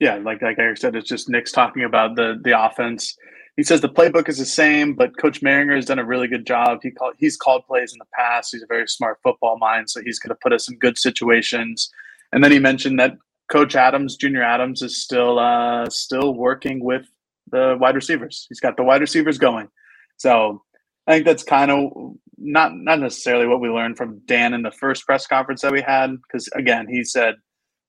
yeah, 0.00 0.16
like, 0.16 0.42
like 0.42 0.58
Eric 0.58 0.78
said, 0.78 0.96
it's 0.96 1.08
just 1.08 1.28
Nix 1.28 1.52
talking 1.52 1.84
about 1.84 2.16
the, 2.16 2.40
the 2.42 2.58
offense. 2.58 3.16
He 3.56 3.62
says 3.62 3.80
the 3.80 3.88
playbook 3.88 4.28
is 4.28 4.38
the 4.38 4.46
same, 4.46 4.94
but 4.94 5.16
Coach 5.18 5.42
Mehringer 5.42 5.76
has 5.76 5.84
done 5.84 5.98
a 5.98 6.04
really 6.04 6.26
good 6.26 6.46
job. 6.46 6.80
He 6.82 6.90
called, 6.90 7.14
he's 7.18 7.36
called 7.36 7.66
plays 7.66 7.92
in 7.92 7.98
the 7.98 8.06
past. 8.14 8.50
He's 8.52 8.62
a 8.62 8.66
very 8.66 8.88
smart 8.88 9.18
football 9.22 9.58
mind, 9.58 9.90
so 9.90 10.00
he's 10.02 10.18
going 10.18 10.30
to 10.30 10.38
put 10.42 10.52
us 10.52 10.70
in 10.70 10.78
good 10.78 10.96
situations. 10.96 11.90
And 12.32 12.42
then 12.42 12.52
he 12.52 12.58
mentioned 12.58 12.98
that 12.98 13.16
Coach 13.50 13.74
Adams, 13.74 14.16
Junior 14.16 14.42
Adams, 14.42 14.80
is 14.80 14.96
still 14.96 15.38
uh, 15.38 15.88
still 15.90 16.34
working 16.34 16.82
with 16.82 17.06
the 17.50 17.76
wide 17.80 17.94
receivers. 17.94 18.46
He's 18.48 18.60
got 18.60 18.76
the 18.76 18.82
wide 18.82 19.00
receivers 19.00 19.38
going. 19.38 19.68
So 20.16 20.62
I 21.06 21.14
think 21.14 21.24
that's 21.24 21.42
kind 21.42 21.70
of 21.70 21.90
not 22.38 22.72
not 22.74 23.00
necessarily 23.00 23.46
what 23.46 23.60
we 23.60 23.68
learned 23.68 23.96
from 23.96 24.20
Dan 24.26 24.54
in 24.54 24.62
the 24.62 24.70
first 24.70 25.06
press 25.06 25.26
conference 25.26 25.62
that 25.62 25.72
we 25.72 25.82
had, 25.82 26.10
because 26.22 26.48
again, 26.54 26.86
he 26.88 27.04
said 27.04 27.34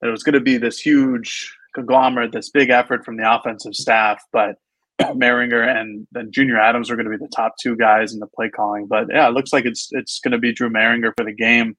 that 0.02 0.08
it 0.08 0.12
was 0.12 0.24
going 0.24 0.34
to 0.34 0.42
be 0.42 0.58
this 0.58 0.80
huge 0.80 1.56
conglomerate, 1.76 2.32
this 2.32 2.50
big 2.50 2.70
effort 2.70 3.06
from 3.06 3.18
the 3.18 3.34
offensive 3.34 3.76
staff, 3.76 4.22
but 4.34 4.56
Mehringer 5.02 5.68
and 5.68 6.08
then 6.12 6.32
Junior 6.32 6.60
Adams 6.60 6.90
are 6.90 6.96
going 6.96 7.10
to 7.10 7.18
be 7.18 7.24
the 7.24 7.32
top 7.36 7.56
two 7.60 7.76
guys 7.76 8.14
in 8.14 8.20
the 8.20 8.28
play 8.28 8.50
calling. 8.50 8.88
But 8.88 9.08
yeah, 9.10 9.28
it 9.28 9.34
looks 9.34 9.54
like 9.54 9.66
it's 9.66 9.90
it's 9.92 10.20
going 10.20 10.34
to 10.34 10.38
be 10.38 10.54
Drew 10.54 10.70
Mehringer 10.70 11.14
for 11.18 11.26
the 11.26 11.34
game, 11.34 11.76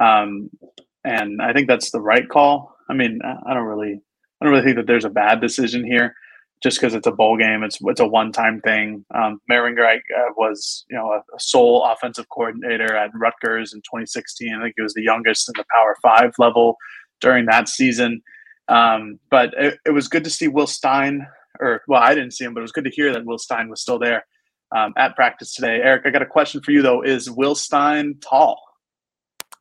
um, 0.00 0.50
and 1.04 1.40
I 1.40 1.52
think 1.52 1.68
that's 1.68 1.90
the 1.90 2.00
right 2.00 2.28
call. 2.28 2.76
I 2.88 2.94
mean, 2.94 3.20
I 3.24 3.54
don't 3.54 3.64
really 3.64 4.00
I 4.40 4.44
don't 4.44 4.52
really 4.52 4.64
think 4.64 4.76
that 4.76 4.86
there's 4.86 5.04
a 5.04 5.10
bad 5.10 5.40
decision 5.40 5.84
here 5.84 6.14
just 6.62 6.80
because 6.80 6.94
it's 6.94 7.06
a 7.06 7.12
bowl 7.12 7.36
game. 7.36 7.62
It's 7.62 7.78
it's 7.82 8.00
a 8.00 8.06
one 8.06 8.32
time 8.32 8.60
thing. 8.60 9.04
Um, 9.14 9.40
Mehringer 9.50 9.84
I, 9.84 9.96
uh, 9.96 10.32
was 10.36 10.84
you 10.88 10.96
know 10.96 11.12
a, 11.12 11.18
a, 11.18 11.40
sole 11.40 11.84
offensive 11.84 12.28
coordinator 12.28 12.96
at 12.96 13.10
Rutgers 13.14 13.72
in 13.74 13.80
2016. 13.80 14.54
I 14.54 14.62
think 14.62 14.74
he 14.76 14.82
was 14.82 14.94
the 14.94 15.02
youngest 15.02 15.48
in 15.48 15.54
the 15.56 15.64
Power 15.74 15.96
Five 16.02 16.32
level 16.38 16.76
during 17.20 17.46
that 17.46 17.68
season. 17.68 18.22
Um, 18.68 19.20
but 19.30 19.54
it, 19.56 19.78
it, 19.86 19.90
was 19.90 20.08
good 20.08 20.24
to 20.24 20.30
see 20.30 20.48
Will 20.48 20.66
Stein, 20.66 21.26
or 21.60 21.82
well, 21.86 22.02
I 22.02 22.14
didn't 22.14 22.32
see 22.32 22.44
him, 22.44 22.52
but 22.52 22.60
it 22.60 22.62
was 22.62 22.72
good 22.72 22.84
to 22.84 22.90
hear 22.90 23.12
that 23.12 23.24
Will 23.24 23.38
Stein 23.38 23.68
was 23.68 23.80
still 23.80 23.98
there 23.98 24.24
um, 24.74 24.92
at 24.96 25.14
practice 25.14 25.54
today. 25.54 25.80
Eric, 25.82 26.02
I 26.06 26.10
got 26.10 26.22
a 26.22 26.26
question 26.26 26.60
for 26.62 26.72
you 26.72 26.82
though. 26.82 27.02
Is 27.02 27.30
Will 27.30 27.54
Stein 27.54 28.16
tall? 28.20 28.60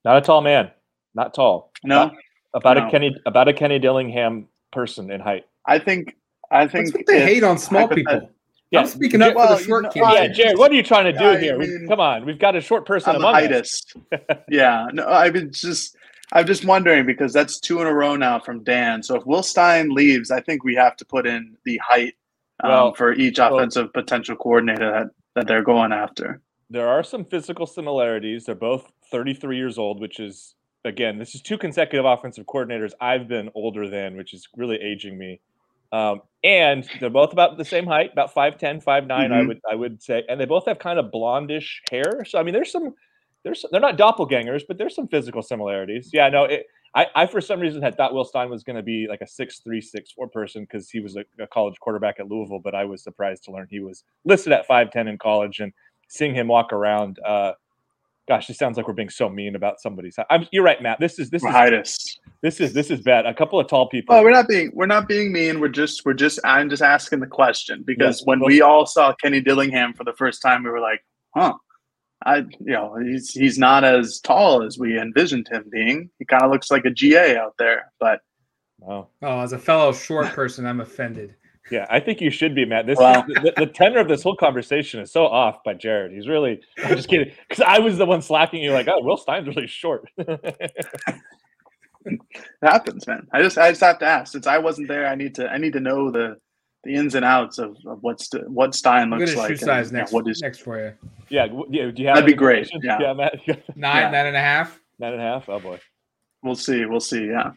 Not 0.03 0.17
a 0.17 0.21
tall 0.21 0.41
man. 0.41 0.71
Not 1.13 1.33
tall. 1.33 1.71
No. 1.83 2.03
About, 2.03 2.15
about 2.53 2.77
no. 2.77 2.87
a 2.87 2.91
Kenny 2.91 3.15
about 3.25 3.47
a 3.47 3.53
Kenny 3.53 3.79
Dillingham 3.79 4.47
person 4.71 5.11
in 5.11 5.19
height. 5.21 5.43
I 5.67 5.79
think 5.79 6.15
I 6.51 6.67
think 6.67 7.05
they 7.07 7.21
hate 7.21 7.43
on 7.43 7.57
small 7.57 7.87
people. 7.87 8.29
Yeah, 8.71 8.81
I'm 8.81 8.87
speaking 8.87 9.21
up 9.21 9.35
well, 9.35 9.55
for 9.55 9.61
the 9.61 9.63
short 9.63 9.95
you 9.95 10.01
know, 10.01 10.13
Yeah, 10.13 10.27
Jared, 10.27 10.57
what 10.57 10.71
are 10.71 10.73
you 10.73 10.83
trying 10.83 11.05
to 11.05 11.13
do 11.13 11.23
yeah, 11.25 11.39
here? 11.39 11.57
Mean, 11.57 11.87
Come 11.87 11.99
on, 11.99 12.25
we've 12.25 12.39
got 12.39 12.55
a 12.55 12.61
short 12.61 12.85
person 12.85 13.11
I'm 13.11 13.17
among 13.17 13.53
us. 13.53 13.83
yeah, 14.49 14.87
no, 14.91 15.07
I've 15.07 15.33
been 15.33 15.51
just 15.51 15.95
I'm 16.33 16.45
just 16.47 16.65
wondering 16.65 17.05
because 17.05 17.31
that's 17.31 17.59
two 17.59 17.81
in 17.81 17.87
a 17.87 17.93
row 17.93 18.15
now 18.15 18.39
from 18.39 18.63
Dan. 18.63 19.03
So 19.03 19.15
if 19.15 19.25
Will 19.25 19.43
Stein 19.43 19.89
leaves, 19.89 20.31
I 20.31 20.41
think 20.41 20.63
we 20.63 20.75
have 20.75 20.97
to 20.97 21.05
put 21.05 21.27
in 21.27 21.55
the 21.63 21.79
height 21.87 22.15
um, 22.63 22.71
well, 22.71 22.93
for 22.93 23.13
each 23.13 23.37
offensive 23.37 23.89
well, 23.93 24.03
potential 24.03 24.35
coordinator 24.35 24.91
that, 24.91 25.07
that 25.35 25.47
they're 25.47 25.63
going 25.63 25.93
after. 25.93 26.41
There 26.69 26.87
are 26.87 27.03
some 27.03 27.23
physical 27.25 27.67
similarities. 27.67 28.45
They're 28.45 28.55
both 28.55 28.91
33 29.11 29.55
years 29.55 29.77
old, 29.77 30.01
which 30.01 30.19
is 30.19 30.55
again, 30.83 31.17
this 31.17 31.35
is 31.35 31.41
two 31.41 31.57
consecutive 31.57 32.05
offensive 32.05 32.45
coordinators 32.45 32.91
I've 32.99 33.27
been 33.27 33.49
older 33.55 33.89
than, 33.89 34.15
which 34.15 34.33
is 34.33 34.47
really 34.55 34.77
aging 34.77 35.17
me. 35.17 35.41
Um, 35.91 36.21
and 36.43 36.87
they're 36.99 37.09
both 37.09 37.33
about 37.33 37.57
the 37.57 37.65
same 37.65 37.85
height, 37.85 38.11
about 38.11 38.33
5'10, 38.33 38.83
5'9, 38.83 39.07
mm-hmm. 39.07 39.33
I 39.33 39.41
would 39.41 39.61
I 39.71 39.75
would 39.75 40.03
say. 40.03 40.23
And 40.29 40.39
they 40.39 40.45
both 40.45 40.65
have 40.65 40.79
kind 40.79 40.99
of 40.99 41.11
blondish 41.11 41.79
hair. 41.89 42.25
So 42.25 42.39
I 42.39 42.43
mean 42.43 42.53
there's 42.53 42.71
some 42.71 42.93
there's 43.43 43.65
they're 43.71 43.81
not 43.81 43.97
doppelgangers, 43.97 44.63
but 44.67 44.77
there's 44.77 44.95
some 44.95 45.07
physical 45.07 45.41
similarities. 45.41 46.09
Yeah, 46.11 46.29
no, 46.29 46.45
it, 46.45 46.67
I, 46.95 47.07
I 47.13 47.25
for 47.27 47.41
some 47.41 47.59
reason 47.59 47.81
had 47.81 47.95
thought 47.97 48.13
Will 48.13 48.25
Stein 48.25 48.49
was 48.49 48.63
going 48.63 48.77
to 48.77 48.83
be 48.83 49.05
like 49.07 49.21
a 49.21 49.27
six 49.27 49.59
three 49.59 49.81
six 49.81 50.11
four 50.11 50.27
person 50.27 50.63
because 50.63 50.89
he 50.89 50.99
was 50.99 51.15
a, 51.15 51.25
a, 51.39 51.47
college 51.47 51.79
quarterback 51.79 52.19
at 52.19 52.27
Louisville, 52.27 52.59
but 52.59 52.73
I 52.73 52.85
was 52.85 53.03
surprised 53.03 53.43
to 53.45 53.51
learn 53.51 53.67
he 53.69 53.79
was 53.79 54.03
listed 54.23 54.53
at 54.53 54.65
five 54.65 54.91
ten 54.91 55.07
in 55.07 55.17
college 55.17 55.59
and 55.59 55.73
seeing 56.07 56.33
him 56.33 56.47
walk 56.47 56.73
around. 56.73 57.19
Uh, 57.25 57.53
gosh, 58.27 58.47
this 58.47 58.57
sounds 58.57 58.77
like 58.77 58.87
we're 58.87 58.93
being 58.93 59.09
so 59.09 59.29
mean 59.29 59.55
about 59.55 59.79
somebody's. 59.79 60.17
I'm, 60.29 60.47
you're 60.51 60.63
right, 60.63 60.81
Matt. 60.81 60.99
This 60.99 61.19
is 61.19 61.29
this 61.29 61.43
is 61.43 62.19
this 62.41 62.59
is 62.59 62.73
this 62.73 62.91
is 62.91 63.01
bad. 63.01 63.25
A 63.25 63.33
couple 63.33 63.59
of 63.59 63.67
tall 63.67 63.87
people. 63.87 64.15
Oh, 64.15 64.23
we're 64.23 64.31
not 64.31 64.47
being 64.47 64.71
we're 64.73 64.85
not 64.85 65.07
being 65.07 65.31
mean. 65.31 65.59
We're 65.59 65.67
just 65.69 66.05
we're 66.05 66.13
just 66.13 66.39
I'm 66.43 66.69
just 66.69 66.81
asking 66.81 67.19
the 67.19 67.27
question 67.27 67.83
because 67.85 68.19
yes, 68.19 68.25
when 68.25 68.39
we 68.43 68.61
all 68.61 68.85
saw 68.85 69.13
Kenny 69.21 69.41
Dillingham 69.41 69.93
for 69.93 70.03
the 70.03 70.13
first 70.13 70.41
time, 70.41 70.63
we 70.63 70.69
were 70.69 70.79
like, 70.79 71.03
huh 71.35 71.53
I, 72.25 72.37
you 72.37 72.73
know, 72.73 72.95
he's 72.95 73.31
he's 73.31 73.57
not 73.57 73.83
as 73.83 74.19
tall 74.19 74.63
as 74.63 74.79
we 74.79 74.99
envisioned 74.99 75.47
him 75.47 75.65
being. 75.69 76.09
He 76.17 76.25
kind 76.25 76.43
of 76.43 76.51
looks 76.51 76.71
like 76.71 76.85
a 76.85 76.89
GA 76.89 77.37
out 77.37 77.53
there, 77.59 77.91
but 77.99 78.21
oh, 78.87 79.07
oh, 79.21 79.39
as 79.41 79.53
a 79.53 79.59
fellow 79.59 79.91
short 79.93 80.27
person, 80.27 80.65
I'm 80.65 80.81
offended. 80.81 81.35
Yeah, 81.71 81.87
I 81.89 81.99
think 81.99 82.21
you 82.21 82.29
should 82.29 82.53
be, 82.53 82.63
Matt. 82.63 82.85
This 82.85 82.99
well, 82.99 83.25
the, 83.27 83.53
the, 83.57 83.65
tenor 83.65 83.99
of 83.99 84.07
this 84.07 84.21
whole 84.21 84.35
conversation 84.35 84.99
is 84.99 85.11
so 85.11 85.25
off 85.25 85.63
by 85.63 85.73
Jared. 85.73 86.11
He's 86.11 86.27
really 86.27 86.61
I'm 86.77 86.95
just 86.95 87.09
kidding 87.09 87.33
because 87.49 87.63
I 87.67 87.79
was 87.79 87.97
the 87.97 88.05
one 88.05 88.21
slacking 88.21 88.61
you 88.61 88.71
like, 88.71 88.87
oh, 88.87 89.01
Will 89.01 89.17
Stein's 89.17 89.47
really 89.47 89.65
short. 89.65 90.07
it 90.17 90.61
happens, 92.61 93.07
man. 93.07 93.27
I 93.31 93.41
just 93.41 93.57
I 93.57 93.71
just 93.71 93.81
have 93.81 93.99
to 93.99 94.05
ask 94.05 94.31
since 94.31 94.45
I 94.45 94.59
wasn't 94.59 94.87
there. 94.87 95.07
I 95.07 95.15
need 95.15 95.33
to 95.35 95.49
I 95.49 95.57
need 95.57 95.73
to 95.73 95.79
know 95.79 96.11
the 96.11 96.37
the 96.83 96.93
ins 96.93 97.15
and 97.15 97.25
outs 97.25 97.57
of, 97.57 97.75
of 97.87 97.97
what's 98.01 98.29
what 98.47 98.75
Stein 98.75 99.09
looks 99.09 99.35
like. 99.35 99.49
Shoe 99.49 99.57
size 99.57 99.87
and, 99.89 99.97
next, 99.97 100.11
what 100.11 100.27
is 100.27 100.41
next 100.41 100.59
for 100.59 100.79
you? 100.79 100.93
Yeah, 101.29 101.47
yeah. 101.69 101.89
Do 101.89 102.01
you 102.01 102.07
have 102.07 102.17
that'd 102.17 102.27
be 102.27 102.33
great. 102.33 102.69
Yeah, 102.83 102.99
yeah 103.01 103.13
Matt. 103.13 103.39
nine, 103.47 103.57
yeah. 103.75 104.09
nine 104.11 104.27
and 104.27 104.37
a 104.37 104.41
half. 104.41 104.79
Nine 104.99 105.13
and 105.13 105.21
a 105.21 105.25
half. 105.25 105.49
Oh 105.49 105.59
boy. 105.59 105.79
We'll 106.43 106.55
see. 106.55 106.85
We'll 106.85 106.99
see. 106.99 107.25
Yeah. 107.25 107.53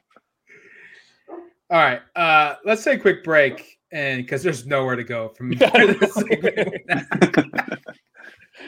All 1.71 1.79
right. 1.79 2.01
Uh, 2.17 2.55
let's 2.65 2.83
take 2.83 3.01
a 3.01 3.03
quick 3.03 3.23
break, 3.23 3.78
and 3.93 4.23
because 4.23 4.43
there's 4.43 4.67
nowhere 4.67 4.97
to 4.97 5.05
go 5.05 5.29
from 5.31 5.53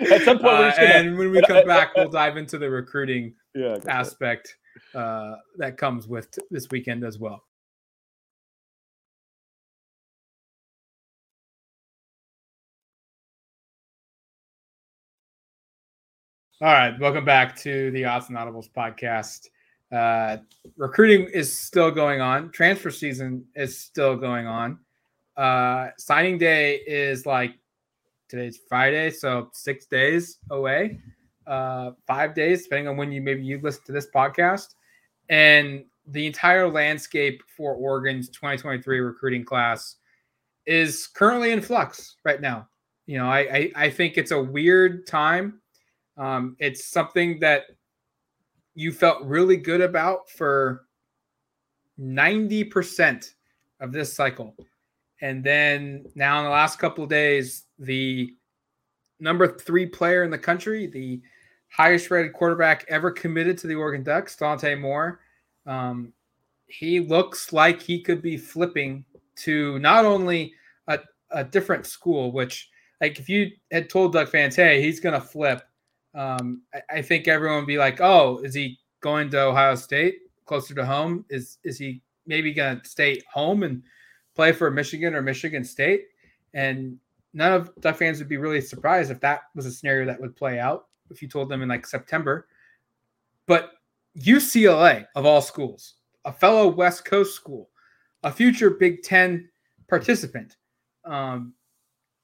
At 0.01 0.23
some 0.23 0.39
point, 0.39 0.55
uh, 0.55 0.73
and 0.79 1.18
when 1.18 1.31
we 1.31 1.43
come 1.43 1.66
back, 1.66 1.95
we'll 1.97 2.09
dive 2.09 2.37
into 2.37 2.59
the 2.59 2.71
recruiting 2.71 3.35
yeah, 3.55 3.77
aspect 3.89 4.57
uh, 4.95 5.35
that 5.59 5.77
comes 5.77 6.07
with 6.07 6.31
t- 6.31 6.43
this 6.51 6.68
weekend 6.71 7.05
as 7.05 7.18
well. 7.18 7.43
All 16.62 16.73
right, 16.73 16.99
welcome 17.01 17.25
back 17.25 17.57
to 17.61 17.91
the 17.91 18.05
Odds 18.05 18.29
and 18.29 18.39
Audibles 18.39 18.71
podcast. 18.71 19.49
Uh, 19.91 20.43
recruiting 20.77 21.27
is 21.33 21.59
still 21.59 21.91
going 21.91 22.21
on. 22.21 22.51
Transfer 22.53 22.91
season 22.91 23.45
is 23.57 23.79
still 23.79 24.14
going 24.16 24.47
on. 24.47 24.79
Uh, 25.41 25.91
signing 25.97 26.36
day 26.36 26.76
is 26.86 27.24
like 27.24 27.55
today's 28.28 28.61
Friday, 28.68 29.11
so 29.11 29.49
six 29.53 29.86
days 29.86 30.38
away, 30.51 31.01
uh, 31.47 31.93
five 32.07 32.34
days, 32.34 32.64
depending 32.64 32.88
on 32.88 32.97
when 32.97 33.11
you 33.11 33.22
maybe 33.22 33.43
you 33.43 33.59
listen 33.62 33.82
to 33.86 33.93
this 33.93 34.09
podcast. 34.14 34.74
And 35.30 35.84
the 36.07 36.26
entire 36.26 36.68
landscape 36.68 37.43
for 37.57 37.74
Oregon's 37.74 38.28
2023 38.28 39.01
recruiting 39.01 39.45
class 39.45 39.97
is 40.66 41.07
currently 41.07 41.53
in 41.53 41.62
flux 41.62 42.16
right 42.24 42.41
now. 42.41 42.68
You 43.07 43.18
know, 43.18 43.26
I, 43.26 43.38
I, 43.38 43.72
I 43.76 43.91
think 43.91 44.18
it's 44.18 44.32
a 44.32 44.43
weird 44.43 45.07
time 45.07 45.61
um, 46.20 46.55
it's 46.59 46.84
something 46.84 47.41
that 47.41 47.64
you 48.74 48.93
felt 48.93 49.24
really 49.24 49.57
good 49.57 49.80
about 49.80 50.28
for 50.28 50.84
90% 51.99 53.30
of 53.80 53.93
this 53.93 54.12
cycle. 54.12 54.55
And 55.21 55.45
then 55.45 56.07
now 56.14 56.39
in 56.39 56.45
the 56.45 56.51
last 56.51 56.79
couple 56.79 57.05
of 57.05 57.11
days, 57.11 57.64
the 57.79 58.35
number 59.18 59.47
three 59.47 59.87
player 59.87 60.25
in 60.25 60.31
the 60.31 60.39
country, 60.39 60.87
the 60.87 61.21
highest 61.68 62.11
rated 62.11 62.33
quarterback 62.33 62.85
ever 62.89 63.11
committed 63.11 63.59
to 63.59 63.66
the 63.66 63.75
Oregon 63.75 64.03
Ducks, 64.03 64.37
Dante 64.37 64.75
Moore, 64.75 65.21
um, 65.66 66.12
he 66.66 67.01
looks 67.01 67.53
like 67.53 67.83
he 67.83 68.01
could 68.01 68.23
be 68.23 68.37
flipping 68.37 69.05
to 69.37 69.79
not 69.81 70.05
only 70.05 70.55
a, 70.87 70.99
a 71.31 71.45
different 71.45 71.87
school, 71.87 72.33
which 72.33 72.71
like 73.01 73.18
if 73.18 73.29
you 73.29 73.51
had 73.71 73.91
told 73.91 74.12
Duck 74.12 74.29
fans, 74.29 74.57
hey, 74.57 74.83
he's 74.83 75.01
going 75.01 75.14
to 75.14 75.27
flip, 75.27 75.62
um, 76.14 76.62
I, 76.75 76.99
I, 76.99 77.03
think 77.03 77.29
everyone 77.29 77.59
would 77.59 77.66
be 77.66 77.79
like, 77.79 78.01
"Oh, 78.01 78.39
is 78.39 78.53
he 78.53 78.79
going 79.01 79.31
to 79.31 79.43
Ohio 79.43 79.75
State 79.77 80.18
closer 80.45 80.75
to 80.75 80.85
home? 80.85 81.25
Is 81.31 81.59
is 81.62 81.79
he 81.79 82.03
maybe 82.27 82.53
going 82.53 82.81
to 82.81 82.89
stay 82.89 83.21
home 83.33 83.62
and 83.62 83.83
play 84.35 84.53
for 84.53 84.70
Michigan 84.70 85.14
or 85.14 85.22
Michigan 85.22 85.64
State?" 85.64 86.07
And 86.55 86.99
none 87.33 87.53
of 87.53 87.70
the 87.78 87.93
fans 87.93 88.18
would 88.18 88.28
be 88.28 88.37
really 88.37 88.61
surprised 88.61 89.11
if 89.11 89.20
that 89.20 89.43
was 89.55 89.66
a 89.66 89.70
scenario 89.70 90.07
that 90.07 90.20
would 90.20 90.37
play 90.37 90.59
out 90.59 90.87
if 91.11 91.22
you 91.22 91.28
told 91.28 91.49
them 91.49 91.62
in 91.62 91.68
like 91.68 91.87
September. 91.87 92.47
But 93.47 93.72
UCLA 94.18 95.07
of 95.14 95.26
all 95.26 95.41
schools, 95.41 95.95
a 96.24 96.33
fellow 96.33 96.68
West 96.68 97.05
Coast 97.05 97.35
school, 97.35 97.70
a 98.22 98.33
future 98.33 98.70
Big 98.70 99.03
Ten 99.03 99.49
participant, 99.89 100.57
um, 101.05 101.55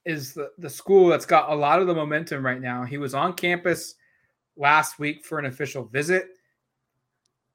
is 0.05 0.35
the, 0.35 0.51
the 0.59 0.71
school 0.71 1.09
that's 1.09 1.27
got 1.27 1.51
a 1.51 1.55
lot 1.55 1.81
of 1.81 1.87
the 1.87 1.95
momentum 1.95 2.45
right 2.45 2.61
now. 2.61 2.85
He 2.85 2.99
was 2.99 3.15
on 3.15 3.33
campus 3.33 3.97
last 4.57 4.99
week 4.99 5.25
for 5.25 5.39
an 5.39 5.47
official 5.47 5.85
visit. 5.85 6.36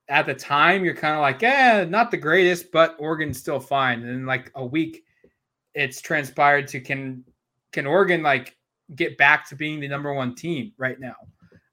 At 0.10 0.26
the 0.26 0.34
time, 0.34 0.84
you're 0.84 0.96
kind 0.96 1.16
of 1.16 1.22
like, 1.22 1.42
yeah, 1.42 1.86
not 1.88 2.12
the 2.12 2.18
greatest, 2.18 2.72
but 2.72 2.96
Oregon's 3.00 3.40
still 3.40 3.60
fine. 3.60 4.02
And 4.02 4.10
in 4.10 4.26
like 4.26 4.52
a 4.56 4.66
week, 4.66 5.04
it's 5.74 6.02
transpired 6.02 6.68
to 6.70 6.82
can 6.82 7.24
can 7.72 7.88
Oregon 7.88 8.22
like 8.22 8.58
get 8.96 9.18
back 9.18 9.48
to 9.50 9.56
being 9.56 9.80
the 9.80 9.88
number 9.88 10.14
one 10.14 10.36
team 10.36 10.74
right 10.78 11.00
now? 11.00 11.16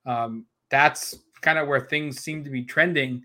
Um, 0.07 0.47
that's 0.71 1.17
kind 1.41 1.59
of 1.59 1.69
where 1.69 1.81
things 1.81 2.21
seem 2.21 2.45
to 2.45 2.51
be 2.51 2.65
trending. 2.65 3.23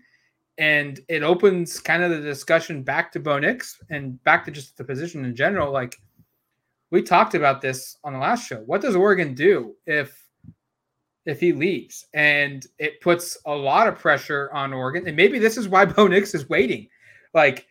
And 0.58 1.00
it 1.08 1.22
opens 1.22 1.80
kind 1.80 2.02
of 2.02 2.10
the 2.10 2.20
discussion 2.20 2.82
back 2.82 3.10
to 3.12 3.20
Bo 3.20 3.38
Nix 3.38 3.80
and 3.90 4.22
back 4.24 4.44
to 4.44 4.50
just 4.50 4.76
the 4.76 4.84
position 4.84 5.24
in 5.24 5.34
general. 5.34 5.72
Like, 5.72 5.96
we 6.90 7.02
talked 7.02 7.34
about 7.34 7.60
this 7.60 7.96
on 8.04 8.12
the 8.12 8.20
last 8.20 8.46
show. 8.46 8.58
What 8.66 8.80
does 8.80 8.94
Oregon 8.94 9.34
do 9.34 9.74
if 9.86 10.23
if 11.26 11.40
he 11.40 11.52
leaves? 11.52 12.06
And 12.14 12.66
it 12.78 13.00
puts 13.00 13.38
a 13.46 13.54
lot 13.54 13.88
of 13.88 13.98
pressure 13.98 14.50
on 14.52 14.72
Oregon. 14.72 15.06
And 15.06 15.16
maybe 15.16 15.38
this 15.38 15.56
is 15.56 15.68
why 15.68 15.84
Bo 15.86 16.06
Nix 16.06 16.34
is 16.34 16.48
waiting. 16.48 16.88
Like 17.32 17.66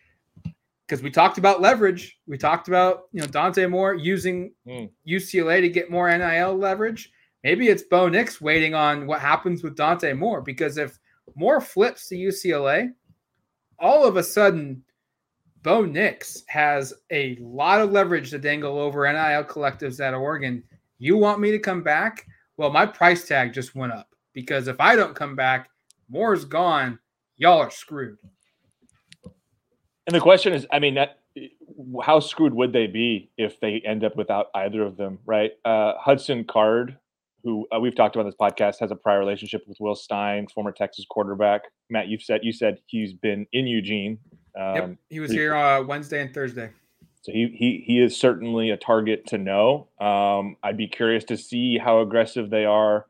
because 0.87 1.01
we 1.01 1.09
talked 1.09 1.37
about 1.37 1.61
leverage. 1.61 2.19
We 2.27 2.37
talked 2.37 2.67
about, 2.67 3.03
you 3.13 3.21
know, 3.21 3.27
Dante 3.27 3.65
Moore 3.65 3.95
using 3.95 4.53
mm. 4.67 4.89
UCLA 5.07 5.61
to 5.61 5.69
get 5.69 5.89
more 5.89 6.15
NIL 6.15 6.55
leverage. 6.55 7.11
Maybe 7.43 7.69
it's 7.69 7.83
Bo 7.83 8.09
Nix 8.09 8.39
waiting 8.39 8.73
on 8.73 9.07
what 9.07 9.19
happens 9.19 9.63
with 9.63 9.75
Dante 9.75 10.13
Moore 10.13 10.41
because 10.41 10.77
if 10.77 10.99
Moore 11.35 11.61
flips 11.61 12.07
to 12.09 12.15
UCLA, 12.15 12.91
all 13.79 14.05
of 14.05 14.17
a 14.17 14.23
sudden 14.23 14.83
Bo 15.61 15.83
Nix 15.83 16.43
has 16.47 16.93
a 17.11 17.37
lot 17.41 17.81
of 17.81 17.91
leverage 17.91 18.29
to 18.29 18.37
dangle 18.37 18.77
over 18.77 19.11
NIL 19.11 19.45
collectives 19.45 19.99
at 19.99 20.13
Oregon. 20.13 20.63
You 20.99 21.17
want 21.17 21.39
me 21.39 21.51
to 21.51 21.59
come 21.59 21.81
back? 21.81 22.27
Well, 22.57 22.71
my 22.71 22.85
price 22.85 23.27
tag 23.27 23.53
just 23.53 23.75
went 23.75 23.93
up 23.93 24.09
because 24.33 24.67
if 24.67 24.79
I 24.79 24.95
don't 24.95 25.15
come 25.15 25.35
back, 25.35 25.69
Moore's 26.09 26.45
gone. 26.45 26.99
Y'all 27.37 27.59
are 27.59 27.71
screwed. 27.71 28.17
And 30.05 30.15
the 30.15 30.19
question 30.19 30.53
is, 30.53 30.67
I 30.71 30.79
mean, 30.79 30.95
that, 30.95 31.19
how 32.03 32.19
screwed 32.19 32.53
would 32.53 32.73
they 32.73 32.87
be 32.87 33.31
if 33.37 33.59
they 33.59 33.81
end 33.85 34.03
up 34.03 34.15
without 34.15 34.47
either 34.53 34.83
of 34.83 34.97
them, 34.97 35.19
right? 35.25 35.51
Uh, 35.65 35.93
Hudson 35.97 36.43
Card, 36.43 36.97
who 37.43 37.65
uh, 37.75 37.79
we've 37.79 37.95
talked 37.95 38.15
about 38.15 38.25
this 38.25 38.35
podcast, 38.39 38.79
has 38.79 38.91
a 38.91 38.95
prior 38.95 39.19
relationship 39.19 39.63
with 39.67 39.77
Will 39.79 39.95
Stein, 39.95 40.47
former 40.47 40.71
Texas 40.71 41.05
quarterback. 41.09 41.61
Matt, 41.89 42.07
you've 42.07 42.21
said 42.21 42.41
you 42.43 42.51
said 42.51 42.79
he's 42.87 43.13
been 43.13 43.47
in 43.53 43.65
Eugene 43.65 44.19
um, 44.59 44.75
yep, 44.75 44.95
he 45.09 45.19
was 45.19 45.31
here 45.31 45.55
uh, 45.55 45.81
Wednesday 45.83 46.21
and 46.21 46.33
Thursday. 46.33 46.69
So 47.23 47.31
he 47.31 47.55
he 47.57 47.83
he 47.87 48.01
is 48.01 48.17
certainly 48.17 48.69
a 48.69 48.77
target 48.77 49.25
to 49.27 49.37
know. 49.37 49.87
Um, 49.99 50.57
I'd 50.61 50.77
be 50.77 50.87
curious 50.87 51.23
to 51.25 51.37
see 51.37 51.77
how 51.77 52.01
aggressive 52.01 52.49
they 52.49 52.65
are 52.65 53.05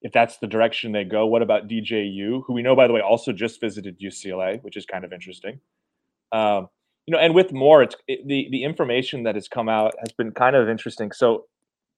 if 0.00 0.10
that's 0.10 0.38
the 0.38 0.46
direction 0.46 0.92
they 0.92 1.04
go. 1.04 1.26
What 1.26 1.42
about 1.42 1.68
DJU, 1.68 2.42
who 2.46 2.52
we 2.54 2.62
know 2.62 2.74
by 2.74 2.86
the 2.86 2.94
way 2.94 3.02
also 3.02 3.30
just 3.30 3.60
visited 3.60 4.00
UCLA, 4.00 4.62
which 4.62 4.76
is 4.76 4.86
kind 4.86 5.04
of 5.04 5.12
interesting. 5.12 5.60
Um, 6.32 6.68
you 7.06 7.12
know, 7.12 7.18
and 7.18 7.34
with 7.34 7.52
more, 7.52 7.82
it's 7.82 7.94
it, 8.08 8.26
the 8.26 8.48
the 8.50 8.64
information 8.64 9.24
that 9.24 9.34
has 9.34 9.48
come 9.48 9.68
out 9.68 9.92
has 9.98 10.12
been 10.12 10.32
kind 10.32 10.56
of 10.56 10.70
interesting. 10.70 11.12
So 11.12 11.44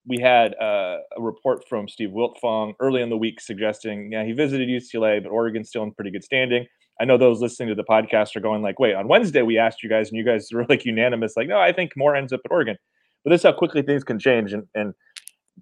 we 0.06 0.18
had 0.20 0.54
uh, 0.60 0.98
a 1.16 1.20
report 1.20 1.68
from 1.68 1.88
Steve 1.88 2.10
Wiltfong 2.10 2.74
early 2.80 3.00
in 3.00 3.10
the 3.10 3.16
week 3.16 3.40
suggesting, 3.40 4.10
yeah, 4.12 4.24
he 4.24 4.32
visited 4.32 4.68
UCLA, 4.68 5.22
but 5.22 5.30
Oregon's 5.30 5.68
still 5.68 5.84
in 5.84 5.92
pretty 5.92 6.10
good 6.10 6.24
standing. 6.24 6.66
I 7.00 7.04
know 7.04 7.18
those 7.18 7.40
listening 7.40 7.70
to 7.70 7.74
the 7.74 7.84
podcast 7.84 8.36
are 8.36 8.40
going 8.40 8.62
like, 8.62 8.78
wait, 8.78 8.94
on 8.94 9.08
Wednesday 9.08 9.42
we 9.42 9.58
asked 9.58 9.82
you 9.82 9.88
guys, 9.88 10.08
and 10.08 10.16
you 10.16 10.24
guys 10.24 10.48
were 10.52 10.66
like 10.68 10.84
unanimous, 10.84 11.36
like, 11.36 11.48
no, 11.48 11.58
I 11.58 11.72
think 11.72 11.92
more 11.96 12.14
ends 12.14 12.32
up 12.32 12.40
at 12.44 12.50
Oregon. 12.50 12.76
But 13.24 13.30
this 13.30 13.40
is 13.40 13.44
how 13.44 13.52
quickly 13.52 13.82
things 13.82 14.04
can 14.04 14.18
change. 14.18 14.52
And 14.52 14.64
and 14.74 14.94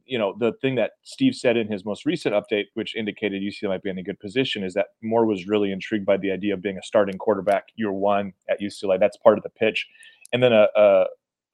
you 0.07 0.19
know, 0.19 0.35
the 0.39 0.53
thing 0.63 0.75
that 0.77 0.93
Steve 1.03 1.35
said 1.35 1.57
in 1.57 1.71
his 1.71 1.85
most 1.85 2.07
recent 2.07 2.35
update, 2.35 2.65
which 2.75 2.97
indicated 2.97 3.43
UCLA 3.43 3.69
might 3.69 3.83
be 3.83 3.91
in 3.91 3.99
a 3.99 4.03
good 4.03 4.19
position, 4.19 4.65
is 4.65 4.75
that 4.75 4.87
Moore 5.03 5.27
was 5.27 5.47
really 5.47 5.71
intrigued 5.71 6.07
by 6.07 6.17
the 6.17 6.31
idea 6.31 6.55
of 6.55 6.63
being 6.63 6.79
a 6.79 6.83
starting 6.83 7.19
quarterback 7.19 7.65
year 7.77 7.93
one 7.93 8.33
at 8.49 8.61
UCLA. 8.61 8.99
That's 8.99 9.19
part 9.19 9.37
of 9.37 9.45
the 9.45 9.51
pitch. 9.51 9.87
And 10.33 10.43
then 10.43 10.53
a, 10.53 10.67
a, 10.75 11.05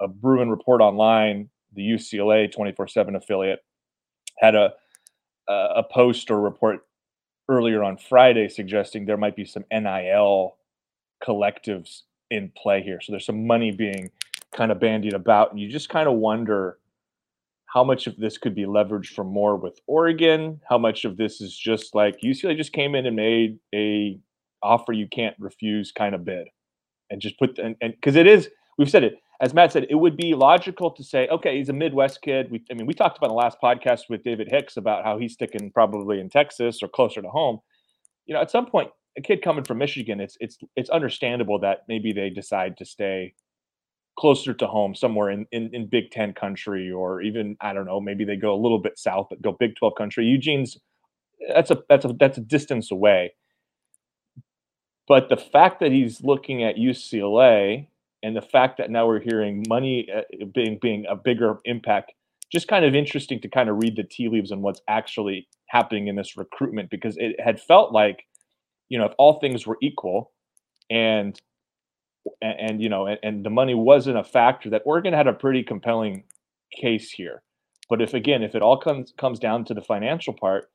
a 0.01 0.09
Bruin 0.09 0.51
report 0.51 0.81
online 0.81 1.51
the 1.75 1.83
UCLA 1.83 2.53
24/7 2.53 3.17
affiliate 3.17 3.61
had 4.39 4.55
a 4.55 4.73
a 5.49 5.83
post 5.83 6.31
or 6.31 6.41
report 6.41 6.81
earlier 7.49 7.83
on 7.83 7.97
Friday 7.97 8.49
suggesting 8.49 9.07
there 9.07 9.17
might 9.17 9.37
be 9.37 9.45
some 9.45 9.65
NIL 9.73 10.57
collectives 11.23 12.03
in 12.31 12.53
play 12.57 12.83
here. 12.83 13.01
So 13.01 13.13
there's 13.13 13.27
some 13.27 13.47
money 13.47 13.71
being 13.71 14.11
kind 14.55 14.71
of 14.71 14.81
bandied 14.81 15.15
about, 15.15 15.51
and 15.51 15.61
you 15.61 15.69
just 15.69 15.89
kind 15.89 16.09
of 16.09 16.15
wonder 16.15 16.79
how 17.67 17.85
much 17.85 18.07
of 18.07 18.17
this 18.17 18.39
could 18.39 18.55
be 18.55 18.65
leveraged 18.65 19.09
for 19.09 19.25
more 19.25 19.57
with 19.57 19.81
Oregon. 19.87 20.61
How 20.69 20.79
much 20.79 21.05
of 21.05 21.17
this 21.17 21.41
is 21.41 21.57
just 21.57 21.95
like 21.95 22.21
UCLA 22.23 22.57
just 22.57 22.73
came 22.73 22.95
in 22.95 23.07
and 23.07 23.17
made 23.17 23.59
a 23.75 24.19
offer 24.63 24.93
you 24.93 25.07
can't 25.07 25.37
refuse 25.39 25.93
kind 25.93 26.15
of 26.15 26.25
bid, 26.25 26.49
and 27.11 27.21
just 27.21 27.39
put 27.39 27.59
and 27.59 27.77
because 27.81 28.17
it 28.17 28.27
is 28.27 28.49
we've 28.79 28.91
said 28.91 29.05
it 29.05 29.21
as 29.41 29.55
Matt 29.55 29.73
said, 29.73 29.87
it 29.89 29.95
would 29.95 30.17
be 30.17 30.35
logical 30.35 30.91
to 30.91 31.05
say, 31.05 31.29
okay, 31.29 31.59
he's 31.59 31.69
a 31.69 31.73
Midwest 31.73 32.23
kid. 32.23 32.51
We, 32.51 32.65
I 32.71 32.75
mean, 32.75 32.87
we 32.87 32.95
talked 32.95 33.19
about 33.19 33.29
in 33.29 33.37
the 33.37 33.37
last 33.37 33.59
podcast 33.63 34.03
with 34.09 34.25
David 34.25 34.49
Hicks 34.51 34.77
about 34.77 35.05
how 35.05 35.19
he's 35.19 35.35
sticking 35.35 35.71
probably 35.71 36.21
in 36.21 36.29
Texas 36.29 36.83
or 36.83 36.89
closer 36.89 37.23
to 37.23 37.29
home. 37.29 37.61
You 38.27 38.35
know, 38.35 38.41
at 38.41 38.51
some 38.51 38.67
point, 38.67 38.91
a 39.17 39.21
kid 39.21 39.43
coming 39.43 39.65
from 39.65 39.79
Michigan, 39.79 40.21
it's 40.21 40.37
it's 40.41 40.59
it's 40.77 40.91
understandable 40.91 41.61
that 41.61 41.85
maybe 41.89 42.13
they 42.13 42.31
decide 42.31 42.77
to 42.79 42.85
stay 42.85 43.35
closer 44.19 44.53
to 44.53 44.67
home, 44.67 44.95
somewhere 44.95 45.31
in, 45.31 45.47
in 45.53 45.73
in 45.73 45.87
Big 45.87 46.11
Ten 46.11 46.33
country, 46.33 46.91
or 46.91 47.23
even 47.23 47.57
I 47.61 47.73
don't 47.73 47.87
know, 47.87 48.01
maybe 48.01 48.25
they 48.25 48.37
go 48.37 48.53
a 48.53 48.61
little 48.61 48.81
bit 48.81 48.99
south, 48.99 49.29
but 49.31 49.41
go 49.41 49.53
Big 49.53 49.77
Twelve 49.77 49.95
country. 49.97 50.27
Eugene's 50.27 50.79
that's 51.49 51.71
a 51.71 51.79
that's 51.89 52.05
a 52.05 52.13
that's 52.19 52.39
a 52.39 52.43
distance 52.43 52.91
away. 52.91 53.35
But 55.07 55.29
the 55.29 55.37
fact 55.37 55.81
that 55.81 55.93
he's 55.93 56.23
looking 56.23 56.63
at 56.65 56.77
UCLA 56.77 57.87
and 58.23 58.37
the 58.37 58.43
fact 58.43 58.79
that 58.79 58.91
now 58.91 59.07
we're 59.07 59.21
hearing 59.21 59.65
money 59.69 60.09
uh, 60.15 60.23
being 60.55 60.79
being 60.81 61.05
a 61.09 61.17
bigger 61.17 61.59
impact 61.65 62.13
just 62.51 62.69
kind 62.69 62.85
of 62.85 62.95
interesting 62.95 63.41
to 63.41 63.49
kind 63.49 63.69
of 63.69 63.77
read 63.77 63.97
the 63.97 64.03
tea 64.03 64.29
leaves 64.29 64.53
on 64.53 64.63
what's 64.63 64.81
actually 64.89 65.47
happening 65.69 66.09
in 66.09 66.17
this 66.17 66.37
recruitment 66.37 66.91
because 66.91 67.17
it 67.19 67.39
had 67.41 67.61
felt 67.61 67.93
like 67.93 68.25
you 68.89 68.99
know 68.99 69.05
if 69.05 69.13
all 69.19 69.39
things 69.39 69.67
were 69.67 69.79
equal 69.83 70.33
and 70.91 71.41
and, 72.43 72.83
you 72.83 72.89
know 72.89 73.07
and, 73.07 73.19
and 73.23 73.45
the 73.45 73.51
money 73.51 73.75
wasn't 73.75 74.17
a 74.19 74.25
factor 74.25 74.71
that 74.71 74.83
Oregon 74.85 75.13
had 75.13 75.27
a 75.27 75.33
pretty 75.33 75.63
compelling 75.63 76.25
case 76.79 77.11
here. 77.11 77.43
But 77.89 78.03
if 78.03 78.15
again 78.15 78.43
if 78.43 78.55
it 78.55 78.63
all 78.63 78.79
comes 78.79 79.13
comes 79.19 79.39
down 79.39 79.65
to 79.67 79.75
the 79.75 79.83
financial 79.83 80.35
part 80.35 80.71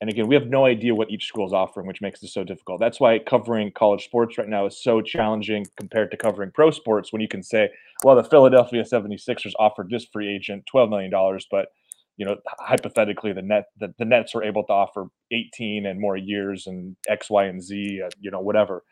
and 0.00 0.10
again, 0.10 0.26
we 0.26 0.34
have 0.34 0.48
no 0.48 0.66
idea 0.66 0.94
what 0.94 1.10
each 1.10 1.26
school 1.26 1.46
is 1.46 1.52
offering, 1.52 1.86
which 1.86 2.00
makes 2.00 2.20
this 2.20 2.34
so 2.34 2.44
difficult. 2.44 2.80
That's 2.80 3.00
why 3.00 3.18
covering 3.20 3.70
college 3.72 4.04
sports 4.04 4.36
right 4.36 4.48
now 4.48 4.66
is 4.66 4.82
so 4.82 5.00
challenging 5.00 5.66
compared 5.78 6.10
to 6.10 6.16
covering 6.16 6.50
pro 6.52 6.70
sports 6.70 7.12
when 7.12 7.22
you 7.22 7.28
can 7.28 7.42
say, 7.42 7.70
well, 8.02 8.16
the 8.16 8.24
Philadelphia 8.24 8.82
76ers 8.82 9.52
offered 9.58 9.88
this 9.90 10.06
free 10.12 10.34
agent 10.34 10.64
$12 10.72 10.90
million, 10.90 11.38
but 11.50 11.68
you 12.16 12.24
know, 12.24 12.36
hypothetically, 12.60 13.32
the 13.32 13.42
net 13.42 13.64
the, 13.78 13.92
the 13.98 14.04
Nets 14.04 14.34
were 14.34 14.44
able 14.44 14.64
to 14.64 14.72
offer 14.72 15.06
18 15.32 15.86
and 15.86 16.00
more 16.00 16.16
years 16.16 16.66
and 16.66 16.96
X, 17.08 17.28
Y, 17.28 17.44
and 17.44 17.62
Z, 17.62 18.02
uh, 18.04 18.08
you 18.20 18.30
know, 18.30 18.40
whatever. 18.40 18.84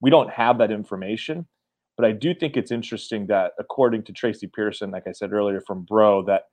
We 0.00 0.10
don't 0.10 0.30
have 0.30 0.58
that 0.58 0.72
information, 0.72 1.46
but 1.96 2.04
I 2.04 2.12
do 2.12 2.34
think 2.34 2.56
it's 2.56 2.72
interesting 2.72 3.26
that 3.28 3.52
according 3.58 4.04
to 4.04 4.12
Tracy 4.12 4.48
Pierson, 4.52 4.90
like 4.90 5.06
I 5.06 5.12
said 5.12 5.32
earlier 5.32 5.60
from 5.60 5.84
Bro, 5.84 6.24
that 6.24 6.44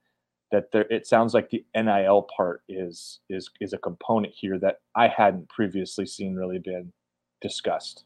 that 0.51 0.71
there 0.71 0.85
it 0.89 1.07
sounds 1.07 1.33
like 1.33 1.49
the 1.49 1.65
NIL 1.75 2.27
part 2.35 2.61
is 2.69 3.19
is 3.29 3.49
is 3.59 3.73
a 3.73 3.77
component 3.77 4.33
here 4.35 4.59
that 4.59 4.77
I 4.95 5.07
hadn't 5.07 5.49
previously 5.49 6.05
seen 6.05 6.35
really 6.35 6.59
been 6.59 6.91
discussed. 7.41 8.03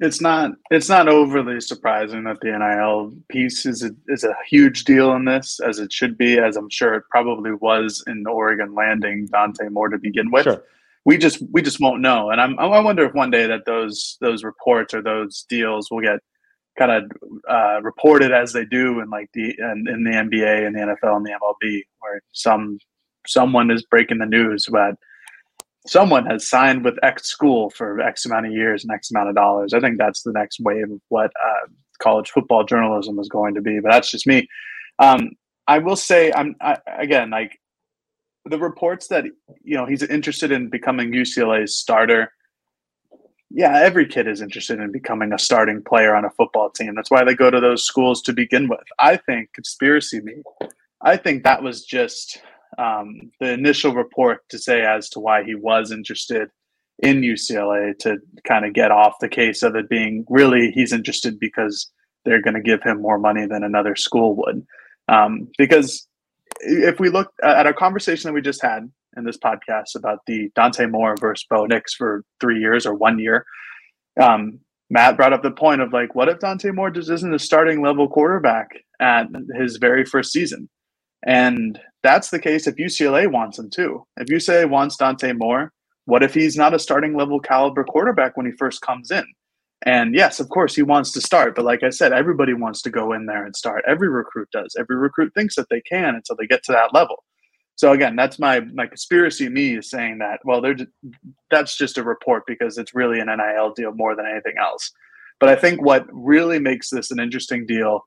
It's 0.00 0.20
not 0.20 0.52
it's 0.70 0.88
not 0.88 1.08
overly 1.08 1.60
surprising 1.60 2.24
that 2.24 2.40
the 2.40 2.58
NIL 2.58 3.14
piece 3.28 3.64
is 3.66 3.84
a, 3.84 3.90
is 4.08 4.24
a 4.24 4.34
huge 4.48 4.84
deal 4.84 5.12
in 5.14 5.24
this, 5.24 5.60
as 5.60 5.78
it 5.78 5.92
should 5.92 6.18
be, 6.18 6.38
as 6.38 6.56
I'm 6.56 6.70
sure 6.70 6.94
it 6.94 7.04
probably 7.08 7.52
was 7.52 8.02
in 8.08 8.26
Oregon 8.26 8.74
landing 8.74 9.28
Dante 9.28 9.68
Moore 9.68 9.90
to 9.90 9.98
begin 9.98 10.30
with. 10.32 10.44
Sure. 10.44 10.64
We 11.04 11.18
just 11.18 11.42
we 11.52 11.62
just 11.62 11.80
won't 11.80 12.00
know, 12.00 12.30
and 12.30 12.40
I'm 12.40 12.58
I 12.58 12.80
wonder 12.80 13.04
if 13.04 13.14
one 13.14 13.30
day 13.30 13.46
that 13.46 13.64
those 13.64 14.16
those 14.20 14.42
reports 14.42 14.92
or 14.92 15.02
those 15.02 15.44
deals 15.48 15.88
will 15.90 16.00
get 16.00 16.20
kind 16.78 16.90
of 16.90 17.12
uh, 17.48 17.82
reported 17.82 18.32
as 18.32 18.52
they 18.52 18.64
do 18.64 19.00
in 19.00 19.10
like 19.10 19.28
the 19.34 19.54
in, 19.58 19.86
in, 19.88 20.04
the 20.04 20.10
NBA 20.10 20.66
and 20.66 20.74
the 20.74 20.80
NFL 20.80 21.16
and 21.16 21.26
the 21.26 21.32
MLB, 21.32 21.82
where 22.00 22.22
some 22.32 22.78
someone 23.26 23.70
is 23.70 23.84
breaking 23.84 24.18
the 24.18 24.26
news 24.26 24.66
about 24.68 24.94
someone 25.86 26.26
has 26.26 26.48
signed 26.48 26.84
with 26.84 26.98
X 27.02 27.26
school 27.26 27.70
for 27.70 28.00
X 28.00 28.24
amount 28.24 28.46
of 28.46 28.52
years 28.52 28.84
and 28.84 28.92
X 28.92 29.10
amount 29.10 29.28
of 29.28 29.34
dollars. 29.34 29.74
I 29.74 29.80
think 29.80 29.98
that's 29.98 30.22
the 30.22 30.32
next 30.32 30.60
wave 30.60 30.90
of 30.90 31.00
what 31.08 31.30
uh, 31.42 31.68
college 32.00 32.30
football 32.30 32.64
journalism 32.64 33.18
is 33.18 33.28
going 33.28 33.54
to 33.54 33.60
be. 33.60 33.80
But 33.80 33.92
that's 33.92 34.10
just 34.10 34.26
me. 34.26 34.48
Um, 34.98 35.30
I 35.66 35.78
will 35.78 35.96
say, 35.96 36.32
I'm 36.32 36.56
I, 36.60 36.78
again 36.98 37.30
like 37.30 37.58
the 38.44 38.58
reports 38.58 39.08
that 39.08 39.24
you 39.62 39.76
know 39.76 39.86
he's 39.86 40.02
interested 40.02 40.50
in 40.50 40.68
becoming 40.68 41.12
UCLA's 41.12 41.76
starter 41.76 42.32
yeah, 43.54 43.78
every 43.80 44.06
kid 44.06 44.26
is 44.26 44.40
interested 44.40 44.80
in 44.80 44.92
becoming 44.92 45.32
a 45.32 45.38
starting 45.38 45.82
player 45.82 46.14
on 46.14 46.24
a 46.24 46.30
football 46.30 46.70
team. 46.70 46.94
That's 46.94 47.10
why 47.10 47.24
they 47.24 47.34
go 47.34 47.50
to 47.50 47.60
those 47.60 47.84
schools 47.84 48.22
to 48.22 48.32
begin 48.32 48.68
with. 48.68 48.84
I 48.98 49.16
think 49.16 49.52
conspiracy 49.52 50.20
me. 50.20 50.42
I 51.02 51.16
think 51.16 51.44
that 51.44 51.62
was 51.62 51.84
just 51.84 52.40
um, 52.78 53.30
the 53.40 53.52
initial 53.52 53.94
report 53.94 54.48
to 54.50 54.58
say 54.58 54.82
as 54.84 55.08
to 55.10 55.20
why 55.20 55.44
he 55.44 55.54
was 55.54 55.92
interested 55.92 56.48
in 57.02 57.20
UCLA 57.20 57.98
to 57.98 58.18
kind 58.46 58.64
of 58.64 58.72
get 58.72 58.90
off 58.90 59.18
the 59.20 59.28
case 59.28 59.62
of 59.62 59.74
it 59.74 59.88
being 59.88 60.24
really 60.28 60.70
he's 60.70 60.92
interested 60.92 61.38
because 61.38 61.90
they're 62.24 62.42
going 62.42 62.54
to 62.54 62.60
give 62.60 62.82
him 62.82 63.02
more 63.02 63.18
money 63.18 63.46
than 63.46 63.64
another 63.64 63.96
school 63.96 64.36
would. 64.36 64.64
Um, 65.08 65.48
because 65.58 66.06
if 66.62 67.00
we 67.00 67.10
look 67.10 67.32
at 67.42 67.66
our 67.66 67.72
conversation 67.72 68.28
that 68.28 68.34
we 68.34 68.40
just 68.40 68.62
had 68.62 68.90
in 69.16 69.24
this 69.24 69.38
podcast 69.38 69.94
about 69.96 70.20
the 70.26 70.50
Dante 70.54 70.86
Moore 70.86 71.16
versus 71.20 71.46
Bo 71.48 71.66
Nix 71.66 71.94
for 71.94 72.24
three 72.40 72.58
years 72.58 72.86
or 72.86 72.94
one 72.94 73.18
year. 73.18 73.44
Um, 74.20 74.60
Matt 74.90 75.16
brought 75.16 75.32
up 75.32 75.42
the 75.42 75.50
point 75.50 75.80
of 75.80 75.92
like, 75.92 76.14
what 76.14 76.28
if 76.28 76.38
Dante 76.38 76.70
Moore 76.70 76.90
just 76.90 77.10
isn't 77.10 77.34
a 77.34 77.38
starting 77.38 77.82
level 77.82 78.08
quarterback 78.08 78.70
at 79.00 79.26
his 79.54 79.76
very 79.76 80.04
first 80.04 80.32
season? 80.32 80.68
And 81.26 81.78
that's 82.02 82.30
the 82.30 82.38
case 82.38 82.66
if 82.66 82.76
UCLA 82.76 83.30
wants 83.30 83.58
him 83.58 83.70
too. 83.70 84.06
If 84.16 84.28
UCLA 84.28 84.68
wants 84.68 84.96
Dante 84.96 85.32
Moore, 85.32 85.72
what 86.04 86.22
if 86.22 86.34
he's 86.34 86.56
not 86.56 86.74
a 86.74 86.78
starting 86.78 87.16
level 87.16 87.40
caliber 87.40 87.84
quarterback 87.84 88.36
when 88.36 88.46
he 88.46 88.52
first 88.52 88.80
comes 88.82 89.10
in? 89.10 89.24
And 89.84 90.14
yes, 90.14 90.38
of 90.38 90.48
course, 90.48 90.74
he 90.74 90.82
wants 90.82 91.10
to 91.12 91.20
start. 91.20 91.54
But 91.54 91.64
like 91.64 91.82
I 91.82 91.90
said, 91.90 92.12
everybody 92.12 92.54
wants 92.54 92.82
to 92.82 92.90
go 92.90 93.12
in 93.12 93.26
there 93.26 93.44
and 93.44 93.54
start. 93.56 93.84
Every 93.86 94.08
recruit 94.08 94.48
does. 94.52 94.76
Every 94.78 94.96
recruit 94.96 95.32
thinks 95.34 95.56
that 95.56 95.68
they 95.70 95.80
can 95.80 96.14
until 96.14 96.36
they 96.36 96.46
get 96.46 96.62
to 96.64 96.72
that 96.72 96.94
level. 96.94 97.24
So 97.76 97.92
again, 97.92 98.14
that's 98.14 98.38
my 98.38 98.60
my 98.60 98.86
conspiracy. 98.86 99.48
Me 99.48 99.76
is 99.78 99.90
saying 99.90 100.18
that 100.18 100.40
well, 100.44 100.60
they're 100.60 100.76
that's 101.50 101.76
just 101.76 101.98
a 101.98 102.04
report 102.04 102.44
because 102.46 102.78
it's 102.78 102.94
really 102.94 103.18
an 103.18 103.26
NIL 103.26 103.72
deal 103.74 103.92
more 103.92 104.14
than 104.14 104.26
anything 104.26 104.54
else. 104.60 104.90
But 105.40 105.48
I 105.48 105.56
think 105.56 105.82
what 105.82 106.06
really 106.12 106.60
makes 106.60 106.90
this 106.90 107.10
an 107.10 107.18
interesting 107.18 107.66
deal 107.66 108.06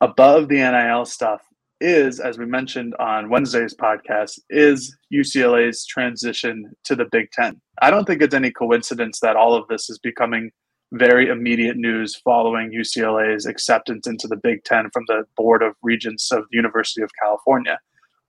above 0.00 0.48
the 0.48 0.58
NIL 0.58 1.04
stuff 1.04 1.40
is, 1.80 2.20
as 2.20 2.38
we 2.38 2.46
mentioned 2.46 2.94
on 2.98 3.30
Wednesday's 3.30 3.74
podcast, 3.74 4.38
is 4.50 4.96
UCLA's 5.12 5.86
transition 5.86 6.70
to 6.84 6.94
the 6.94 7.06
Big 7.10 7.30
Ten. 7.32 7.60
I 7.82 7.90
don't 7.90 8.04
think 8.04 8.22
it's 8.22 8.34
any 8.34 8.50
coincidence 8.50 9.20
that 9.20 9.36
all 9.36 9.54
of 9.54 9.66
this 9.68 9.88
is 9.88 9.98
becoming 9.98 10.50
very 10.92 11.28
immediate 11.28 11.76
news 11.76 12.16
following 12.16 12.72
UCLA's 12.72 13.46
acceptance 13.46 14.06
into 14.06 14.26
the 14.26 14.36
Big 14.36 14.64
Ten 14.64 14.90
from 14.92 15.04
the 15.06 15.24
Board 15.36 15.62
of 15.62 15.74
Regents 15.82 16.30
of 16.32 16.44
the 16.50 16.56
University 16.56 17.02
of 17.02 17.10
California. 17.22 17.78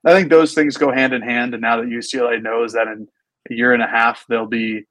I 0.04 0.12
think 0.12 0.30
those 0.30 0.54
things 0.54 0.76
go 0.76 0.90
hand 0.92 1.12
in 1.12 1.22
hand. 1.22 1.54
And 1.54 1.60
now 1.60 1.76
that 1.76 1.86
UCLA 1.86 2.42
knows 2.42 2.72
that 2.72 2.88
in 2.88 3.06
a 3.50 3.54
year 3.54 3.72
and 3.72 3.82
a 3.82 3.86
half 3.86 4.24
they'll 4.28 4.46
be 4.46 4.84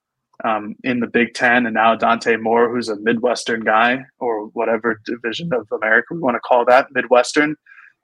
um, 0.44 0.76
in 0.84 1.00
the 1.00 1.08
Big 1.08 1.34
Ten, 1.34 1.66
and 1.66 1.76
now 1.76 1.96
Dante 1.96 2.36
Moore, 2.36 2.74
who's 2.74 2.90
a 2.90 2.96
Midwestern 2.98 3.62
guy 3.62 4.04
or 4.20 4.48
whatever 4.48 5.00
division 5.06 5.52
of 5.54 5.68
America 5.72 6.16
we 6.16 6.20
want 6.20 6.36
to 6.36 6.40
call 6.40 6.66
that, 6.66 6.88
Midwestern. 6.92 7.56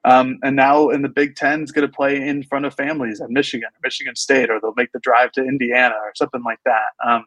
Um, 0.03 0.37
and 0.43 0.55
now 0.55 0.89
in 0.89 1.01
the 1.01 1.09
Big 1.09 1.35
Ten 1.35 1.63
is 1.63 1.71
going 1.71 1.87
to 1.87 1.93
play 1.93 2.15
in 2.15 2.43
front 2.43 2.65
of 2.65 2.73
families 2.73 3.19
at 3.19 3.29
Michigan, 3.29 3.67
or 3.67 3.79
Michigan 3.83 4.15
State, 4.15 4.49
or 4.49 4.59
they'll 4.61 4.73
make 4.77 4.91
the 4.93 4.99
drive 4.99 5.31
to 5.33 5.41
Indiana 5.41 5.95
or 5.95 6.13
something 6.15 6.43
like 6.43 6.59
that. 6.65 6.91
Um, 7.05 7.25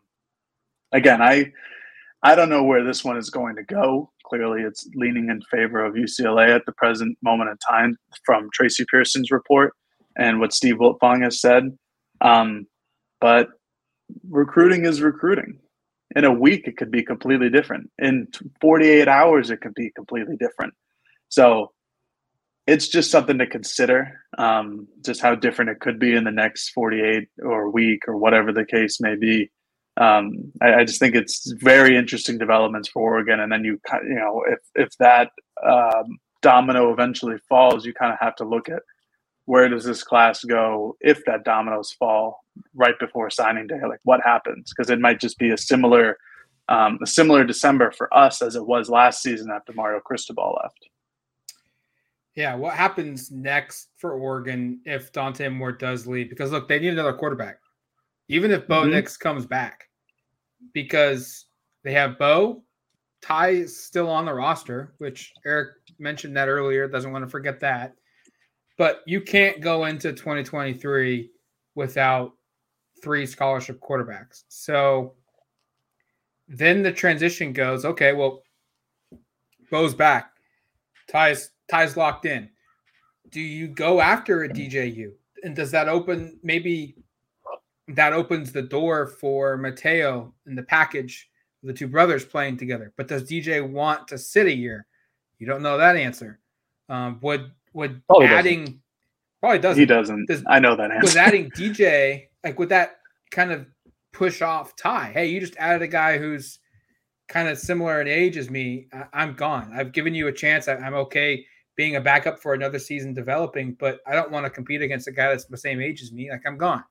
again, 0.93 1.21
I 1.21 1.53
I 2.23 2.35
don't 2.35 2.51
know 2.51 2.63
where 2.63 2.85
this 2.85 3.03
one 3.05 3.17
is 3.17 3.31
going 3.31 3.57
to 3.57 3.63
go. 3.63 4.13
Clearly, 4.25 4.63
it's 4.63 4.89
leaning 4.95 5.31
in 5.31 5.41
favor 5.51 5.85
of 5.85 5.95
UCLA 5.95 6.55
at 6.55 6.67
the 6.67 6.73
present 6.73 7.17
moment 7.23 7.51
in 7.51 7.57
time 7.59 7.97
from 8.25 8.49
Tracy 8.53 8.85
Pierson's 8.91 9.31
report 9.31 9.75
and 10.17 10.39
what 10.39 10.53
Steve 10.53 10.77
Wiltfong 10.77 11.23
has 11.23 11.41
said. 11.41 11.77
Um, 12.21 12.67
but 13.21 13.49
recruiting 14.29 14.85
is 14.85 15.01
recruiting. 15.01 15.59
In 16.17 16.25
a 16.25 16.33
week, 16.33 16.67
it 16.67 16.77
could 16.77 16.91
be 16.91 17.03
completely 17.03 17.49
different. 17.49 17.91
In 17.99 18.29
48 18.61 19.09
hours, 19.09 19.51
it 19.51 19.61
could 19.61 19.75
be 19.75 19.91
completely 19.95 20.37
different. 20.37 20.75
So 21.29 21.73
it's 22.71 22.87
just 22.87 23.11
something 23.11 23.39
to 23.39 23.49
consider, 23.49 24.21
um, 24.39 24.87
just 25.05 25.21
how 25.21 25.35
different 25.35 25.73
it 25.73 25.81
could 25.81 25.99
be 25.99 26.15
in 26.15 26.23
the 26.23 26.31
next 26.31 26.69
48 26.71 27.29
or 27.43 27.69
week 27.69 28.03
or 28.07 28.17
whatever 28.17 28.53
the 28.53 28.65
case 28.65 29.01
may 29.01 29.17
be. 29.17 29.51
Um, 29.97 30.53
I, 30.63 30.75
I, 30.75 30.85
just 30.85 31.01
think 31.01 31.17
it's 31.17 31.51
very 31.59 31.97
interesting 31.97 32.39
developments 32.39 32.89
for 32.89 33.03
Oregon. 33.03 33.41
And 33.41 33.51
then 33.51 33.65
you, 33.65 33.81
you 34.05 34.15
know, 34.15 34.45
if 34.49 34.61
if 34.77 34.97
that 34.99 35.31
um, 35.69 36.19
domino 36.43 36.93
eventually 36.93 37.37
falls, 37.49 37.85
you 37.85 37.93
kind 37.93 38.13
of 38.13 38.21
have 38.21 38.37
to 38.37 38.45
look 38.45 38.69
at 38.69 38.83
where 39.47 39.69
does 39.69 39.85
this 39.85 40.05
class 40.05 40.45
go 40.45 40.97
if 41.01 41.25
that 41.25 41.43
dominoes 41.43 41.91
fall 41.99 42.45
right 42.73 42.99
before 43.01 43.31
signing 43.31 43.67
day 43.67 43.81
like 43.89 43.99
what 44.05 44.21
happens 44.23 44.71
because 44.71 44.91
it 44.91 45.01
might 45.01 45.19
just 45.19 45.39
be 45.39 45.51
a 45.51 45.59
similar 45.59 46.17
um, 46.69 46.99
a 47.03 47.07
similar 47.07 47.43
december 47.45 47.91
for 47.91 48.13
us 48.15 48.43
as 48.43 48.55
it 48.55 48.65
was 48.65 48.89
last 48.89 49.23
season 49.23 49.51
after 49.51 49.73
mario 49.73 49.99
cristobal 49.99 50.57
left 50.63 50.79
yeah 52.37 52.55
what 52.55 52.75
happens 52.75 53.31
next 53.31 53.89
for 53.97 54.13
oregon 54.13 54.81
if 54.85 55.13
dante 55.13 55.49
moore 55.49 55.73
does 55.73 56.07
leave 56.07 56.31
because 56.31 56.53
look 56.53 56.69
they 56.69 56.79
need 56.79 56.93
another 56.93 57.13
quarterback 57.13 57.59
even 58.29 58.51
if 58.51 58.67
bo 58.67 58.83
mm-hmm. 58.83 58.93
nix 58.93 59.17
comes 59.17 59.47
back 59.47 59.89
because 60.73 61.47
they 61.85 61.93
have 61.93 62.19
bo 62.19 62.63
ty 63.21 63.49
is 63.49 63.83
still 63.83 64.09
on 64.09 64.25
the 64.25 64.33
roster 64.33 64.95
which 64.99 65.33
eric 65.45 65.71
mentioned 65.99 66.37
that 66.37 66.49
earlier 66.49 66.89
doesn't 66.89 67.13
want 67.13 67.25
to 67.25 67.31
forget 67.31 67.61
that 67.61 67.95
but 68.81 69.03
you 69.05 69.21
can't 69.21 69.61
go 69.61 69.85
into 69.85 70.11
2023 70.11 71.31
without 71.75 72.33
three 73.03 73.27
scholarship 73.27 73.79
quarterbacks. 73.81 74.45
So 74.49 75.17
then 76.49 76.83
the 76.83 76.91
transition 76.91 77.53
goes, 77.53 77.85
okay, 77.85 78.15
well, 78.15 78.43
Bo's 79.71 79.95
back. 79.95 80.33
Ty's 81.09 81.51
Ty's 81.71 81.97
locked 81.97 82.27
in. 82.27 82.49
Do 83.31 83.41
you 83.41 83.69
go 83.69 84.01
after 84.01 84.45
a 84.45 84.49
DJU? 84.49 85.13
And 85.43 85.55
does 85.55 85.71
that 85.71 85.89
open 85.89 86.39
maybe 86.43 86.97
that 87.95 88.13
opens 88.13 88.53
the 88.53 88.63
door 88.63 89.07
for 89.07 89.57
Mateo 89.57 90.33
in 90.47 90.55
the 90.55 90.63
package, 90.63 91.29
the 91.63 91.73
two 91.73 91.89
brothers 91.89 92.25
playing 92.25 92.57
together. 92.57 92.93
But 92.97 93.09
does 93.09 93.25
DJ 93.25 93.69
want 93.69 94.09
to 94.09 94.19
sit 94.19 94.47
a 94.47 94.55
year? 94.55 94.87
You 95.39 95.47
don't 95.47 95.63
know 95.63 95.79
that 95.79 95.97
answer. 95.97 96.41
Um, 96.89 97.19
would 97.23 97.51
would 97.73 98.05
probably 98.07 98.27
adding 98.27 98.65
doesn't. 98.65 98.81
probably 99.41 99.59
doesn't. 99.59 99.81
He 99.81 99.87
doesn't. 99.87 100.27
Does, 100.27 100.45
I 100.49 100.59
know 100.59 100.77
that 100.77 100.91
answer. 100.91 101.05
With 101.05 101.17
adding 101.17 101.51
DJ, 101.51 102.27
like 102.45 102.59
would 102.59 102.69
that 102.71 102.99
kind 103.31 103.53
of 103.53 103.67
push 104.13 104.43
off 104.43 104.77
Ty? 104.77 105.13
Hey, 105.13 105.27
you 105.27 105.41
just 105.41 105.57
added 105.57 105.83
a 105.83 105.89
guy 105.89 106.19
who's 106.19 106.59
kind 107.29 107.49
of 107.49 107.59
similar 107.59 108.01
in 108.01 108.09
age 108.09 108.37
as 108.37 108.51
me. 108.51 108.89
I, 108.93 109.23
am 109.23 109.35
gone. 109.35 109.71
I've 109.75 109.93
given 109.93 110.15
you 110.15 110.29
a 110.29 110.33
chance. 110.33 110.69
I, 110.69 110.75
I'm 110.77 110.95
okay 110.95 111.45
being 111.81 111.97
a 111.97 112.01
backup 112.01 112.39
for 112.39 112.53
another 112.53 112.79
season 112.79 113.15
developing, 113.15 113.73
but 113.81 114.01
I 114.07 114.13
don't 114.13 114.31
want 114.31 114.45
to 114.45 114.51
compete 114.51 114.83
against 114.83 115.09
a 115.09 115.13
guy 115.13 115.29
that's 115.29 115.47
the 115.47 115.57
same 115.57 115.81
age 115.81 116.03
as 116.03 116.13
me. 116.13 116.31
Like 116.31 116.43
I'm 116.47 116.59
gone. 116.59 116.85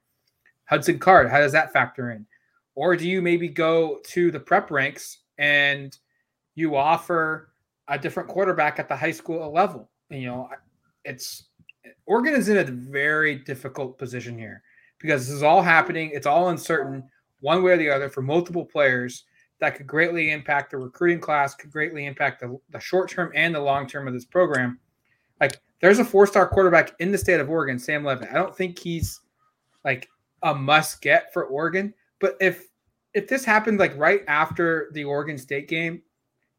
Hudson 0.65 0.97
Card, 0.97 1.29
how 1.29 1.37
does 1.37 1.51
that 1.51 1.71
factor 1.71 2.09
in? 2.09 2.25
Or 2.73 2.95
do 2.95 3.07
you 3.07 3.21
maybe 3.21 3.49
go 3.49 3.99
to 4.05 4.31
the 4.31 4.39
prep 4.39 4.71
ranks 4.71 5.19
and 5.37 5.95
you 6.55 6.75
offer 6.75 7.51
a 7.87 7.99
different 7.99 8.29
quarterback 8.29 8.79
at 8.79 8.89
the 8.89 8.95
high 8.95 9.11
school 9.11 9.53
level? 9.53 9.91
You 10.09 10.25
know, 10.25 10.49
it's 11.05 11.49
Oregon 12.07 12.33
is 12.33 12.49
in 12.49 12.57
a 12.57 12.63
very 12.63 13.35
difficult 13.35 13.99
position 13.99 14.39
here 14.39 14.63
because 14.99 15.27
this 15.27 15.35
is 15.35 15.43
all 15.43 15.61
happening. 15.61 16.09
It's 16.15 16.25
all 16.25 16.49
uncertain 16.49 17.03
one 17.41 17.61
way 17.61 17.73
or 17.73 17.77
the 17.77 17.91
other 17.91 18.09
for 18.09 18.23
multiple 18.23 18.65
players 18.65 19.25
that 19.59 19.75
could 19.75 19.87
greatly 19.87 20.31
impact 20.31 20.71
the 20.71 20.77
recruiting 20.77 21.19
class, 21.19 21.55
could 21.55 21.71
greatly 21.71 22.05
impact 22.05 22.39
the, 22.39 22.59
the 22.69 22.79
short 22.79 23.09
term 23.09 23.31
and 23.35 23.53
the 23.53 23.59
long 23.59 23.87
term 23.87 24.07
of 24.07 24.13
this 24.13 24.25
program. 24.25 24.79
Like 25.39 25.59
there's 25.81 25.99
a 25.99 26.05
four 26.05 26.27
star 26.27 26.47
quarterback 26.47 26.93
in 26.99 27.11
the 27.11 27.17
state 27.17 27.39
of 27.39 27.49
Oregon, 27.49 27.79
Sam 27.79 28.03
Leavitt. 28.03 28.29
I 28.31 28.35
don't 28.35 28.55
think 28.55 28.79
he's 28.79 29.21
like 29.83 30.07
a 30.43 30.53
must 30.53 31.01
get 31.01 31.33
for 31.33 31.45
Oregon, 31.45 31.93
but 32.19 32.35
if 32.39 32.67
if 33.13 33.27
this 33.27 33.43
happened 33.43 33.79
like 33.79 33.97
right 33.97 34.21
after 34.27 34.89
the 34.93 35.03
Oregon 35.03 35.37
State 35.37 35.67
game, 35.67 36.01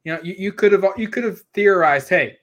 you 0.05 0.13
know, 0.13 0.21
you, 0.23 0.35
you 0.37 0.53
could 0.53 0.73
have 0.73 0.85
you 0.97 1.09
could 1.09 1.25
have 1.25 1.41
theorized, 1.55 2.09
hey, 2.09 2.37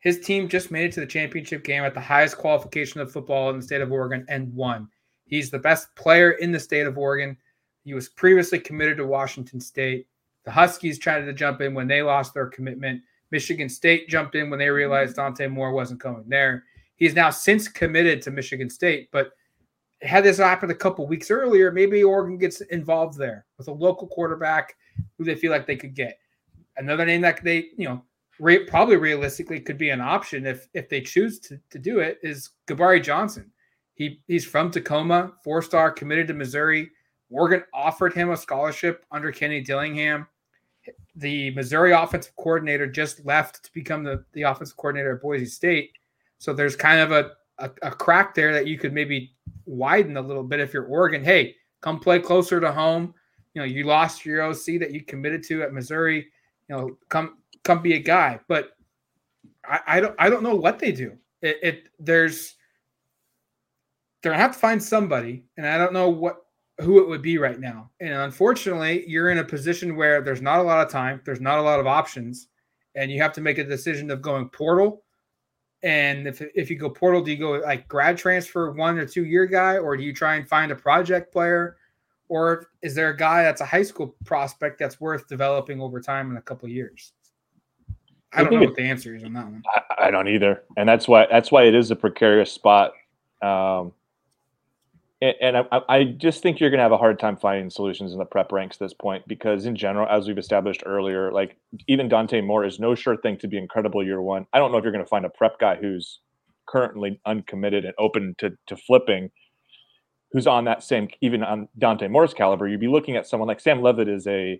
his 0.00 0.20
team 0.20 0.48
just 0.48 0.70
made 0.70 0.86
it 0.86 0.92
to 0.92 1.00
the 1.00 1.06
championship 1.06 1.64
game 1.64 1.82
at 1.82 1.94
the 1.94 2.00
highest 2.00 2.38
qualification 2.38 3.00
of 3.00 3.12
football 3.12 3.50
in 3.50 3.56
the 3.56 3.62
state 3.62 3.80
of 3.80 3.92
Oregon 3.92 4.24
and 4.28 4.54
won. 4.54 4.88
He's 5.26 5.50
the 5.50 5.58
best 5.58 5.94
player 5.94 6.32
in 6.32 6.52
the 6.52 6.60
state 6.60 6.86
of 6.86 6.98
Oregon. 6.98 7.36
He 7.84 7.94
was 7.94 8.08
previously 8.08 8.58
committed 8.58 8.98
to 8.98 9.06
Washington 9.06 9.60
State. 9.60 10.06
The 10.44 10.50
Huskies 10.50 10.98
tried 10.98 11.22
to 11.22 11.32
jump 11.32 11.60
in 11.60 11.74
when 11.74 11.88
they 11.88 12.02
lost 12.02 12.34
their 12.34 12.46
commitment. 12.46 13.02
Michigan 13.30 13.68
State 13.68 14.08
jumped 14.08 14.34
in 14.34 14.50
when 14.50 14.58
they 14.58 14.70
realized 14.70 15.12
mm-hmm. 15.12 15.22
Dante 15.22 15.46
Moore 15.46 15.72
wasn't 15.72 16.00
coming 16.00 16.24
there. 16.28 16.64
He's 16.96 17.14
now 17.14 17.30
since 17.30 17.68
committed 17.68 18.20
to 18.22 18.30
Michigan 18.30 18.68
State, 18.68 19.08
but 19.10 19.32
had 20.02 20.24
this 20.24 20.38
happened 20.38 20.72
a 20.72 20.76
couple 20.76 21.06
weeks 21.06 21.30
earlier, 21.30 21.70
maybe 21.70 22.02
Oregon 22.02 22.38
gets 22.38 22.60
involved 22.62 23.18
there 23.18 23.46
with 23.58 23.68
a 23.68 23.72
local 23.72 24.08
quarterback 24.08 24.76
who 25.16 25.24
they 25.24 25.34
feel 25.34 25.50
like 25.50 25.66
they 25.66 25.76
could 25.76 25.94
get. 25.94 26.18
Another 26.76 27.04
name 27.04 27.20
that 27.22 27.42
they, 27.44 27.68
you 27.76 27.88
know, 27.88 28.02
re- 28.38 28.64
probably 28.64 28.96
realistically 28.96 29.60
could 29.60 29.78
be 29.78 29.90
an 29.90 30.00
option 30.00 30.46
if 30.46 30.68
if 30.72 30.88
they 30.88 31.00
choose 31.00 31.38
to, 31.40 31.60
to 31.70 31.78
do 31.78 32.00
it 32.00 32.18
is 32.22 32.50
Gabarri 32.66 33.02
Johnson. 33.02 33.50
He 33.94 34.22
he's 34.26 34.46
from 34.46 34.70
Tacoma, 34.70 35.32
four 35.44 35.60
star, 35.60 35.90
committed 35.90 36.28
to 36.28 36.34
Missouri. 36.34 36.90
Oregon 37.30 37.64
offered 37.72 38.12
him 38.12 38.30
a 38.30 38.36
scholarship 38.36 39.04
under 39.10 39.30
Kenny 39.32 39.60
Dillingham. 39.60 40.26
The 41.16 41.50
Missouri 41.50 41.92
offensive 41.92 42.34
coordinator 42.36 42.86
just 42.86 43.24
left 43.24 43.64
to 43.64 43.72
become 43.72 44.02
the, 44.02 44.24
the 44.32 44.42
offensive 44.42 44.76
coordinator 44.76 45.14
at 45.14 45.22
Boise 45.22 45.46
State. 45.46 45.92
So 46.38 46.52
there's 46.52 46.76
kind 46.76 47.00
of 47.00 47.12
a, 47.12 47.32
a, 47.58 47.70
a 47.82 47.90
crack 47.90 48.34
there 48.34 48.52
that 48.52 48.66
you 48.66 48.78
could 48.78 48.92
maybe 48.92 49.32
widen 49.66 50.16
a 50.16 50.22
little 50.22 50.42
bit 50.42 50.60
if 50.60 50.72
you're 50.72 50.86
Oregon. 50.86 51.22
Hey, 51.22 51.54
come 51.80 52.00
play 52.00 52.18
closer 52.18 52.60
to 52.60 52.72
home. 52.72 53.14
You 53.54 53.62
know, 53.62 53.66
you 53.66 53.84
lost 53.84 54.24
your 54.24 54.42
OC 54.42 54.80
that 54.80 54.92
you 54.92 55.02
committed 55.02 55.42
to 55.44 55.62
at 55.62 55.72
Missouri. 55.72 56.26
You 56.68 56.76
know, 56.76 56.96
come 57.08 57.38
come 57.64 57.82
be 57.82 57.94
a 57.94 57.98
guy. 57.98 58.40
But 58.48 58.70
I, 59.64 59.80
I 59.86 60.00
don't 60.00 60.14
I 60.18 60.30
don't 60.30 60.42
know 60.42 60.54
what 60.54 60.78
they 60.78 60.92
do. 60.92 61.16
It, 61.42 61.58
it 61.62 61.88
there's 61.98 62.54
they're 64.22 64.32
gonna 64.32 64.42
have 64.42 64.52
to 64.52 64.58
find 64.58 64.82
somebody, 64.82 65.44
and 65.56 65.66
I 65.66 65.78
don't 65.78 65.92
know 65.92 66.08
what 66.08 66.44
who 66.80 67.00
it 67.00 67.08
would 67.08 67.22
be 67.22 67.38
right 67.38 67.60
now. 67.60 67.90
And 68.00 68.12
unfortunately, 68.12 69.04
you're 69.06 69.30
in 69.30 69.38
a 69.38 69.44
position 69.44 69.96
where 69.96 70.20
there's 70.22 70.42
not 70.42 70.60
a 70.60 70.62
lot 70.62 70.84
of 70.84 70.92
time, 70.92 71.20
there's 71.24 71.40
not 71.40 71.58
a 71.58 71.62
lot 71.62 71.80
of 71.80 71.86
options, 71.86 72.48
and 72.94 73.10
you 73.10 73.20
have 73.22 73.32
to 73.34 73.40
make 73.40 73.58
a 73.58 73.64
decision 73.64 74.10
of 74.10 74.22
going 74.22 74.48
portal. 74.48 75.02
And 75.82 76.26
if 76.26 76.42
if 76.54 76.70
you 76.70 76.76
go 76.76 76.90
portal, 76.90 77.22
do 77.22 77.30
you 77.30 77.38
go 77.38 77.52
like 77.52 77.88
grad 77.88 78.18
transfer 78.18 78.70
one 78.72 78.98
or 78.98 79.06
two 79.06 79.24
year 79.24 79.46
guy, 79.46 79.78
or 79.78 79.96
do 79.96 80.02
you 80.02 80.12
try 80.12 80.36
and 80.36 80.48
find 80.48 80.70
a 80.72 80.76
project 80.76 81.32
player? 81.32 81.76
Or 82.28 82.68
is 82.82 82.94
there 82.94 83.10
a 83.10 83.16
guy 83.16 83.42
that's 83.42 83.60
a 83.60 83.64
high 83.64 83.82
school 83.82 84.14
prospect 84.24 84.78
that's 84.78 85.00
worth 85.00 85.26
developing 85.26 85.80
over 85.80 86.00
time 86.00 86.30
in 86.30 86.36
a 86.36 86.42
couple 86.42 86.68
years? 86.68 87.12
I, 88.32 88.44
don't 88.44 88.52
know 88.52 88.60
what 88.60 88.76
the 88.76 88.82
answer 88.82 89.16
is 89.16 89.24
on 89.24 89.32
that 89.32 89.46
one. 89.46 89.62
I, 89.74 90.06
I, 90.06 90.10
don't 90.12 90.28
either, 90.28 90.62
and 90.76 90.88
that's 90.88 91.08
why 91.08 91.26
that's 91.28 91.50
why 91.50 91.64
it 91.64 91.74
is 91.74 91.90
a 91.90 91.96
precarious 91.96 92.52
spot. 92.52 92.92
Um, 93.42 93.92
and, 95.22 95.56
I, 95.56 95.80
I, 95.88 96.04
just 96.04 96.42
think 96.42 96.60
you're 96.60 96.70
going 96.70 96.78
to 96.78 96.82
have 96.82 96.92
a 96.92 96.96
hard 96.96 97.18
time 97.18 97.36
finding 97.36 97.68
solutions 97.68 98.12
in 98.12 98.18
the 98.18 98.24
prep 98.24 98.52
ranks 98.52 98.76
at 98.76 98.80
this 98.80 98.94
point 98.94 99.26
because, 99.28 99.66
in 99.66 99.76
general, 99.76 100.08
as 100.08 100.26
we've 100.26 100.38
established 100.38 100.82
earlier, 100.86 101.30
like 101.30 101.58
even 101.88 102.08
Dante 102.08 102.40
Moore 102.40 102.64
is 102.64 102.80
no 102.80 102.94
sure 102.94 103.16
thing 103.18 103.36
to 103.38 103.48
be 103.48 103.58
incredible 103.58 104.02
year 104.02 104.22
one. 104.22 104.46
I 104.52 104.58
don't 104.58 104.72
know 104.72 104.78
if 104.78 104.84
you're 104.84 104.92
going 104.92 105.04
to 105.04 105.08
find 105.08 105.26
a 105.26 105.30
prep 105.30 105.58
guy 105.58 105.76
who's 105.76 106.20
currently 106.66 107.20
uncommitted 107.26 107.84
and 107.84 107.94
open 107.98 108.34
to 108.38 108.56
to 108.68 108.76
flipping, 108.76 109.30
who's 110.32 110.46
on 110.46 110.64
that 110.64 110.82
same 110.82 111.08
even 111.20 111.42
on 111.42 111.68
Dante 111.78 112.08
Moore's 112.08 112.32
caliber. 112.32 112.66
You'd 112.66 112.80
be 112.80 112.88
looking 112.88 113.16
at 113.16 113.26
someone 113.26 113.48
like 113.48 113.60
Sam 113.60 113.82
Leavitt 113.82 114.08
is 114.08 114.26
a 114.26 114.58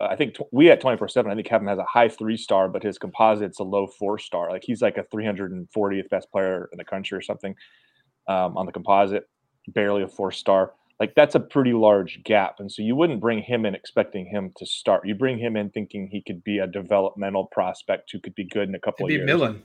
I 0.00 0.16
think 0.16 0.36
we 0.50 0.70
at 0.70 0.80
24 0.80 1.08
7, 1.08 1.30
I 1.30 1.34
think 1.34 1.46
Kevin 1.46 1.68
has 1.68 1.78
a 1.78 1.84
high 1.84 2.08
three 2.08 2.36
star, 2.36 2.68
but 2.68 2.82
his 2.82 2.98
composite's 2.98 3.58
a 3.60 3.64
low 3.64 3.86
four 3.86 4.18
star. 4.18 4.50
Like 4.50 4.62
he's 4.64 4.80
like 4.80 4.96
a 4.96 5.04
340th 5.04 6.08
best 6.08 6.30
player 6.30 6.68
in 6.72 6.78
the 6.78 6.84
country 6.84 7.18
or 7.18 7.22
something 7.22 7.54
um, 8.26 8.56
on 8.56 8.66
the 8.66 8.72
composite, 8.72 9.28
barely 9.74 10.02
a 10.02 10.08
four 10.08 10.32
star. 10.32 10.72
like 10.98 11.14
that's 11.14 11.34
a 11.34 11.40
pretty 11.40 11.72
large 11.72 12.22
gap. 12.24 12.56
And 12.58 12.70
so 12.70 12.82
you 12.82 12.94
wouldn't 12.94 13.20
bring 13.20 13.42
him 13.42 13.64
in 13.64 13.74
expecting 13.74 14.26
him 14.26 14.52
to 14.56 14.66
start. 14.66 15.06
You 15.06 15.14
bring 15.14 15.38
him 15.38 15.56
in 15.56 15.70
thinking 15.70 16.08
he 16.10 16.22
could 16.22 16.44
be 16.44 16.58
a 16.58 16.66
developmental 16.66 17.46
prospect 17.46 18.10
who 18.12 18.20
could 18.20 18.34
be 18.34 18.44
good 18.44 18.68
in 18.68 18.74
a 18.74 18.78
couple 18.78 19.06
It'd 19.06 19.20
of 19.20 19.26
be 19.26 19.30
years. 19.30 19.40
Millen. 19.40 19.62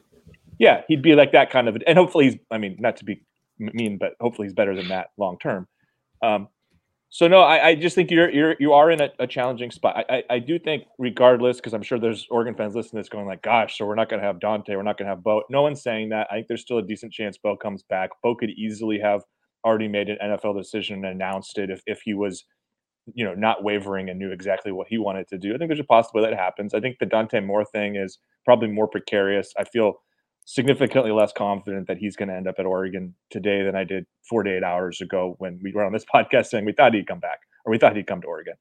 Yeah, 0.57 0.81
he'd 0.87 1.01
be 1.01 1.15
like 1.15 1.33
that 1.33 1.49
kind 1.49 1.67
of, 1.67 1.77
and 1.85 1.97
hopefully 1.97 2.25
he's. 2.25 2.37
I 2.49 2.57
mean, 2.57 2.77
not 2.79 2.95
to 2.97 3.05
be 3.05 3.21
mean, 3.59 3.97
but 3.97 4.13
hopefully 4.19 4.47
he's 4.47 4.53
better 4.53 4.75
than 4.75 4.87
that 4.89 5.07
long 5.17 5.37
term. 5.39 5.67
Um, 6.21 6.47
so 7.09 7.27
no, 7.27 7.39
I, 7.39 7.67
I, 7.67 7.75
just 7.75 7.95
think 7.95 8.11
you're 8.11 8.29
you're 8.29 8.55
you 8.59 8.73
are 8.73 8.91
in 8.91 9.01
a, 9.01 9.09
a 9.19 9.27
challenging 9.27 9.71
spot. 9.71 10.05
I, 10.09 10.17
I, 10.17 10.23
I 10.31 10.39
do 10.39 10.59
think, 10.59 10.83
regardless, 10.97 11.57
because 11.57 11.73
I'm 11.73 11.83
sure 11.83 11.99
there's 11.99 12.27
Oregon 12.29 12.55
fans 12.55 12.75
listening 12.75 12.99
to 12.99 13.05
this 13.05 13.09
going 13.09 13.25
like, 13.25 13.41
"Gosh, 13.41 13.77
so 13.77 13.85
we're 13.85 13.95
not 13.95 14.09
going 14.09 14.21
to 14.21 14.27
have 14.27 14.39
Dante, 14.39 14.75
we're 14.75 14.83
not 14.83 14.97
going 14.97 15.05
to 15.05 15.15
have 15.15 15.23
Bo." 15.23 15.43
No 15.49 15.61
one's 15.61 15.81
saying 15.81 16.09
that. 16.09 16.27
I 16.29 16.35
think 16.35 16.47
there's 16.47 16.61
still 16.61 16.79
a 16.79 16.83
decent 16.83 17.13
chance 17.13 17.37
Bo 17.37 17.55
comes 17.55 17.83
back. 17.83 18.09
Bo 18.21 18.35
could 18.35 18.49
easily 18.49 18.99
have 18.99 19.21
already 19.65 19.87
made 19.87 20.09
an 20.09 20.17
NFL 20.21 20.57
decision 20.57 21.03
and 21.03 21.13
announced 21.13 21.57
it 21.57 21.69
if 21.69 21.81
if 21.87 22.01
he 22.03 22.13
was, 22.13 22.45
you 23.13 23.25
know, 23.25 23.33
not 23.33 23.63
wavering 23.63 24.09
and 24.09 24.19
knew 24.19 24.31
exactly 24.31 24.71
what 24.71 24.87
he 24.87 24.97
wanted 24.97 25.27
to 25.29 25.37
do. 25.37 25.53
I 25.53 25.57
think 25.57 25.69
there's 25.69 25.79
a 25.79 25.85
possibility 25.85 26.31
that 26.33 26.39
happens. 26.39 26.73
I 26.73 26.79
think 26.79 26.97
the 26.99 27.05
Dante 27.05 27.39
Moore 27.39 27.65
thing 27.65 27.95
is 27.95 28.19
probably 28.45 28.69
more 28.69 28.87
precarious. 28.87 29.51
I 29.57 29.63
feel 29.63 29.95
significantly 30.45 31.11
less 31.11 31.33
confident 31.33 31.87
that 31.87 31.97
he's 31.97 32.15
going 32.15 32.29
to 32.29 32.35
end 32.35 32.47
up 32.47 32.55
at 32.59 32.65
Oregon 32.67 33.15
today 33.31 33.63
than 33.63 33.75
I 33.75 33.83
did 33.83 34.05
48 34.29 34.63
hours 34.63 35.01
ago 35.01 35.35
when 35.39 35.59
we 35.63 35.73
were 35.73 35.83
on 35.83 35.91
this 35.91 36.05
podcast 36.13 36.47
saying 36.47 36.65
we 36.65 36.71
thought 36.71 36.93
he'd 36.93 37.07
come 37.07 37.19
back 37.19 37.39
or 37.65 37.71
we 37.71 37.77
thought 37.79 37.95
he'd 37.95 38.07
come 38.07 38.21
to 38.21 38.27
Oregon. 38.27 38.53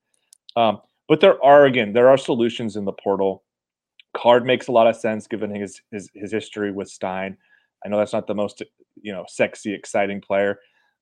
Um, 0.56 0.80
but 1.08 1.20
there 1.20 1.42
are 1.44 1.66
again, 1.66 1.92
there 1.92 2.08
are 2.08 2.16
solutions 2.16 2.76
in 2.76 2.84
the 2.86 2.92
portal. 2.92 3.44
Card 4.16 4.46
makes 4.46 4.68
a 4.68 4.72
lot 4.72 4.86
of 4.86 4.96
sense 4.96 5.26
given 5.26 5.54
his 5.54 5.80
his, 5.90 6.10
his 6.14 6.32
history 6.32 6.72
with 6.72 6.88
Stein. 6.88 7.36
I 7.84 7.88
know 7.88 7.98
that's 7.98 8.12
not 8.12 8.26
the 8.26 8.34
most 8.34 8.62
you 9.02 9.12
know 9.12 9.24
sexy, 9.28 9.74
exciting 9.74 10.20
player. 10.20 10.58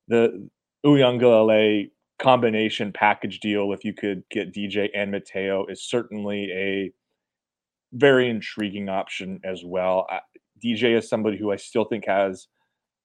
The 0.09 0.48
Uiagalelei 0.84 1.90
combination 2.20 2.92
package 2.92 3.40
deal, 3.40 3.72
if 3.72 3.84
you 3.84 3.92
could 3.92 4.22
get 4.30 4.55
DJ 4.55 4.88
and 4.94 5.11
Mateo, 5.11 5.66
is 5.66 5.82
certainly 5.82 6.50
a 6.53 6.92
very 7.92 8.28
intriguing 8.28 8.88
option 8.88 9.40
as 9.44 9.62
well. 9.64 10.07
I, 10.11 10.20
DJ 10.64 10.96
is 10.96 11.09
somebody 11.09 11.36
who 11.36 11.53
I 11.53 11.57
still 11.57 11.84
think 11.84 12.07
has 12.07 12.46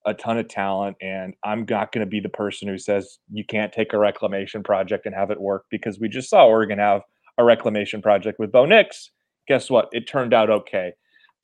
a 0.05 0.13
ton 0.13 0.37
of 0.37 0.47
talent, 0.47 0.95
and 1.01 1.33
I'm 1.43 1.65
not 1.69 1.91
going 1.91 2.05
to 2.05 2.09
be 2.09 2.19
the 2.19 2.29
person 2.29 2.67
who 2.67 2.77
says 2.77 3.19
you 3.31 3.43
can't 3.43 3.73
take 3.73 3.93
a 3.93 3.97
reclamation 3.99 4.63
project 4.63 5.05
and 5.05 5.13
have 5.13 5.31
it 5.31 5.41
work 5.41 5.65
because 5.69 5.99
we 5.99 6.07
just 6.07 6.29
saw 6.29 6.45
Oregon 6.45 6.79
have 6.79 7.01
a 7.37 7.43
reclamation 7.43 8.01
project 8.01 8.39
with 8.39 8.51
Bo 8.51 8.65
Nix. 8.65 9.11
Guess 9.47 9.69
what? 9.69 9.89
It 9.91 10.07
turned 10.07 10.33
out 10.33 10.49
okay. 10.49 10.93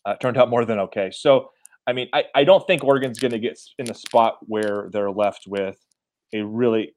Uh, 0.05 0.15
turned 0.15 0.37
out 0.37 0.49
more 0.49 0.65
than 0.65 0.79
okay. 0.79 1.11
So, 1.11 1.49
I 1.86 1.93
mean, 1.93 2.07
I, 2.13 2.23
I 2.36 2.43
don't 2.43 2.65
think 2.65 2.84
Oregon's 2.84 3.19
going 3.19 3.31
to 3.31 3.39
get 3.39 3.59
in 3.77 3.89
a 3.89 3.93
spot 3.93 4.38
where 4.41 4.89
they're 4.91 5.11
left 5.11 5.43
with 5.47 5.77
a 6.34 6.41
really 6.41 6.95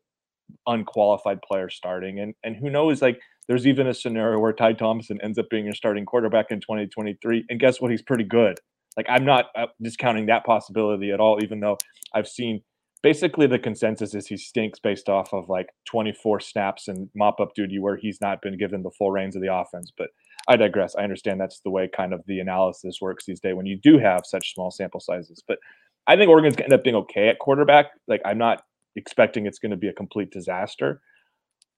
unqualified 0.66 1.42
player 1.42 1.68
starting. 1.68 2.20
And 2.20 2.34
and 2.44 2.56
who 2.56 2.70
knows, 2.70 3.02
like 3.02 3.20
there's 3.48 3.66
even 3.66 3.86
a 3.86 3.94
scenario 3.94 4.38
where 4.38 4.52
Ty 4.52 4.74
Thompson 4.74 5.18
ends 5.22 5.38
up 5.38 5.46
being 5.50 5.64
your 5.64 5.74
starting 5.74 6.04
quarterback 6.04 6.46
in 6.50 6.60
2023. 6.60 7.44
And 7.48 7.60
guess 7.60 7.80
what? 7.80 7.90
He's 7.90 8.02
pretty 8.02 8.24
good. 8.24 8.58
Like 8.96 9.06
I'm 9.08 9.24
not 9.24 9.46
uh, 9.56 9.66
discounting 9.82 10.26
that 10.26 10.44
possibility 10.44 11.10
at 11.10 11.20
all, 11.20 11.38
even 11.42 11.60
though 11.60 11.76
I've 12.14 12.28
seen 12.28 12.62
basically 13.02 13.46
the 13.46 13.58
consensus 13.58 14.14
is 14.14 14.26
he 14.26 14.36
stinks 14.36 14.78
based 14.78 15.08
off 15.08 15.32
of 15.32 15.48
like 15.48 15.68
24 15.86 16.40
snaps 16.40 16.88
and 16.88 17.08
mop 17.14 17.40
up 17.40 17.54
duty 17.54 17.78
where 17.78 17.96
he's 17.96 18.20
not 18.20 18.40
been 18.42 18.56
given 18.58 18.82
the 18.82 18.90
full 18.90 19.10
reins 19.10 19.36
of 19.36 19.42
the 19.42 19.54
offense. 19.54 19.92
But 19.96 20.08
I 20.48 20.56
digress. 20.56 20.94
I 20.96 21.02
understand 21.02 21.40
that's 21.40 21.60
the 21.60 21.70
way 21.70 21.88
kind 21.88 22.12
of 22.12 22.22
the 22.26 22.40
analysis 22.40 22.98
works 23.00 23.24
these 23.26 23.40
days 23.40 23.54
when 23.54 23.66
you 23.66 23.76
do 23.76 23.98
have 23.98 24.22
such 24.24 24.54
small 24.54 24.70
sample 24.70 25.00
sizes. 25.00 25.42
But 25.46 25.58
I 26.06 26.16
think 26.16 26.30
Oregon's 26.30 26.56
going 26.56 26.68
to 26.68 26.74
end 26.74 26.80
up 26.80 26.84
being 26.84 26.96
okay 26.96 27.28
at 27.28 27.40
quarterback. 27.40 27.86
Like 28.06 28.22
I'm 28.24 28.38
not 28.38 28.62
expecting 28.94 29.46
it's 29.46 29.58
going 29.58 29.70
to 29.70 29.76
be 29.76 29.88
a 29.88 29.92
complete 29.92 30.30
disaster, 30.30 31.00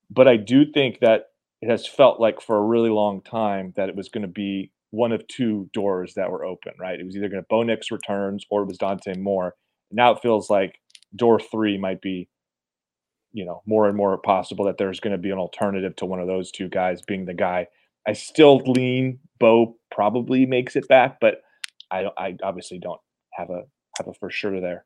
but 0.09 0.27
I 0.27 0.37
do 0.37 0.71
think 0.71 0.99
that 0.99 1.25
it 1.61 1.69
has 1.69 1.87
felt 1.87 2.19
like 2.19 2.41
for 2.41 2.57
a 2.57 2.63
really 2.63 2.89
long 2.89 3.21
time 3.21 3.73
that 3.75 3.89
it 3.89 3.95
was 3.95 4.09
going 4.09 4.21
to 4.21 4.27
be 4.27 4.71
one 4.91 5.11
of 5.11 5.27
two 5.27 5.69
doors 5.73 6.13
that 6.15 6.31
were 6.31 6.45
open, 6.45 6.73
right? 6.79 6.99
It 6.99 7.05
was 7.05 7.15
either 7.15 7.29
going 7.29 7.41
to 7.41 7.47
Bo 7.49 7.63
Nix 7.63 7.91
returns 7.91 8.45
or 8.49 8.63
it 8.63 8.67
was 8.67 8.77
Dante 8.77 9.15
Moore. 9.17 9.55
Now 9.91 10.11
it 10.11 10.21
feels 10.21 10.49
like 10.49 10.79
door 11.15 11.39
three 11.39 11.77
might 11.77 12.01
be, 12.01 12.29
you 13.33 13.45
know, 13.45 13.61
more 13.65 13.87
and 13.87 13.97
more 13.97 14.17
possible 14.17 14.65
that 14.65 14.77
there's 14.77 14.99
going 14.99 15.11
to 15.11 15.17
be 15.17 15.31
an 15.31 15.37
alternative 15.37 15.95
to 15.97 16.05
one 16.05 16.19
of 16.19 16.27
those 16.27 16.51
two 16.51 16.69
guys 16.69 17.01
being 17.01 17.25
the 17.25 17.33
guy. 17.33 17.67
I 18.07 18.13
still 18.13 18.57
lean 18.57 19.19
Bo 19.39 19.77
probably 19.91 20.45
makes 20.45 20.75
it 20.75 20.87
back, 20.87 21.19
but 21.19 21.41
I 21.91 22.07
I 22.17 22.37
obviously 22.43 22.79
don't 22.79 23.01
have 23.31 23.49
a 23.49 23.63
have 23.97 24.07
a 24.07 24.13
for 24.13 24.29
sure 24.29 24.59
there. 24.59 24.85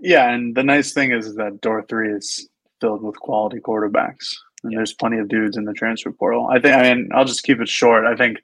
Yeah, 0.00 0.32
and 0.32 0.54
the 0.54 0.62
nice 0.62 0.92
thing 0.92 1.12
is, 1.12 1.34
that 1.36 1.60
door 1.60 1.84
three 1.88 2.12
is 2.12 2.48
filled 2.80 3.02
with 3.02 3.18
quality 3.18 3.58
quarterbacks 3.58 4.36
and 4.62 4.76
there's 4.76 4.92
plenty 4.92 5.18
of 5.18 5.28
dudes 5.28 5.56
in 5.56 5.64
the 5.64 5.72
transfer 5.72 6.12
portal. 6.12 6.48
I 6.48 6.60
think. 6.60 6.74
I 6.74 6.94
mean, 6.94 7.08
I'll 7.14 7.24
just 7.24 7.42
keep 7.42 7.60
it 7.60 7.68
short. 7.68 8.04
I 8.06 8.16
think, 8.16 8.38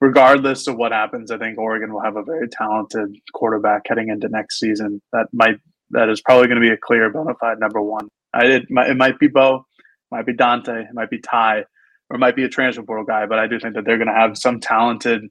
regardless 0.00 0.66
of 0.66 0.76
what 0.76 0.92
happens, 0.92 1.30
I 1.30 1.38
think 1.38 1.58
Oregon 1.58 1.92
will 1.92 2.02
have 2.02 2.16
a 2.16 2.22
very 2.22 2.48
talented 2.48 3.16
quarterback 3.32 3.82
heading 3.88 4.08
into 4.08 4.28
next 4.28 4.58
season. 4.58 5.00
That 5.12 5.26
might 5.32 5.58
that 5.90 6.08
is 6.08 6.20
probably 6.20 6.46
going 6.46 6.60
to 6.60 6.66
be 6.66 6.72
a 6.72 6.76
clear 6.76 7.10
bona 7.10 7.34
fide 7.34 7.60
number 7.60 7.80
one. 7.80 8.08
I, 8.32 8.46
it 8.46 8.70
might 8.70 8.90
it 8.90 8.96
might 8.96 9.18
be 9.18 9.28
Bo, 9.28 9.66
might 10.10 10.26
be 10.26 10.34
Dante, 10.34 10.82
it 10.82 10.94
might 10.94 11.10
be 11.10 11.20
Ty, 11.20 11.64
or 12.10 12.18
might 12.18 12.36
be 12.36 12.44
a 12.44 12.48
transfer 12.48 12.82
portal 12.82 13.04
guy. 13.04 13.26
But 13.26 13.38
I 13.38 13.46
do 13.46 13.58
think 13.58 13.74
that 13.74 13.84
they're 13.84 13.98
going 13.98 14.08
to 14.08 14.14
have 14.14 14.36
some 14.36 14.60
talented 14.60 15.22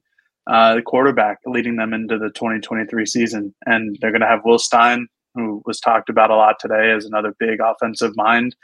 uh, 0.46 0.80
quarterback 0.84 1.38
leading 1.46 1.76
them 1.76 1.94
into 1.94 2.18
the 2.18 2.30
2023 2.30 3.06
season, 3.06 3.54
and 3.66 3.96
they're 4.00 4.10
going 4.10 4.20
to 4.20 4.26
have 4.26 4.42
Will 4.44 4.58
Stein, 4.58 5.08
who 5.34 5.62
was 5.64 5.80
talked 5.80 6.08
about 6.08 6.30
a 6.30 6.36
lot 6.36 6.56
today 6.60 6.92
as 6.92 7.04
another 7.04 7.34
big 7.38 7.60
offensive 7.60 8.12
mind 8.16 8.54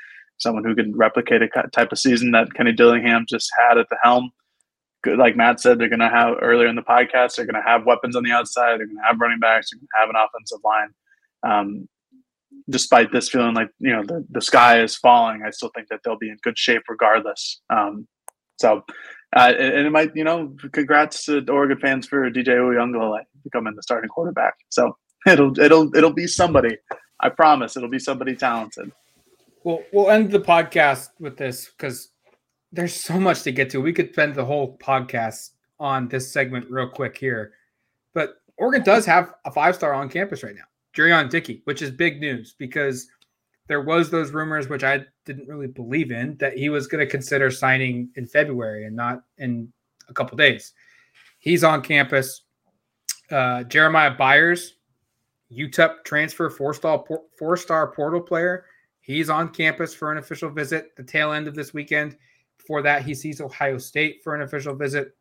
someone 0.40 0.64
who 0.64 0.74
can 0.74 0.96
replicate 0.96 1.42
a 1.42 1.48
type 1.68 1.92
of 1.92 1.98
season 1.98 2.30
that 2.32 2.52
Kenny 2.54 2.72
Dillingham 2.72 3.26
just 3.28 3.50
had 3.58 3.78
at 3.78 3.88
the 3.90 3.98
helm. 4.02 4.30
Like 5.06 5.36
Matt 5.36 5.60
said, 5.60 5.78
they're 5.78 5.88
going 5.88 6.00
to 6.00 6.08
have 6.08 6.36
earlier 6.42 6.66
in 6.66 6.76
the 6.76 6.82
podcast, 6.82 7.36
they're 7.36 7.46
going 7.46 7.62
to 7.62 7.68
have 7.68 7.86
weapons 7.86 8.16
on 8.16 8.22
the 8.22 8.32
outside. 8.32 8.78
They're 8.78 8.86
going 8.86 8.96
to 8.96 9.06
have 9.06 9.20
running 9.20 9.38
backs. 9.38 9.70
They're 9.70 9.78
going 9.78 9.88
to 9.94 10.00
have 10.00 10.10
an 10.10 10.16
offensive 10.16 10.58
line. 10.64 10.88
Um, 11.42 11.88
despite 12.68 13.12
this 13.12 13.28
feeling 13.28 13.54
like 13.54 13.70
you 13.78 13.92
know 13.92 14.02
the, 14.02 14.24
the 14.30 14.40
sky 14.40 14.82
is 14.82 14.96
falling, 14.96 15.42
I 15.46 15.50
still 15.50 15.70
think 15.74 15.88
that 15.88 16.00
they'll 16.04 16.18
be 16.18 16.30
in 16.30 16.36
good 16.42 16.58
shape 16.58 16.82
regardless. 16.88 17.60
Um, 17.70 18.06
so, 18.58 18.84
uh, 19.34 19.52
and 19.58 19.86
it 19.86 19.90
might 19.90 20.14
you 20.14 20.24
know, 20.24 20.54
congrats 20.72 21.24
to 21.24 21.44
Oregon 21.48 21.78
fans 21.78 22.06
for 22.06 22.30
DJ 22.30 22.48
Uiagalelei 22.48 23.22
becoming 23.42 23.74
the 23.74 23.82
starting 23.82 24.08
quarterback. 24.08 24.54
So 24.68 24.96
it'll 25.26 25.58
it'll 25.58 25.94
it'll 25.96 26.12
be 26.12 26.26
somebody. 26.26 26.76
I 27.20 27.28
promise 27.28 27.76
it'll 27.76 27.88
be 27.88 27.98
somebody 27.98 28.34
talented. 28.34 28.92
Well, 29.64 29.82
we'll 29.92 30.10
end 30.10 30.30
the 30.30 30.40
podcast 30.40 31.08
with 31.18 31.36
this 31.36 31.70
because 31.70 32.10
there's 32.72 32.94
so 32.94 33.18
much 33.20 33.42
to 33.42 33.52
get 33.52 33.70
to. 33.70 33.80
We 33.80 33.92
could 33.92 34.12
spend 34.12 34.34
the 34.34 34.44
whole 34.44 34.78
podcast 34.78 35.50
on 35.78 36.08
this 36.08 36.32
segment 36.32 36.70
real 36.70 36.88
quick 36.88 37.16
here. 37.16 37.52
But 38.14 38.36
Oregon 38.56 38.82
does 38.82 39.06
have 39.06 39.32
a 39.44 39.50
five 39.50 39.74
star 39.74 39.92
on 39.92 40.08
campus 40.08 40.42
right 40.42 40.54
now, 40.54 40.64
Jurion 40.94 41.30
Dickey, 41.30 41.62
which 41.64 41.82
is 41.82 41.90
big 41.90 42.20
news 42.20 42.54
because 42.58 43.08
there 43.68 43.80
was 43.80 44.10
those 44.10 44.32
rumors, 44.32 44.68
which 44.68 44.82
I 44.82 45.04
didn't 45.24 45.48
really 45.48 45.68
believe 45.68 46.10
in, 46.10 46.36
that 46.38 46.56
he 46.56 46.68
was 46.68 46.86
going 46.86 47.04
to 47.04 47.10
consider 47.10 47.50
signing 47.50 48.10
in 48.16 48.26
February 48.26 48.86
and 48.86 48.96
not 48.96 49.22
in 49.38 49.72
a 50.08 50.14
couple 50.14 50.36
days. 50.36 50.72
He's 51.38 51.62
on 51.62 51.82
campus. 51.82 52.42
Uh, 53.30 53.62
Jeremiah 53.64 54.10
Byers, 54.10 54.74
UTEP 55.52 56.04
transfer, 56.04 56.50
four 56.50 56.74
star 56.74 57.04
four 57.38 57.56
star 57.56 57.92
portal 57.92 58.20
player 58.20 58.64
He's 59.00 59.28
on 59.28 59.48
campus 59.48 59.92
for 59.92 60.12
an 60.12 60.18
official 60.18 60.50
visit 60.50 60.94
the 60.96 61.02
tail 61.02 61.32
end 61.32 61.48
of 61.48 61.54
this 61.56 61.74
weekend. 61.74 62.16
Before 62.58 62.80
that, 62.82 63.02
he 63.02 63.12
sees 63.12 63.40
Ohio 63.40 63.78
State 63.78 64.22
for 64.22 64.36
an 64.36 64.42
official 64.42 64.74
visit. 64.74 65.16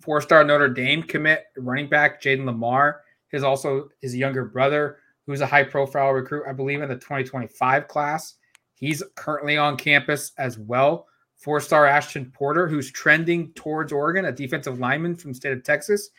Four 0.00 0.20
star 0.20 0.44
Notre 0.44 0.68
Dame 0.68 1.02
commit 1.02 1.46
running 1.56 1.88
back 1.88 2.22
Jayden 2.22 2.44
Limar 2.44 2.98
is 3.36 3.44
also 3.44 3.88
his 4.00 4.16
younger 4.16 4.44
brother, 4.44 4.98
who's 5.26 5.40
a 5.40 5.46
high 5.46 5.64
profile 5.64 6.10
recruit, 6.10 6.44
I 6.48 6.52
believe, 6.52 6.82
in 6.82 6.88
the 6.88 6.96
2025 6.96 7.88
class. 7.88 8.34
He's 8.74 9.02
currently 9.14 9.56
on 9.56 9.76
campus 9.76 10.32
as 10.38 10.58
well. 10.58 11.06
Four 11.36 11.60
star 11.60 11.86
Ashton 11.86 12.32
Porter, 12.34 12.66
who's 12.66 12.90
trending 12.90 13.52
towards 13.52 13.92
Oregon, 13.92 14.24
a 14.24 14.32
defensive 14.32 14.80
lineman 14.80 15.14
from 15.14 15.34
state 15.34 15.52
of 15.52 15.62
Texas. 15.62 16.10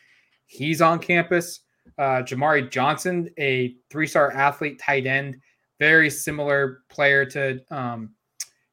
He's 0.46 0.80
on 0.80 0.98
campus. 0.98 1.60
Uh, 1.98 2.22
Jamari 2.22 2.70
Johnson, 2.70 3.28
a 3.38 3.74
three 3.90 4.06
star 4.06 4.30
athlete, 4.32 4.78
tight 4.78 5.06
end 5.06 5.40
very 5.78 6.10
similar 6.10 6.82
player 6.88 7.24
to 7.24 7.60
um, 7.70 8.10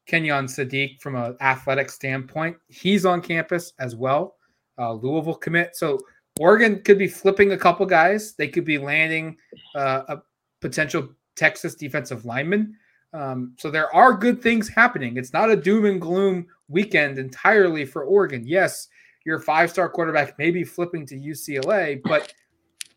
Kenyon 0.07 0.45
Sadiq 0.45 1.01
from 1.01 1.15
an 1.15 1.37
athletic 1.41 1.89
standpoint. 1.89 2.57
He's 2.67 3.05
on 3.05 3.21
campus 3.21 3.73
as 3.79 3.95
well, 3.95 4.35
uh, 4.77 4.93
Louisville 4.93 5.35
commit. 5.35 5.75
So 5.75 5.99
Oregon 6.39 6.81
could 6.83 6.97
be 6.97 7.07
flipping 7.07 7.53
a 7.53 7.57
couple 7.57 7.85
guys. 7.85 8.33
They 8.33 8.47
could 8.47 8.65
be 8.65 8.77
landing 8.77 9.37
uh, 9.73 10.03
a 10.07 10.17
potential 10.61 11.09
Texas 11.35 11.75
defensive 11.75 12.25
lineman. 12.25 12.75
Um, 13.13 13.53
so 13.57 13.71
there 13.71 13.93
are 13.95 14.13
good 14.13 14.41
things 14.41 14.67
happening. 14.67 15.15
It's 15.15 15.31
not 15.31 15.49
a 15.49 15.55
doom 15.55 15.85
and 15.85 16.01
gloom 16.01 16.47
weekend 16.67 17.17
entirely 17.17 17.85
for 17.85 18.03
Oregon. 18.03 18.43
Yes, 18.45 18.89
your 19.25 19.39
five 19.39 19.69
star 19.69 19.87
quarterback 19.87 20.37
may 20.37 20.51
be 20.51 20.65
flipping 20.65 21.05
to 21.07 21.15
UCLA, 21.15 22.01
but 22.03 22.33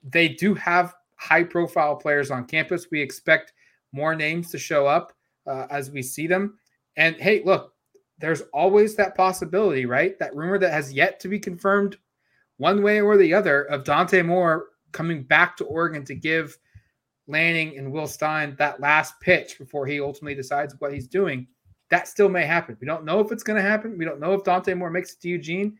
they 0.02 0.28
do 0.28 0.54
have 0.54 0.94
high 1.14 1.44
profile 1.44 1.94
players 1.94 2.30
on 2.32 2.44
campus. 2.44 2.88
We 2.90 3.00
expect 3.00 3.52
more 3.92 4.14
names 4.16 4.50
to 4.50 4.58
show 4.58 4.86
up 4.86 5.12
uh, 5.46 5.66
as 5.70 5.90
we 5.90 6.02
see 6.02 6.26
them. 6.26 6.58
And 6.96 7.14
hey, 7.16 7.42
look, 7.44 7.74
there's 8.18 8.42
always 8.52 8.96
that 8.96 9.16
possibility, 9.16 9.86
right? 9.86 10.18
That 10.18 10.34
rumor 10.34 10.58
that 10.58 10.72
has 10.72 10.92
yet 10.92 11.20
to 11.20 11.28
be 11.28 11.38
confirmed 11.38 11.96
one 12.58 12.82
way 12.82 13.00
or 13.00 13.16
the 13.16 13.32
other 13.32 13.64
of 13.64 13.84
Dante 13.84 14.22
Moore 14.22 14.66
coming 14.92 15.22
back 15.22 15.56
to 15.56 15.64
Oregon 15.64 16.04
to 16.04 16.14
give 16.14 16.58
Lanning 17.26 17.76
and 17.76 17.90
Will 17.90 18.06
Stein 18.06 18.54
that 18.58 18.80
last 18.80 19.18
pitch 19.20 19.58
before 19.58 19.86
he 19.86 20.00
ultimately 20.00 20.34
decides 20.34 20.74
what 20.78 20.92
he's 20.92 21.08
doing. 21.08 21.46
That 21.90 22.08
still 22.08 22.28
may 22.28 22.44
happen. 22.44 22.76
We 22.80 22.86
don't 22.86 23.04
know 23.04 23.20
if 23.20 23.32
it's 23.32 23.42
going 23.42 23.62
to 23.62 23.68
happen. 23.68 23.96
We 23.96 24.04
don't 24.04 24.20
know 24.20 24.34
if 24.34 24.44
Dante 24.44 24.74
Moore 24.74 24.90
makes 24.90 25.12
it 25.12 25.20
to 25.22 25.28
Eugene, 25.28 25.78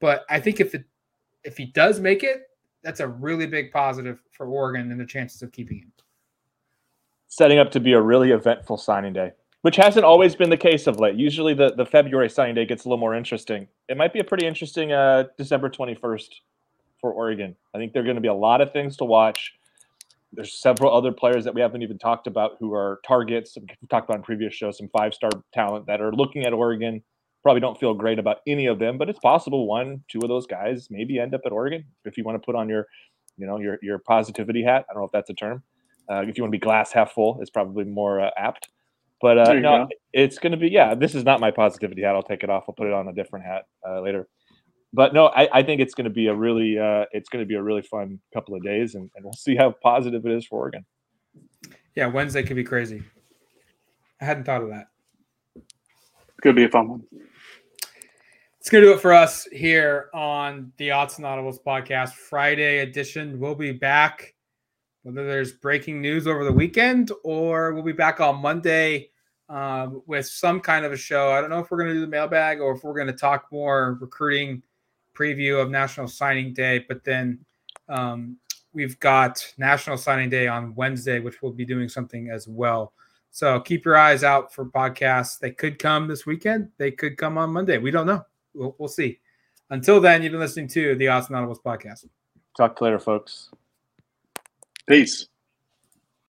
but 0.00 0.24
I 0.30 0.40
think 0.40 0.60
if 0.60 0.74
it 0.74 0.84
if 1.42 1.56
he 1.56 1.66
does 1.66 2.00
make 2.00 2.22
it, 2.22 2.42
that's 2.82 3.00
a 3.00 3.08
really 3.08 3.46
big 3.46 3.72
positive 3.72 4.20
for 4.30 4.46
Oregon 4.46 4.90
and 4.90 5.00
the 5.00 5.06
chances 5.06 5.42
of 5.42 5.52
keeping 5.52 5.78
him. 5.78 5.92
Setting 7.28 7.58
up 7.58 7.70
to 7.72 7.80
be 7.80 7.92
a 7.92 8.00
really 8.00 8.30
eventful 8.32 8.76
signing 8.76 9.12
day 9.12 9.32
which 9.62 9.76
hasn't 9.76 10.04
always 10.04 10.34
been 10.34 10.50
the 10.50 10.56
case 10.56 10.86
of 10.86 10.98
late. 10.98 11.16
Usually, 11.16 11.54
the, 11.54 11.72
the 11.76 11.84
February 11.84 12.30
signing 12.30 12.54
day 12.54 12.64
gets 12.64 12.84
a 12.84 12.88
little 12.88 12.98
more 12.98 13.14
interesting. 13.14 13.68
It 13.88 13.96
might 13.96 14.12
be 14.12 14.20
a 14.20 14.24
pretty 14.24 14.46
interesting 14.46 14.92
uh, 14.92 15.24
December 15.36 15.68
21st 15.68 16.28
for 17.00 17.12
Oregon. 17.12 17.56
I 17.74 17.78
think 17.78 17.92
there 17.92 18.02
are 18.02 18.04
going 18.04 18.16
to 18.16 18.22
be 18.22 18.28
a 18.28 18.34
lot 18.34 18.60
of 18.60 18.72
things 18.72 18.96
to 18.98 19.04
watch. 19.04 19.52
There's 20.32 20.54
several 20.60 20.94
other 20.96 21.12
players 21.12 21.44
that 21.44 21.54
we 21.54 21.60
haven't 21.60 21.82
even 21.82 21.98
talked 21.98 22.26
about 22.26 22.52
who 22.60 22.72
are 22.72 23.00
targets. 23.06 23.56
We 23.58 23.88
talked 23.88 24.08
about 24.08 24.18
in 24.18 24.22
previous 24.22 24.54
shows 24.54 24.78
some 24.78 24.88
five 24.88 25.12
star 25.12 25.30
talent 25.52 25.86
that 25.86 26.00
are 26.00 26.12
looking 26.12 26.44
at 26.44 26.52
Oregon. 26.52 27.02
Probably 27.42 27.60
don't 27.60 27.78
feel 27.80 27.94
great 27.94 28.18
about 28.18 28.38
any 28.46 28.66
of 28.66 28.78
them, 28.78 28.96
but 28.96 29.08
it's 29.08 29.18
possible 29.18 29.66
one, 29.66 30.04
two 30.08 30.20
of 30.22 30.28
those 30.28 30.46
guys 30.46 30.88
maybe 30.90 31.18
end 31.18 31.34
up 31.34 31.40
at 31.46 31.52
Oregon 31.52 31.84
if 32.04 32.16
you 32.16 32.22
want 32.22 32.40
to 32.40 32.44
put 32.44 32.54
on 32.54 32.68
your, 32.68 32.86
you 33.38 33.46
know, 33.46 33.58
your 33.58 33.78
your 33.82 33.98
positivity 33.98 34.62
hat. 34.62 34.84
I 34.88 34.92
don't 34.92 35.02
know 35.02 35.06
if 35.06 35.12
that's 35.12 35.30
a 35.30 35.34
term. 35.34 35.62
Uh, 36.08 36.22
if 36.22 36.36
you 36.36 36.44
want 36.44 36.52
to 36.52 36.58
be 36.58 36.60
glass 36.60 36.92
half 36.92 37.12
full, 37.12 37.38
it's 37.40 37.50
probably 37.50 37.84
more 37.84 38.20
uh, 38.20 38.30
apt. 38.36 38.68
But 39.20 39.38
uh, 39.38 39.52
no, 39.54 39.60
go. 39.60 39.88
it's 40.12 40.38
going 40.38 40.52
to 40.52 40.58
be 40.58 40.68
yeah. 40.68 40.94
This 40.94 41.14
is 41.14 41.24
not 41.24 41.40
my 41.40 41.50
positivity 41.50 42.02
hat. 42.02 42.14
I'll 42.14 42.22
take 42.22 42.42
it 42.42 42.50
off. 42.50 42.64
I'll 42.68 42.74
put 42.74 42.86
it 42.86 42.92
on 42.92 43.08
a 43.08 43.12
different 43.12 43.44
hat 43.44 43.64
uh, 43.86 44.00
later. 44.00 44.28
But 44.92 45.14
no, 45.14 45.26
I, 45.26 45.48
I 45.52 45.62
think 45.62 45.80
it's 45.80 45.94
going 45.94 46.04
to 46.04 46.10
be 46.10 46.26
a 46.26 46.34
really 46.34 46.78
uh, 46.78 47.04
it's 47.12 47.28
going 47.28 47.44
to 47.44 47.46
be 47.46 47.54
a 47.54 47.62
really 47.62 47.82
fun 47.82 48.18
couple 48.34 48.54
of 48.54 48.62
days, 48.64 48.94
and, 48.94 49.10
and 49.14 49.24
we'll 49.24 49.32
see 49.34 49.54
how 49.56 49.74
positive 49.82 50.24
it 50.26 50.32
is 50.32 50.46
for 50.46 50.60
Oregon. 50.60 50.84
Yeah, 51.94 52.06
Wednesday 52.06 52.42
could 52.42 52.56
be 52.56 52.64
crazy. 52.64 53.02
I 54.20 54.24
hadn't 54.24 54.44
thought 54.44 54.62
of 54.62 54.70
that. 54.70 54.86
Could 56.42 56.56
be 56.56 56.64
a 56.64 56.68
fun 56.68 56.88
one. 56.88 57.02
It's 58.58 58.68
going 58.68 58.82
to 58.84 58.90
do 58.90 58.94
it 58.94 59.00
for 59.00 59.12
us 59.12 59.44
here 59.52 60.10
on 60.12 60.72
the 60.76 60.90
Odds 60.90 61.16
and 61.18 61.26
Audibles 61.26 61.58
podcast, 61.66 62.12
Friday 62.12 62.80
edition. 62.80 63.38
We'll 63.40 63.54
be 63.54 63.72
back 63.72 64.34
whether 65.02 65.26
there's 65.26 65.52
breaking 65.52 66.00
news 66.00 66.26
over 66.26 66.44
the 66.44 66.52
weekend 66.52 67.10
or 67.24 67.72
we'll 67.72 67.82
be 67.82 67.92
back 67.92 68.20
on 68.20 68.40
Monday 68.40 69.10
um, 69.48 70.02
with 70.06 70.26
some 70.26 70.60
kind 70.60 70.84
of 70.84 70.92
a 70.92 70.96
show. 70.96 71.32
I 71.32 71.40
don't 71.40 71.50
know 71.50 71.58
if 71.58 71.70
we're 71.70 71.78
going 71.78 71.88
to 71.88 71.94
do 71.94 72.00
the 72.00 72.06
mailbag 72.06 72.60
or 72.60 72.74
if 72.74 72.84
we're 72.84 72.94
going 72.94 73.06
to 73.06 73.12
talk 73.12 73.46
more 73.50 73.98
recruiting 74.00 74.62
preview 75.14 75.60
of 75.60 75.70
National 75.70 76.06
Signing 76.06 76.52
Day, 76.52 76.84
but 76.88 77.04
then 77.04 77.38
um, 77.88 78.36
we've 78.72 78.98
got 79.00 79.44
National 79.58 79.96
Signing 79.96 80.30
Day 80.30 80.46
on 80.46 80.74
Wednesday, 80.74 81.18
which 81.18 81.42
we'll 81.42 81.52
be 81.52 81.64
doing 81.64 81.88
something 81.88 82.30
as 82.30 82.46
well. 82.46 82.92
So 83.30 83.60
keep 83.60 83.84
your 83.84 83.96
eyes 83.96 84.24
out 84.24 84.52
for 84.52 84.64
podcasts. 84.66 85.38
They 85.38 85.50
could 85.50 85.78
come 85.78 86.08
this 86.08 86.26
weekend. 86.26 86.68
They 86.78 86.90
could 86.90 87.16
come 87.16 87.38
on 87.38 87.50
Monday. 87.50 87.78
We 87.78 87.90
don't 87.90 88.06
know. 88.06 88.24
We'll, 88.54 88.74
we'll 88.78 88.88
see. 88.88 89.20
Until 89.70 90.00
then, 90.00 90.22
you've 90.22 90.32
been 90.32 90.40
listening 90.40 90.68
to 90.68 90.96
the 90.96 91.08
Odds 91.08 91.28
and 91.28 91.36
Audibles 91.36 91.62
podcast. 91.62 92.06
Talk 92.56 92.76
to 92.76 92.84
you 92.84 92.86
later, 92.86 92.98
folks. 92.98 93.50
Peace. 94.90 95.28